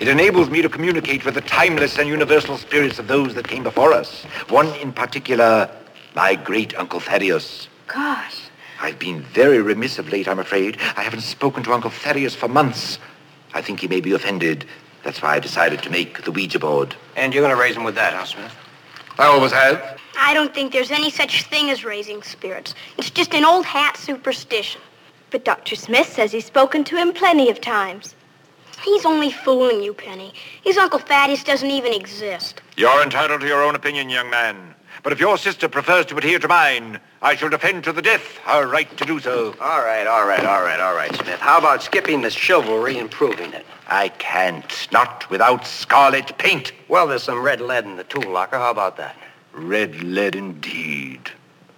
It 0.00 0.08
enables 0.08 0.50
me 0.50 0.60
to 0.60 0.68
communicate 0.68 1.24
with 1.24 1.34
the 1.34 1.42
timeless 1.42 1.98
and 1.98 2.08
universal 2.08 2.58
spirits 2.58 2.98
of 2.98 3.06
those 3.06 3.32
that 3.36 3.46
came 3.46 3.62
before 3.62 3.92
us. 3.92 4.24
One 4.48 4.74
in 4.80 4.92
particular, 4.92 5.70
my 6.16 6.34
great 6.34 6.74
Uncle 6.74 6.98
Thaddeus. 6.98 7.68
Gosh. 7.86 8.49
I've 8.80 8.98
been 8.98 9.22
very 9.22 9.60
remiss 9.60 9.98
of 9.98 10.10
late, 10.10 10.26
I'm 10.26 10.38
afraid. 10.38 10.78
I 10.96 11.02
haven't 11.02 11.20
spoken 11.20 11.62
to 11.64 11.72
Uncle 11.72 11.90
Thaddeus 11.90 12.34
for 12.34 12.48
months. 12.48 12.98
I 13.52 13.60
think 13.60 13.80
he 13.80 13.88
may 13.88 14.00
be 14.00 14.12
offended. 14.12 14.64
That's 15.02 15.20
why 15.20 15.34
I 15.34 15.38
decided 15.38 15.82
to 15.82 15.90
make 15.90 16.24
the 16.24 16.32
Ouija 16.32 16.58
board. 16.58 16.94
And 17.16 17.34
you're 17.34 17.42
going 17.42 17.54
to 17.54 17.60
raise 17.60 17.76
him 17.76 17.84
with 17.84 17.94
that, 17.96 18.14
huh, 18.14 18.24
Smith? 18.24 18.54
I 19.18 19.26
always 19.26 19.52
have. 19.52 19.98
I 20.18 20.32
don't 20.32 20.54
think 20.54 20.72
there's 20.72 20.90
any 20.90 21.10
such 21.10 21.44
thing 21.44 21.70
as 21.70 21.84
raising 21.84 22.22
spirits. 22.22 22.74
It's 22.96 23.10
just 23.10 23.34
an 23.34 23.44
old 23.44 23.66
hat 23.66 23.96
superstition. 23.96 24.80
But 25.30 25.44
Dr. 25.44 25.76
Smith 25.76 26.12
says 26.12 26.32
he's 26.32 26.46
spoken 26.46 26.82
to 26.84 26.96
him 26.96 27.12
plenty 27.12 27.50
of 27.50 27.60
times. 27.60 28.14
He's 28.82 29.04
only 29.04 29.30
fooling 29.30 29.82
you, 29.82 29.92
Penny. 29.92 30.32
His 30.62 30.78
Uncle 30.78 30.98
Thaddeus 30.98 31.44
doesn't 31.44 31.70
even 31.70 31.92
exist. 31.92 32.62
You're 32.78 33.02
entitled 33.02 33.42
to 33.42 33.46
your 33.46 33.62
own 33.62 33.74
opinion, 33.74 34.08
young 34.08 34.30
man. 34.30 34.74
But 35.02 35.12
if 35.12 35.20
your 35.20 35.36
sister 35.36 35.68
prefers 35.68 36.06
to 36.06 36.16
adhere 36.16 36.38
to 36.38 36.48
mine, 36.48 36.98
I 37.22 37.36
shall 37.36 37.50
defend 37.50 37.84
to 37.84 37.92
the 37.92 38.00
death 38.00 38.38
her 38.44 38.66
right 38.66 38.96
to 38.96 39.04
do 39.04 39.20
so. 39.20 39.54
All 39.60 39.80
right, 39.80 40.06
all 40.06 40.26
right, 40.26 40.44
all 40.44 40.62
right, 40.62 40.80
all 40.80 40.94
right, 40.94 41.14
Smith. 41.14 41.38
How 41.38 41.58
about 41.58 41.82
skipping 41.82 42.22
the 42.22 42.30
chivalry 42.30 42.96
and 42.98 43.10
proving 43.10 43.52
it? 43.52 43.66
I 43.88 44.08
can't. 44.08 44.88
Not 44.90 45.28
without 45.28 45.66
scarlet 45.66 46.36
paint. 46.38 46.72
Well, 46.88 47.06
there's 47.06 47.24
some 47.24 47.42
red 47.42 47.60
lead 47.60 47.84
in 47.84 47.96
the 47.96 48.04
tool 48.04 48.30
locker. 48.30 48.56
How 48.56 48.70
about 48.70 48.96
that? 48.96 49.16
Red 49.52 50.02
lead 50.02 50.34
indeed. 50.34 51.30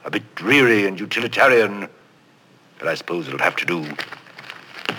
A 0.05 0.11
bit 0.11 0.35
dreary 0.37 0.87
and 0.87 1.01
utilitarian. 1.01 1.89
But 2.79 2.89
I 2.89 2.95
suppose 2.95 3.27
it'll 3.27 3.41
have 3.41 3.57
to 3.57 3.67
do. 3.67 3.85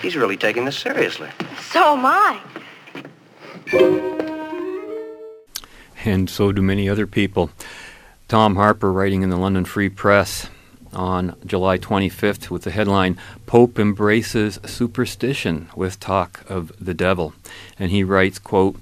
He's 0.02 0.16
really 0.16 0.36
taking 0.36 0.66
this 0.66 0.76
seriously. 0.76 1.30
So 1.70 1.96
am 1.96 2.04
I. 2.04 2.40
and 6.04 6.28
so 6.28 6.52
do 6.52 6.60
many 6.60 6.88
other 6.88 7.06
people. 7.06 7.50
Tom 8.34 8.56
Harper, 8.56 8.92
writing 8.92 9.22
in 9.22 9.30
the 9.30 9.36
London 9.36 9.64
Free 9.64 9.88
Press 9.88 10.48
on 10.92 11.36
July 11.46 11.78
25th 11.78 12.50
with 12.50 12.62
the 12.64 12.72
headline 12.72 13.16
Pope 13.46 13.78
Embraces 13.78 14.58
Superstition 14.64 15.68
with 15.76 16.00
Talk 16.00 16.44
of 16.50 16.72
the 16.84 16.94
Devil. 16.94 17.32
And 17.78 17.92
he 17.92 18.02
writes, 18.02 18.40
quote, 18.40 18.74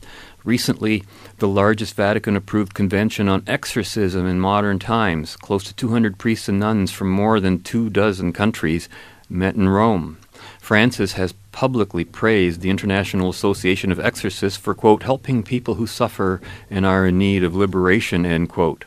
Recently, 0.42 1.04
the 1.36 1.48
largest 1.48 1.94
Vatican 1.96 2.34
approved 2.34 2.72
convention 2.72 3.28
on 3.28 3.44
exorcism 3.46 4.26
in 4.26 4.40
modern 4.40 4.78
times, 4.78 5.36
close 5.36 5.64
to 5.64 5.74
200 5.74 6.16
priests 6.16 6.48
and 6.48 6.58
nuns 6.58 6.90
from 6.90 7.10
more 7.10 7.38
than 7.38 7.62
two 7.62 7.90
dozen 7.90 8.32
countries, 8.32 8.88
met 9.28 9.54
in 9.54 9.68
Rome. 9.68 10.16
Francis 10.60 11.12
has 11.12 11.34
publicly 11.52 12.06
praised 12.06 12.62
the 12.62 12.70
International 12.70 13.28
Association 13.28 13.92
of 13.92 14.00
Exorcists 14.00 14.58
for, 14.58 14.74
quote, 14.74 15.02
helping 15.02 15.42
people 15.42 15.74
who 15.74 15.86
suffer 15.86 16.40
and 16.70 16.86
are 16.86 17.06
in 17.06 17.18
need 17.18 17.44
of 17.44 17.54
liberation, 17.54 18.24
end 18.24 18.48
quote. 18.48 18.86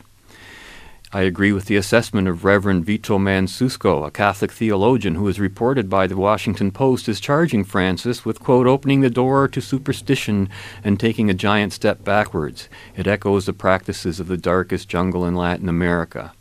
I 1.12 1.22
agree 1.22 1.52
with 1.52 1.66
the 1.66 1.76
assessment 1.76 2.26
of 2.26 2.44
Reverend 2.44 2.84
Vito 2.84 3.16
Mansusco, 3.16 4.04
a 4.04 4.10
Catholic 4.10 4.50
theologian 4.50 5.14
who 5.14 5.28
is 5.28 5.38
reported 5.38 5.88
by 5.88 6.08
the 6.08 6.16
Washington 6.16 6.72
Post 6.72 7.08
as 7.08 7.20
charging 7.20 7.62
Francis 7.62 8.24
with, 8.24 8.40
quote, 8.40 8.66
opening 8.66 9.02
the 9.02 9.10
door 9.10 9.46
to 9.46 9.60
superstition 9.60 10.48
and 10.82 10.98
taking 10.98 11.30
a 11.30 11.34
giant 11.34 11.72
step 11.72 12.02
backwards. 12.02 12.68
It 12.96 13.06
echoes 13.06 13.46
the 13.46 13.52
practices 13.52 14.18
of 14.18 14.26
the 14.26 14.36
darkest 14.36 14.88
jungle 14.88 15.24
in 15.24 15.36
Latin 15.36 15.68
America. 15.68 16.32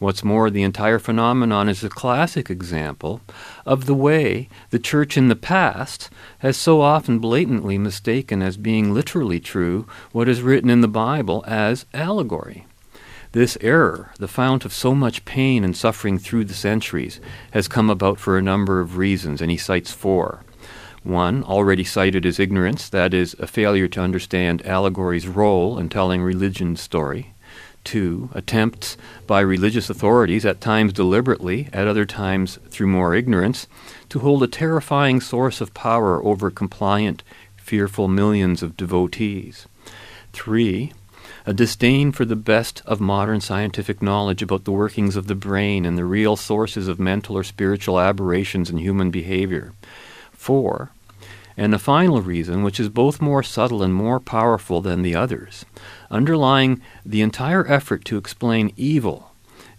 What's 0.00 0.24
more, 0.24 0.50
the 0.50 0.64
entire 0.64 0.98
phenomenon 0.98 1.68
is 1.68 1.84
a 1.84 1.88
classic 1.88 2.50
example 2.50 3.20
of 3.64 3.86
the 3.86 3.94
way 3.94 4.48
the 4.70 4.80
Church 4.80 5.16
in 5.16 5.28
the 5.28 5.36
past 5.36 6.10
has 6.40 6.56
so 6.56 6.80
often 6.80 7.20
blatantly 7.20 7.78
mistaken 7.78 8.42
as 8.42 8.56
being 8.56 8.92
literally 8.92 9.38
true 9.38 9.86
what 10.10 10.28
is 10.28 10.42
written 10.42 10.68
in 10.68 10.80
the 10.80 10.88
Bible 10.88 11.44
as 11.46 11.86
allegory. 11.94 12.66
This 13.32 13.56
error, 13.60 14.10
the 14.18 14.26
fount 14.26 14.64
of 14.64 14.72
so 14.72 14.92
much 14.92 15.24
pain 15.24 15.62
and 15.62 15.76
suffering 15.76 16.18
through 16.18 16.46
the 16.46 16.54
centuries, 16.54 17.20
has 17.52 17.68
come 17.68 17.88
about 17.88 18.18
for 18.18 18.36
a 18.36 18.42
number 18.42 18.80
of 18.80 18.96
reasons, 18.96 19.40
and 19.40 19.52
he 19.52 19.56
cites 19.56 19.92
four. 19.92 20.42
One, 21.04 21.44
already 21.44 21.84
cited 21.84 22.26
as 22.26 22.40
ignorance, 22.40 22.88
that 22.88 23.14
is, 23.14 23.36
a 23.38 23.46
failure 23.46 23.86
to 23.86 24.00
understand 24.00 24.66
allegory's 24.66 25.28
role 25.28 25.78
in 25.78 25.88
telling 25.88 26.22
religion's 26.22 26.80
story. 26.80 27.32
Two, 27.84 28.30
attempts 28.34 28.96
by 29.28 29.40
religious 29.40 29.88
authorities, 29.88 30.44
at 30.44 30.60
times 30.60 30.92
deliberately, 30.92 31.68
at 31.72 31.86
other 31.86 32.04
times 32.04 32.58
through 32.68 32.88
more 32.88 33.14
ignorance, 33.14 33.68
to 34.08 34.18
hold 34.18 34.42
a 34.42 34.48
terrifying 34.48 35.20
source 35.20 35.60
of 35.60 35.72
power 35.72 36.20
over 36.24 36.50
compliant, 36.50 37.22
fearful 37.56 38.08
millions 38.08 38.60
of 38.60 38.76
devotees. 38.76 39.68
Three, 40.32 40.92
a 41.46 41.52
disdain 41.52 42.12
for 42.12 42.24
the 42.24 42.36
best 42.36 42.82
of 42.86 43.00
modern 43.00 43.40
scientific 43.40 44.02
knowledge 44.02 44.42
about 44.42 44.64
the 44.64 44.72
workings 44.72 45.16
of 45.16 45.26
the 45.26 45.34
brain 45.34 45.84
and 45.84 45.96
the 45.96 46.04
real 46.04 46.36
sources 46.36 46.88
of 46.88 47.00
mental 47.00 47.36
or 47.36 47.44
spiritual 47.44 47.98
aberrations 47.98 48.70
in 48.70 48.78
human 48.78 49.10
behavior. 49.10 49.72
Four, 50.32 50.90
and 51.56 51.72
the 51.72 51.78
final 51.78 52.22
reason, 52.22 52.62
which 52.62 52.80
is 52.80 52.88
both 52.88 53.20
more 53.20 53.42
subtle 53.42 53.82
and 53.82 53.94
more 53.94 54.20
powerful 54.20 54.80
than 54.80 55.02
the 55.02 55.14
others, 55.14 55.64
underlying 56.10 56.80
the 57.04 57.22
entire 57.22 57.66
effort 57.66 58.04
to 58.06 58.16
explain 58.16 58.72
evil 58.76 59.29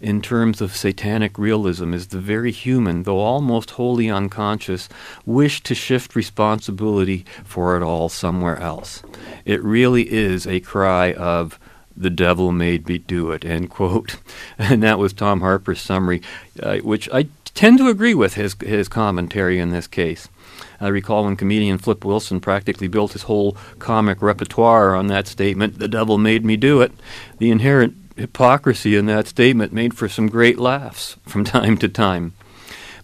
in 0.02 0.20
terms 0.20 0.60
of 0.60 0.76
satanic 0.76 1.38
realism 1.38 1.94
is 1.94 2.08
the 2.08 2.18
very 2.18 2.50
human, 2.50 3.04
though 3.04 3.20
almost 3.20 3.70
wholly 3.70 4.10
unconscious, 4.10 4.88
wish 5.24 5.62
to 5.62 5.76
shift 5.76 6.16
responsibility 6.16 7.24
for 7.44 7.76
it 7.76 7.84
all 7.84 8.08
somewhere 8.08 8.58
else. 8.58 9.04
It 9.44 9.62
really 9.62 10.12
is 10.12 10.44
a 10.44 10.58
cry 10.58 11.12
of, 11.12 11.58
the 11.96 12.10
devil 12.10 12.50
made 12.50 12.88
me 12.88 12.98
do 12.98 13.30
it, 13.30 13.44
end 13.44 13.70
quote. 13.70 14.16
And 14.58 14.82
that 14.82 14.98
was 14.98 15.12
Tom 15.12 15.40
Harper's 15.40 15.80
summary, 15.80 16.20
uh, 16.60 16.78
which 16.78 17.08
I 17.12 17.28
tend 17.54 17.78
to 17.78 17.88
agree 17.88 18.14
with 18.14 18.34
his, 18.34 18.56
his 18.60 18.88
commentary 18.88 19.58
in 19.58 19.70
this 19.70 19.86
case. 19.86 20.28
I 20.80 20.88
recall 20.88 21.24
when 21.24 21.36
comedian 21.36 21.78
Flip 21.78 22.04
Wilson 22.04 22.40
practically 22.40 22.88
built 22.88 23.12
his 23.12 23.22
whole 23.22 23.56
comic 23.78 24.20
repertoire 24.20 24.96
on 24.96 25.06
that 25.06 25.28
statement, 25.28 25.78
the 25.78 25.86
devil 25.86 26.18
made 26.18 26.44
me 26.44 26.56
do 26.56 26.80
it. 26.80 26.90
The 27.38 27.52
inherent 27.52 28.01
hypocrisy 28.16 28.96
in 28.96 29.06
that 29.06 29.26
statement 29.26 29.72
made 29.72 29.94
for 29.94 30.08
some 30.08 30.28
great 30.28 30.58
laughs 30.58 31.16
from 31.24 31.44
time 31.56 31.76
to 31.78 31.88
time. 31.88 32.34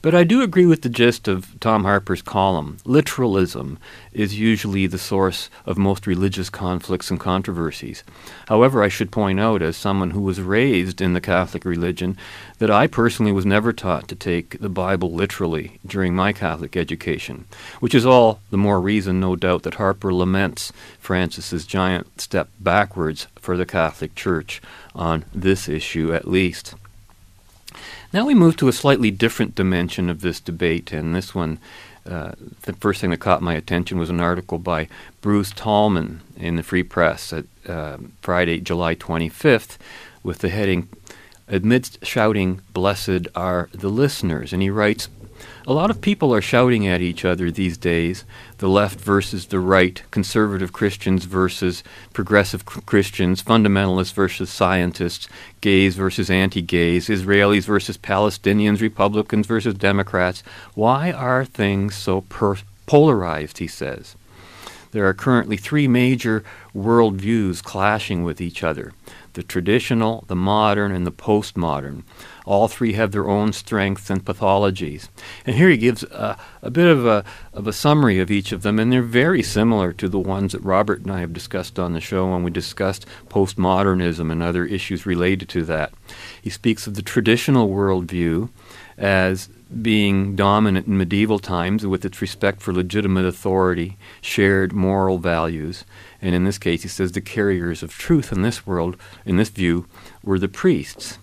But 0.01 0.15
I 0.15 0.23
do 0.23 0.43
agree 0.43 0.67
with 0.67 0.83
the 0.83 0.89
gist 0.89 1.27
of 1.27 1.59
Tom 1.59 1.83
Harper's 1.83 2.23
column. 2.23 2.77
Literalism 2.85 3.81
is 4.13 4.39
usually 4.39 4.87
the 4.87 4.97
source 4.97 5.51
of 5.67 5.77
most 5.77 6.07
religious 6.07 6.49
conflicts 6.49 7.11
and 7.11 7.19
controversies. 7.19 8.05
However, 8.47 8.85
I 8.85 8.89
should 8.89 9.11
point 9.11 9.41
out, 9.41 9.61
as 9.61 9.77
someone 9.77 10.13
who 10.13 10.21
was 10.21 10.41
raised 10.41 11.01
in 11.01 11.15
the 11.15 11.21
Catholic 11.21 11.65
religion, 11.65 12.17
that 12.59 12.71
I 12.71 12.87
personally 12.87 13.33
was 13.33 13.45
never 13.45 13.73
taught 13.73 14.07
to 14.09 14.15
take 14.15 14.61
the 14.61 14.69
Bible 14.69 15.13
literally 15.13 15.81
during 15.85 16.15
my 16.15 16.33
Catholic 16.33 16.77
education, 16.77 17.47
which 17.81 17.95
is 17.95 18.07
all 18.07 18.41
the 18.51 18.57
more 18.57 18.81
reason, 18.81 19.19
no 19.19 19.35
doubt, 19.35 19.65
that 19.65 19.75
Harper 19.75 20.15
laments 20.15 20.73
Francis's 21.01 21.67
giant 21.67 22.21
step 22.21 22.49
backwards 22.61 23.27
for 23.41 23.57
the 23.57 23.67
Catholic 23.67 24.15
Church 24.15 24.63
on 24.95 25.25
this 25.35 25.69
issue 25.69 26.15
at 26.15 26.29
least. 26.29 26.77
Now 28.13 28.27
we 28.27 28.35
move 28.35 28.57
to 28.59 28.69
a 28.69 28.73
slightly 28.73 29.11
different 29.11 29.55
dimension 29.55 30.09
of 30.09 30.21
this 30.21 30.41
debate, 30.41 30.93
and 30.93 31.15
this 31.15 31.35
one, 31.35 31.59
uh, 32.07 32.33
the 32.63 32.73
first 32.75 33.01
thing 33.01 33.11
that 33.11 33.21
caught 33.21 33.43
my 33.43 33.55
attention 33.55 33.99
was 33.99 34.11
an 34.11 34.21
article 34.21 34.59
by 34.59 34.89
Bruce 35.21 35.51
Tallman 35.51 36.21
in 36.37 36.57
the 36.57 36.63
Free 36.63 36.83
Press 36.83 37.33
at 37.33 37.45
uh, 37.69 37.99
Friday, 38.23 38.61
July 38.61 38.95
25th, 38.95 39.77
with 40.23 40.39
the 40.39 40.49
heading 40.49 40.89
Amidst 41.49 42.05
Shouting, 42.05 42.61
Blessed 42.73 43.27
Are 43.35 43.69
the 43.73 43.89
Listeners. 43.89 44.53
And 44.53 44.63
he 44.63 44.71
writes, 44.71 45.09
a 45.69 45.75
lot 45.75 45.91
of 45.91 46.01
people 46.01 46.35
are 46.35 46.41
shouting 46.41 46.87
at 46.87 47.03
each 47.03 47.27
other 47.27 47.51
these 47.51 47.77
days 47.77 48.25
the 48.57 48.71
left 48.71 48.99
versus 48.99 49.45
the 49.49 49.61
right, 49.61 50.03
conservative 50.11 50.73
Christians 50.73 51.27
versus 51.27 51.85
progressive 52.15 52.65
Christians, 52.65 53.43
fundamentalists 53.43 54.15
versus 54.15 54.49
scientists, 54.49 55.29
gays 55.61 55.95
versus 55.95 56.31
anti 56.31 56.63
gays, 56.63 57.09
Israelis 57.09 57.65
versus 57.65 57.99
Palestinians, 57.99 58.81
Republicans 58.81 59.47
versus 59.47 59.75
Democrats. 59.75 60.43
Why 60.75 61.13
are 61.13 61.45
things 61.45 61.95
so 61.95 62.23
per- 62.23 62.57
polarized, 62.87 63.59
he 63.59 63.67
says? 63.67 64.17
There 64.93 65.07
are 65.07 65.13
currently 65.13 65.59
three 65.59 65.87
major 65.87 66.45
worldviews 66.75 67.63
clashing 67.63 68.25
with 68.25 68.41
each 68.41 68.63
other 68.63 68.95
the 69.39 69.45
traditional, 69.45 70.25
the 70.27 70.35
modern, 70.35 70.91
and 70.91 71.07
the 71.07 71.13
postmodern. 71.13 72.03
All 72.45 72.67
three 72.67 72.95
have 72.95 73.13
their 73.13 73.29
own 73.29 73.53
strengths 73.53 74.11
and 74.11 74.25
pathologies. 74.25 75.09
And 75.47 75.55
here 75.55 75.69
he 75.69 75.77
gives 75.77 76.03
a, 76.03 76.37
a 76.61 76.73
bit 76.73 76.89
of 76.89 77.07
a, 77.07 77.25
of 77.53 77.69
a 77.69 77.73
summary 77.73 78.19
of 78.19 78.33
each 78.33 78.51
of 78.51 78.63
them, 78.63 78.81
and 78.81 78.93
they're 78.93 79.01
very 79.01 79.45
similar 79.45 79.93
to 79.93 80.09
the 80.09 80.19
ones 80.19 80.51
that 80.51 80.65
Robert 80.65 81.03
and 81.03 81.13
I 81.13 81.21
have 81.21 81.33
discussed 81.33 81.79
on 81.79 81.93
the 81.93 82.01
show 82.01 82.29
when 82.29 82.43
we 82.43 82.51
discussed 82.51 83.07
postmodernism 83.29 84.33
and 84.33 84.43
other 84.43 84.65
issues 84.65 85.07
related 85.07 85.49
to 85.51 85.63
that. 85.67 85.93
He 86.43 86.51
speaks 86.51 86.89
of 86.89 86.95
the 86.95 87.03
traditional 87.03 87.69
worldview 87.69 88.51
as 88.97 89.51
being 89.83 90.35
dominant 90.35 90.87
in 90.87 90.97
medieval 90.97 91.39
times 91.39 91.87
with 91.87 92.05
its 92.05 92.23
respect 92.23 92.63
for 92.63 92.73
legitimate 92.73 93.27
authority, 93.27 93.97
shared 94.21 94.73
moral 94.73 95.19
values, 95.19 95.85
and 96.23 96.35
in 96.35 96.45
this 96.45 96.59
case 96.59 96.83
he 96.83 96.89
says 96.89 97.13
the 97.13 97.21
carriers 97.21 97.83
of 97.83 97.93
truth 97.93 98.33
in 98.33 98.43
this 98.43 98.67
world, 98.67 98.97
in 99.27 99.37
this 99.37 99.51
view, 99.51 99.87
were 100.23 100.39
the 100.39 100.49
priests. 100.49 101.19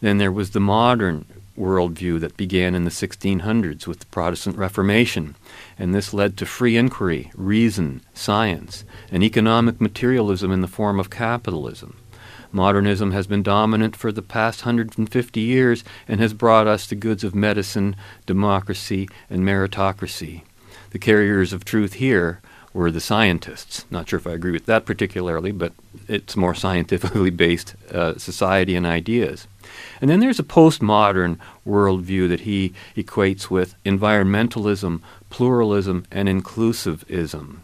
Then 0.00 0.18
there 0.18 0.32
was 0.32 0.50
the 0.50 0.60
modern 0.60 1.24
worldview 1.58 2.20
that 2.20 2.36
began 2.36 2.74
in 2.74 2.84
the 2.84 2.90
1600s 2.90 3.86
with 3.86 3.98
the 3.98 4.06
Protestant 4.06 4.56
Reformation, 4.56 5.34
and 5.76 5.92
this 5.92 6.14
led 6.14 6.36
to 6.36 6.46
free 6.46 6.76
inquiry, 6.76 7.32
reason, 7.34 8.00
science, 8.14 8.84
and 9.10 9.24
economic 9.24 9.80
materialism 9.80 10.52
in 10.52 10.60
the 10.60 10.68
form 10.68 11.00
of 11.00 11.10
capitalism. 11.10 11.96
Modernism 12.52 13.12
has 13.12 13.26
been 13.26 13.42
dominant 13.42 13.96
for 13.96 14.12
the 14.12 14.22
past 14.22 14.62
150 14.62 15.40
years 15.40 15.84
and 16.06 16.20
has 16.20 16.32
brought 16.32 16.66
us 16.66 16.86
the 16.86 16.94
goods 16.94 17.24
of 17.24 17.34
medicine, 17.34 17.96
democracy, 18.26 19.08
and 19.28 19.42
meritocracy. 19.42 20.42
The 20.90 20.98
carriers 20.98 21.52
of 21.52 21.64
truth 21.64 21.94
here 21.94 22.40
were 22.72 22.90
the 22.90 23.00
scientists. 23.00 23.84
Not 23.90 24.08
sure 24.08 24.18
if 24.18 24.26
I 24.26 24.32
agree 24.32 24.52
with 24.52 24.66
that 24.66 24.86
particularly, 24.86 25.52
but 25.52 25.72
it's 26.06 26.36
more 26.36 26.54
scientifically 26.54 27.30
based 27.46 27.74
uh, 27.92 28.16
society 28.18 28.76
and 28.76 28.86
ideas. 28.86 29.46
And 30.00 30.08
then 30.08 30.20
there's 30.20 30.38
a 30.38 30.44
postmodern 30.44 31.38
worldview 31.66 32.28
that 32.28 32.40
he 32.40 32.72
equates 32.96 33.50
with 33.50 33.74
environmentalism, 33.84 35.00
pluralism, 35.30 36.06
and 36.10 36.28
inclusivism. 36.28 37.58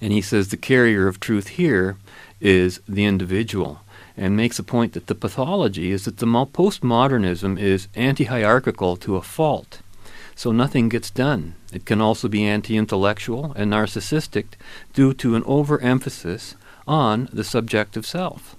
And 0.00 0.12
he 0.12 0.20
says 0.20 0.48
the 0.48 0.56
carrier 0.56 1.08
of 1.08 1.20
truth 1.20 1.48
here 1.48 1.96
is 2.40 2.80
the 2.88 3.04
individual 3.04 3.80
and 4.16 4.36
makes 4.36 4.58
a 4.58 4.62
point 4.62 4.92
that 4.92 5.06
the 5.06 5.14
pathology 5.14 5.90
is 5.90 6.04
that 6.04 6.18
the 6.18 6.26
postmodernism 6.26 7.58
is 7.58 7.88
anti 7.94 8.24
hierarchical 8.24 8.96
to 8.96 9.16
a 9.16 9.22
fault. 9.22 9.80
So 10.34 10.52
nothing 10.52 10.88
gets 10.88 11.10
done. 11.10 11.54
It 11.72 11.84
can 11.84 12.00
also 12.00 12.28
be 12.28 12.44
anti 12.44 12.76
intellectual 12.76 13.52
and 13.56 13.72
narcissistic 13.72 14.46
due 14.92 15.12
to 15.14 15.34
an 15.34 15.42
overemphasis 15.44 16.54
on 16.86 17.28
the 17.32 17.44
subjective 17.44 18.06
self. 18.06 18.56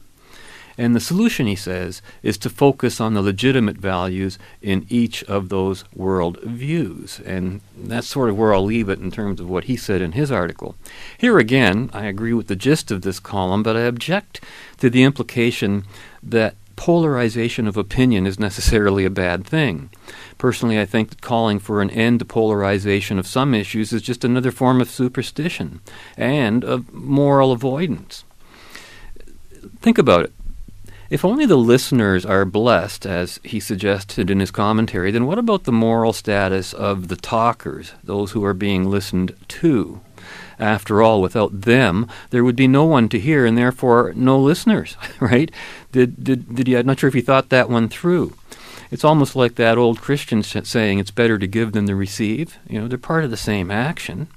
And 0.82 0.96
the 0.96 1.00
solution, 1.00 1.46
he 1.46 1.56
says, 1.56 2.02
is 2.24 2.40
to 2.40 2.50
focus 2.50 3.00
on 3.00 3.14
the 3.14 3.22
legitimate 3.22 3.78
values 3.78 4.40
in 4.64 4.88
each 4.90 5.24
of 5.26 5.50
those 5.50 5.86
world 5.94 6.40
views. 6.42 7.20
And 7.24 7.62
that's 7.78 8.08
sort 8.08 8.32
of 8.32 8.38
where 8.40 8.52
I'll 8.52 8.66
leave 8.66 8.90
it 8.90 8.98
in 8.98 9.12
terms 9.12 9.40
of 9.40 9.48
what 9.48 9.66
he 9.66 9.78
said 9.78 10.02
in 10.02 10.14
his 10.14 10.32
article. 10.32 10.76
Here 11.20 11.38
again, 11.38 11.92
I 11.94 12.06
agree 12.08 12.34
with 12.34 12.48
the 12.48 12.56
gist 12.56 12.90
of 12.90 13.04
this 13.04 13.20
column, 13.20 13.62
but 13.62 13.78
I 13.78 13.82
object 13.82 14.42
to 14.80 14.90
the 14.90 15.04
implication 15.04 15.84
that 16.24 16.56
polarization 16.76 17.68
of 17.68 17.78
opinion 17.78 18.26
is 18.26 18.40
necessarily 18.40 19.06
a 19.06 19.12
bad 19.12 19.46
thing. 19.46 19.92
Personally, 20.40 20.80
I 20.80 20.88
think 20.88 21.12
that 21.12 21.22
calling 21.22 21.60
for 21.60 21.84
an 21.84 21.92
end 21.92 22.18
to 22.18 22.26
polarization 22.26 23.20
of 23.20 23.28
some 23.28 23.54
issues 23.54 23.94
is 23.94 24.02
just 24.02 24.24
another 24.24 24.50
form 24.50 24.82
of 24.82 24.90
superstition 24.90 25.82
and 26.18 26.64
of 26.64 26.92
moral 26.92 27.52
avoidance. 27.52 28.24
Think 29.80 30.00
about 30.00 30.26
it. 30.26 30.34
If 31.12 31.26
only 31.26 31.46
the 31.46 31.58
listeners 31.58 32.26
are 32.26 32.46
blessed, 32.46 33.06
as 33.06 33.42
he 33.44 33.60
suggested 33.60 34.30
in 34.30 34.40
his 34.40 34.50
commentary, 34.50 35.12
then 35.12 35.26
what 35.26 35.38
about 35.38 35.66
the 35.66 35.72
moral 35.74 36.14
status 36.14 36.72
of 36.72 37.10
the 37.10 37.18
talkers, 37.18 37.92
those 38.02 38.32
who 38.32 38.46
are 38.46 38.54
being 38.54 38.90
listened 38.90 39.36
to? 39.50 40.00
After 40.58 41.02
all, 41.02 41.22
without 41.22 41.64
them, 41.64 42.08
there 42.30 42.46
would 42.46 42.56
be 42.56 42.66
no 42.66 42.86
one 42.86 43.10
to 43.10 43.20
hear, 43.20 43.46
and 43.46 43.58
therefore 43.58 44.14
no 44.16 44.40
listeners, 44.40 44.96
right? 45.20 45.52
Did, 45.92 46.24
did, 46.24 46.56
did 46.56 46.68
he, 46.68 46.78
I'm 46.78 46.86
not 46.86 47.02
sure 47.02 47.10
if 47.10 47.14
he 47.14 47.20
thought 47.20 47.50
that 47.50 47.70
one 47.70 47.90
through. 47.90 48.34
It's 48.90 49.04
almost 49.04 49.36
like 49.36 49.56
that 49.56 49.78
old 49.78 50.00
Christian 50.00 50.44
saying, 50.44 51.00
it's 51.00 51.12
better 51.12 51.38
to 51.38 51.46
give 51.46 51.74
than 51.74 51.88
to 51.88 51.96
receive. 51.96 52.58
You 52.70 52.80
know, 52.80 52.88
they're 52.88 52.98
part 52.98 53.26
of 53.26 53.32
the 53.32 53.38
same 53.38 53.70
action 53.70 54.30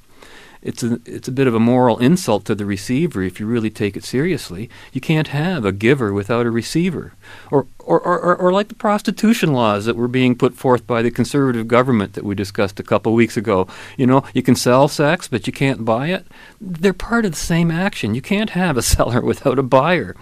it's 0.65 0.83
a 0.83 0.99
it's 1.05 1.29
a 1.29 1.33
bit 1.33 1.47
of 1.47 1.55
a 1.55 1.61
moral 1.61 1.99
insult 1.99 2.47
to 2.47 2.55
the 2.55 2.65
receiver 2.65 3.23
if 3.23 3.39
you 3.39 3.47
really 3.47 3.69
take 3.69 3.97
it 3.97 4.03
seriously. 4.03 4.71
You 4.93 5.01
can't 5.01 5.29
have 5.29 5.67
a 5.67 5.73
giver 5.73 6.13
without 6.13 6.47
a 6.47 6.51
receiver, 6.51 7.13
or 7.51 7.67
or, 7.79 8.01
or, 8.01 8.35
or 8.35 8.51
like 8.51 8.69
the 8.69 8.75
prostitution 8.75 9.53
laws 9.53 9.85
that 9.85 9.95
were 9.95 10.09
being 10.09 10.35
put 10.35 10.55
forth 10.55 10.87
by 10.87 11.03
the 11.03 11.11
conservative 11.11 11.69
government 11.69 12.15
that 12.15 12.25
we 12.25 12.35
discussed 12.35 12.81
a 12.81 12.83
couple 12.83 13.13
of 13.13 13.17
weeks 13.17 13.37
ago. 13.37 13.69
You 13.99 14.07
know, 14.07 14.25
you 14.33 14.43
can 14.43 14.57
sell 14.57 14.89
sex, 14.89 15.29
but 15.29 15.47
you 15.47 15.53
can't 15.53 15.85
buy 15.85 16.09
it. 16.09 16.27
They're 16.59 16.95
part 16.95 17.27
of 17.27 17.33
the 17.33 17.37
same 17.37 17.71
action. 17.71 18.15
You 18.15 18.23
can't 18.23 18.51
have 18.51 18.79
a 18.79 18.83
seller 18.95 19.21
without 19.21 19.59
a 19.59 19.63
buyer, 19.63 20.17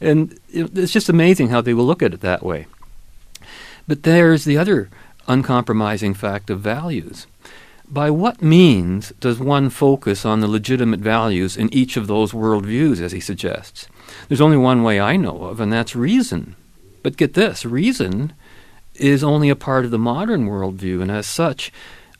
and 0.00 0.38
it's 0.48 0.92
just 0.92 1.08
amazing 1.08 1.48
how 1.48 1.60
they 1.60 1.74
will 1.74 1.86
look 1.86 2.04
at 2.04 2.14
it 2.14 2.20
that 2.20 2.44
way. 2.44 2.66
But 3.88 4.04
there's 4.04 4.44
the 4.44 4.56
other 4.56 4.90
uncompromising 5.26 6.14
fact 6.14 6.50
of 6.50 6.60
values 6.60 7.26
by 7.92 8.08
what 8.08 8.40
means 8.40 9.12
does 9.20 9.38
one 9.38 9.68
focus 9.68 10.24
on 10.24 10.40
the 10.40 10.48
legitimate 10.48 11.00
values 11.00 11.58
in 11.58 11.72
each 11.74 11.98
of 11.98 12.06
those 12.06 12.32
worldviews, 12.32 13.00
as 13.00 13.12
he 13.12 13.20
suggests? 13.20 13.86
There's 14.28 14.40
only 14.40 14.56
one 14.56 14.82
way 14.82 14.98
I 14.98 15.16
know 15.16 15.44
of, 15.44 15.60
and 15.60 15.70
that's 15.70 15.94
reason. 15.94 16.56
But 17.02 17.18
get 17.18 17.34
this 17.34 17.66
reason 17.66 18.32
is 18.94 19.22
only 19.22 19.50
a 19.50 19.56
part 19.56 19.84
of 19.84 19.90
the 19.90 19.98
modern 19.98 20.48
worldview, 20.48 21.02
and 21.02 21.10
as 21.10 21.26
such, 21.26 21.70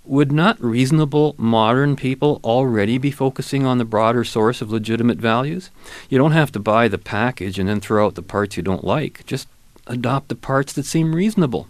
would 0.05 0.31
not 0.31 0.62
reasonable 0.62 1.35
modern 1.39 1.97
people 1.97 2.41
already 2.45 2.99
be 2.99 3.11
focusing 3.11 3.64
on 3.64 3.79
the 3.79 3.85
broader 3.87 4.25
source 4.25 4.61
of 4.61 4.70
legitimate 4.70 5.18
values? 5.18 5.70
You 6.11 6.18
don't 6.18 6.33
have 6.33 6.53
to 6.53 6.61
buy 6.61 6.89
the 6.89 6.99
package 6.99 7.59
and 7.59 7.68
then 7.68 7.81
throw 7.81 8.05
out 8.05 8.14
the 8.14 8.23
parts 8.23 8.59
you 8.59 8.62
don't 8.62 8.85
like. 8.85 9.25
Just 9.25 9.49
adopt 9.87 10.29
the 10.29 10.35
parts 10.35 10.75
that 10.75 10.85
seem 10.85 11.14
reasonable. 11.14 11.68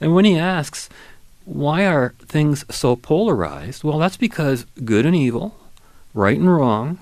And 0.00 0.14
when 0.14 0.24
he 0.24 0.36
asks, 0.36 0.88
why 1.50 1.84
are 1.84 2.14
things 2.20 2.64
so 2.70 2.94
polarized? 2.94 3.82
Well, 3.82 3.98
that's 3.98 4.16
because 4.16 4.66
good 4.84 5.04
and 5.04 5.16
evil, 5.16 5.56
right 6.14 6.38
and 6.38 6.54
wrong, 6.54 6.98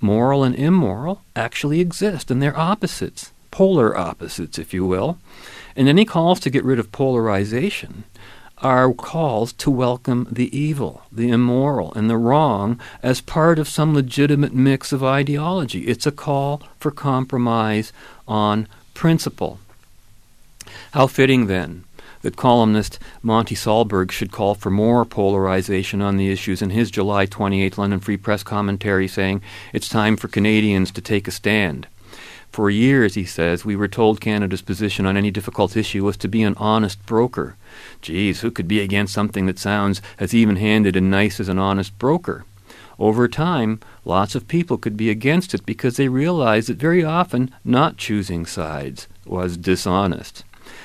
moral 0.00 0.42
and 0.42 0.54
immoral 0.56 1.22
actually 1.36 1.80
exist, 1.80 2.28
and 2.28 2.42
they're 2.42 2.58
opposites, 2.58 3.32
polar 3.52 3.96
opposites, 3.96 4.58
if 4.58 4.74
you 4.74 4.84
will. 4.84 5.18
And 5.76 5.88
any 5.88 6.04
calls 6.04 6.40
to 6.40 6.50
get 6.50 6.64
rid 6.64 6.80
of 6.80 6.90
polarization. 6.90 8.04
are 8.58 8.92
calls 8.94 9.52
to 9.52 9.70
welcome 9.70 10.26
the 10.30 10.56
evil, 10.56 11.02
the 11.12 11.28
immoral, 11.28 11.92
and 11.94 12.08
the 12.08 12.16
wrong 12.16 12.80
as 13.02 13.20
part 13.20 13.58
of 13.58 13.68
some 13.68 13.94
legitimate 13.94 14.54
mix 14.54 14.92
of 14.92 15.04
ideology. 15.04 15.82
It's 15.82 16.06
a 16.06 16.12
call 16.12 16.62
for 16.78 16.90
compromise 16.90 17.92
on 18.26 18.66
principle. 18.94 19.58
How 20.92 21.06
fitting, 21.06 21.46
then, 21.46 21.83
that 22.24 22.36
columnist 22.36 22.98
Monte 23.22 23.54
Solberg 23.54 24.10
should 24.10 24.32
call 24.32 24.54
for 24.54 24.70
more 24.70 25.04
polarization 25.04 26.00
on 26.00 26.16
the 26.16 26.32
issues 26.32 26.62
in 26.62 26.70
his 26.70 26.90
July 26.90 27.26
28 27.26 27.76
London 27.76 28.00
Free 28.00 28.16
Press 28.16 28.42
commentary, 28.42 29.06
saying 29.06 29.42
it's 29.74 29.90
time 29.90 30.16
for 30.16 30.28
Canadians 30.28 30.90
to 30.92 31.02
take 31.02 31.28
a 31.28 31.30
stand. 31.30 31.86
For 32.50 32.70
years, 32.70 33.14
he 33.14 33.26
says, 33.26 33.66
we 33.66 33.76
were 33.76 33.88
told 33.88 34.22
Canada's 34.22 34.62
position 34.62 35.04
on 35.04 35.18
any 35.18 35.30
difficult 35.30 35.76
issue 35.76 36.02
was 36.02 36.16
to 36.16 36.28
be 36.28 36.42
an 36.42 36.54
honest 36.56 37.04
broker. 37.04 37.56
Geez, 38.00 38.40
who 38.40 38.50
could 38.50 38.68
be 38.68 38.80
against 38.80 39.12
something 39.12 39.44
that 39.44 39.58
sounds 39.58 40.00
as 40.18 40.32
even 40.32 40.56
handed 40.56 40.96
and 40.96 41.10
nice 41.10 41.38
as 41.40 41.50
an 41.50 41.58
honest 41.58 41.98
broker? 41.98 42.46
Over 42.98 43.28
time, 43.28 43.80
lots 44.06 44.34
of 44.34 44.48
people 44.48 44.78
could 44.78 44.96
be 44.96 45.10
against 45.10 45.52
it 45.52 45.66
because 45.66 45.98
they 45.98 46.08
realized 46.08 46.70
that 46.70 46.78
very 46.78 47.04
often 47.04 47.52
not 47.64 47.98
choosing 47.98 48.46
sides 48.46 49.08
was 49.26 49.58
dishonest. 49.58 50.42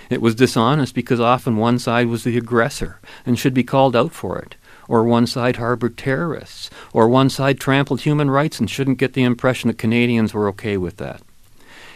It 0.09 0.21
was 0.21 0.35
dishonest 0.35 0.95
because 0.95 1.19
often 1.19 1.57
one 1.57 1.79
side 1.79 2.07
was 2.07 2.23
the 2.23 2.37
aggressor 2.37 2.99
and 3.25 3.37
should 3.37 3.53
be 3.53 3.63
called 3.63 3.95
out 3.95 4.11
for 4.11 4.39
it, 4.39 4.55
or 4.87 5.03
one 5.03 5.27
side 5.27 5.57
harbored 5.57 5.97
terrorists, 5.97 6.69
or 6.93 7.07
one 7.07 7.29
side 7.29 7.59
trampled 7.59 8.01
human 8.01 8.29
rights 8.29 8.59
and 8.59 8.69
shouldn't 8.69 8.97
get 8.97 9.13
the 9.13 9.23
impression 9.23 9.67
that 9.67 9.77
Canadians 9.77 10.33
were 10.33 10.47
okay 10.49 10.77
with 10.77 10.97
that. 10.97 11.21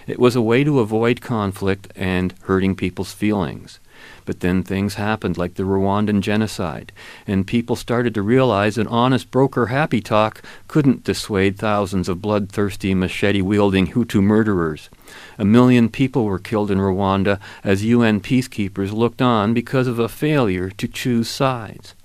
It 0.05 0.19
was 0.19 0.35
a 0.35 0.41
way 0.41 0.63
to 0.63 0.79
avoid 0.79 1.21
conflict 1.21 1.91
and 1.95 2.33
hurting 2.43 2.75
people's 2.75 3.13
feelings. 3.13 3.79
But 4.25 4.39
then 4.39 4.63
things 4.63 4.95
happened, 4.95 5.37
like 5.37 5.55
the 5.55 5.63
Rwandan 5.63 6.21
genocide, 6.21 6.91
and 7.27 7.45
people 7.45 7.75
started 7.75 8.13
to 8.13 8.21
realize 8.21 8.75
that 8.75 8.87
honest 8.87 9.31
broker 9.31 9.67
happy 9.67 9.99
talk 10.01 10.41
couldn't 10.67 11.03
dissuade 11.03 11.57
thousands 11.57 12.07
of 12.07 12.21
bloodthirsty, 12.21 12.93
machete 12.93 13.41
wielding 13.41 13.87
Hutu 13.87 14.21
murderers. 14.21 14.89
A 15.37 15.45
million 15.45 15.89
people 15.89 16.25
were 16.25 16.39
killed 16.39 16.71
in 16.71 16.77
Rwanda 16.77 17.39
as 17.63 17.83
UN 17.83 18.21
peacekeepers 18.21 18.93
looked 18.93 19.21
on 19.21 19.53
because 19.53 19.87
of 19.87 19.99
a 19.99 20.07
failure 20.07 20.69
to 20.69 20.87
choose 20.87 21.29
sides. 21.29 21.95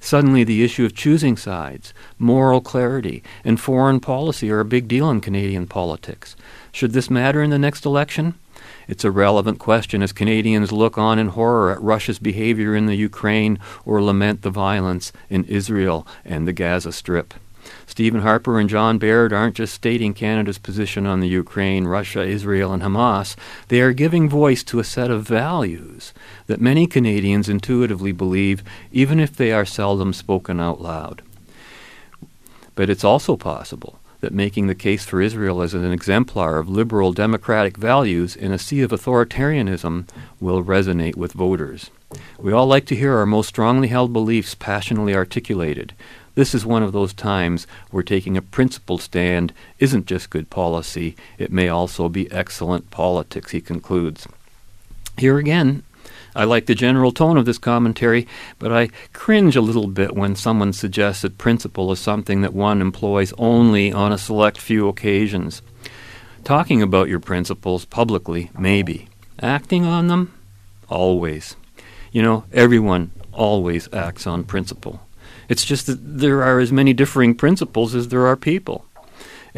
Suddenly, 0.00 0.44
the 0.44 0.64
issue 0.64 0.84
of 0.84 0.94
choosing 0.94 1.36
sides, 1.36 1.92
moral 2.18 2.60
clarity, 2.60 3.22
and 3.44 3.60
foreign 3.60 4.00
policy 4.00 4.50
are 4.50 4.60
a 4.60 4.64
big 4.64 4.88
deal 4.88 5.10
in 5.10 5.20
Canadian 5.20 5.66
politics. 5.66 6.36
Should 6.72 6.92
this 6.92 7.10
matter 7.10 7.42
in 7.42 7.50
the 7.50 7.58
next 7.58 7.84
election? 7.84 8.34
It's 8.88 9.04
a 9.04 9.10
relevant 9.10 9.58
question 9.58 10.02
as 10.02 10.12
Canadians 10.12 10.72
look 10.72 10.96
on 10.96 11.18
in 11.18 11.28
horror 11.28 11.70
at 11.70 11.82
Russia's 11.82 12.18
behavior 12.18 12.74
in 12.74 12.86
the 12.86 12.94
Ukraine 12.94 13.58
or 13.84 14.02
lament 14.02 14.40
the 14.40 14.50
violence 14.50 15.12
in 15.28 15.44
Israel 15.44 16.06
and 16.24 16.48
the 16.48 16.54
Gaza 16.54 16.90
Strip. 16.92 17.34
Stephen 17.86 18.22
Harper 18.22 18.58
and 18.58 18.70
John 18.70 18.96
Baird 18.96 19.30
aren't 19.30 19.56
just 19.56 19.74
stating 19.74 20.14
Canada's 20.14 20.56
position 20.56 21.04
on 21.04 21.20
the 21.20 21.28
Ukraine, 21.28 21.86
Russia, 21.86 22.22
Israel, 22.22 22.72
and 22.72 22.82
Hamas. 22.82 23.36
They 23.68 23.82
are 23.82 23.92
giving 23.92 24.26
voice 24.26 24.62
to 24.64 24.78
a 24.78 24.84
set 24.84 25.10
of 25.10 25.22
values 25.28 26.14
that 26.46 26.58
many 26.58 26.86
Canadians 26.86 27.50
intuitively 27.50 28.12
believe, 28.12 28.64
even 28.90 29.20
if 29.20 29.36
they 29.36 29.52
are 29.52 29.66
seldom 29.66 30.14
spoken 30.14 30.60
out 30.60 30.80
loud. 30.80 31.20
But 32.74 32.88
it's 32.88 33.04
also 33.04 33.36
possible 33.36 33.98
that 34.20 34.32
making 34.32 34.66
the 34.66 34.74
case 34.74 35.04
for 35.04 35.20
Israel 35.20 35.62
as 35.62 35.74
an 35.74 35.90
exemplar 35.90 36.58
of 36.58 36.68
liberal 36.68 37.12
democratic 37.12 37.76
values 37.76 38.34
in 38.34 38.52
a 38.52 38.58
sea 38.58 38.80
of 38.80 38.90
authoritarianism 38.90 40.08
will 40.40 40.64
resonate 40.64 41.16
with 41.16 41.32
voters. 41.32 41.90
We 42.38 42.52
all 42.52 42.66
like 42.66 42.86
to 42.86 42.96
hear 42.96 43.16
our 43.16 43.26
most 43.26 43.48
strongly 43.48 43.88
held 43.88 44.12
beliefs 44.12 44.54
passionately 44.54 45.14
articulated. 45.14 45.94
This 46.34 46.54
is 46.54 46.64
one 46.64 46.82
of 46.82 46.92
those 46.92 47.12
times 47.12 47.66
where 47.90 48.02
taking 48.02 48.36
a 48.36 48.42
principled 48.42 49.02
stand 49.02 49.52
isn't 49.78 50.06
just 50.06 50.30
good 50.30 50.50
policy, 50.50 51.16
it 51.36 51.52
may 51.52 51.68
also 51.68 52.08
be 52.08 52.30
excellent 52.30 52.90
politics, 52.90 53.50
he 53.50 53.60
concludes. 53.60 54.26
Here 55.16 55.36
again, 55.38 55.82
I 56.38 56.44
like 56.44 56.66
the 56.66 56.74
general 56.76 57.10
tone 57.10 57.36
of 57.36 57.46
this 57.46 57.58
commentary, 57.58 58.28
but 58.60 58.72
I 58.72 58.90
cringe 59.12 59.56
a 59.56 59.60
little 59.60 59.88
bit 59.88 60.14
when 60.14 60.36
someone 60.36 60.72
suggests 60.72 61.22
that 61.22 61.36
principle 61.36 61.90
is 61.90 61.98
something 61.98 62.42
that 62.42 62.54
one 62.54 62.80
employs 62.80 63.32
only 63.38 63.92
on 63.92 64.12
a 64.12 64.18
select 64.18 64.56
few 64.56 64.86
occasions. 64.86 65.62
Talking 66.44 66.80
about 66.80 67.08
your 67.08 67.18
principles 67.18 67.84
publicly, 67.86 68.52
maybe. 68.56 69.08
Acting 69.42 69.84
on 69.84 70.06
them? 70.06 70.32
Always. 70.88 71.56
You 72.12 72.22
know, 72.22 72.44
everyone 72.52 73.10
always 73.32 73.92
acts 73.92 74.24
on 74.24 74.44
principle. 74.44 75.00
It's 75.48 75.64
just 75.64 75.86
that 75.86 75.98
there 76.20 76.44
are 76.44 76.60
as 76.60 76.70
many 76.70 76.92
differing 76.92 77.34
principles 77.34 77.96
as 77.96 78.08
there 78.08 78.28
are 78.28 78.36
people. 78.36 78.86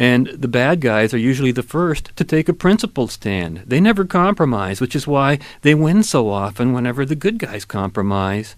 And 0.01 0.29
the 0.29 0.49
bad 0.49 0.81
guys 0.81 1.13
are 1.13 1.19
usually 1.19 1.53
the 1.53 1.63
first 1.63 2.17
to 2.17 2.25
take 2.25 2.49
a 2.49 2.55
principled 2.55 3.11
stand. 3.11 3.65
They 3.67 3.81
never 3.81 4.07
compromise, 4.07 4.81
which 4.81 4.97
is 4.97 5.07
why 5.07 5.39
they 5.61 5.75
win 5.75 6.03
so 6.05 6.31
often 6.31 6.73
whenever 6.73 7.05
the 7.05 7.15
good 7.15 7.39
guys 7.39 7.67
compromise 7.67 8.57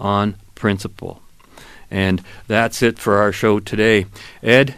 on 0.00 0.36
principle. 0.54 1.20
And 1.90 2.22
that's 2.46 2.80
it 2.80 2.98
for 2.98 3.18
our 3.18 3.32
show 3.32 3.60
today. 3.60 4.06
Ed, 4.42 4.76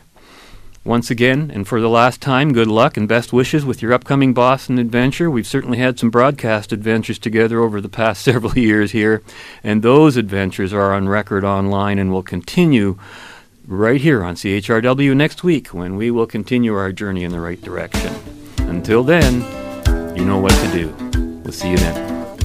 once 0.84 1.12
again, 1.12 1.48
and 1.54 1.68
for 1.68 1.80
the 1.80 1.88
last 1.88 2.20
time, 2.20 2.52
good 2.52 2.66
luck 2.66 2.96
and 2.96 3.08
best 3.08 3.32
wishes 3.32 3.64
with 3.64 3.80
your 3.80 3.92
upcoming 3.92 4.34
Boston 4.34 4.78
adventure. 4.78 5.30
We've 5.30 5.46
certainly 5.46 5.78
had 5.78 6.00
some 6.00 6.10
broadcast 6.10 6.72
adventures 6.72 7.20
together 7.20 7.60
over 7.60 7.80
the 7.80 7.88
past 7.88 8.22
several 8.24 8.58
years 8.58 8.90
here, 8.90 9.22
and 9.62 9.80
those 9.80 10.16
adventures 10.16 10.72
are 10.72 10.92
on 10.92 11.08
record 11.08 11.44
online 11.44 12.00
and 12.00 12.10
will 12.10 12.24
continue 12.24 12.98
right 13.70 14.00
here 14.00 14.24
on 14.24 14.34
CHRW 14.34 15.14
next 15.14 15.44
week 15.44 15.68
when 15.68 15.94
we 15.94 16.10
will 16.10 16.26
continue 16.26 16.74
our 16.74 16.90
journey 16.90 17.22
in 17.22 17.30
the 17.30 17.38
right 17.38 17.60
direction. 17.60 18.12
Until 18.58 19.04
then, 19.04 19.34
you 20.16 20.24
know 20.24 20.38
what 20.38 20.50
to 20.50 20.72
do. 20.72 20.88
We'll 21.44 21.52
see 21.52 21.70
you 21.70 21.76
then. 21.76 22.36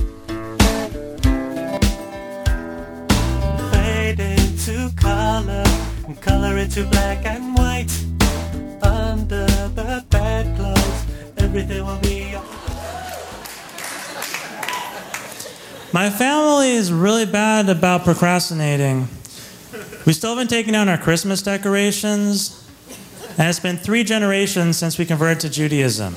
Fade 3.72 4.20
into 4.20 4.96
color, 4.96 5.64
and 6.06 6.22
color 6.22 6.58
into 6.60 6.86
black 6.86 7.26
and 7.26 7.58
white. 7.58 7.92
Under 8.84 9.48
the 9.74 10.06
bedclothes, 10.12 11.06
everything 11.40 11.84
will 11.84 12.00
be. 12.02 12.36
My 15.92 16.12
family 16.12 16.70
is 16.70 16.94
really 16.94 17.26
bad 17.26 17.68
about 17.70 18.04
procrastinating. 18.04 19.08
We 20.06 20.14
still 20.14 20.32
haven't 20.32 20.50
taken 20.50 20.74
down 20.74 20.88
our 20.90 20.98
Christmas 20.98 21.42
decorations, 21.42 22.64
and 23.38 23.48
it's 23.50 23.60
been 23.60 23.78
three 23.78 24.04
generations 24.04 24.78
since 24.78 24.98
we 24.98 25.06
converted 25.06 25.40
to 25.42 25.50
Judaism. 25.50 26.16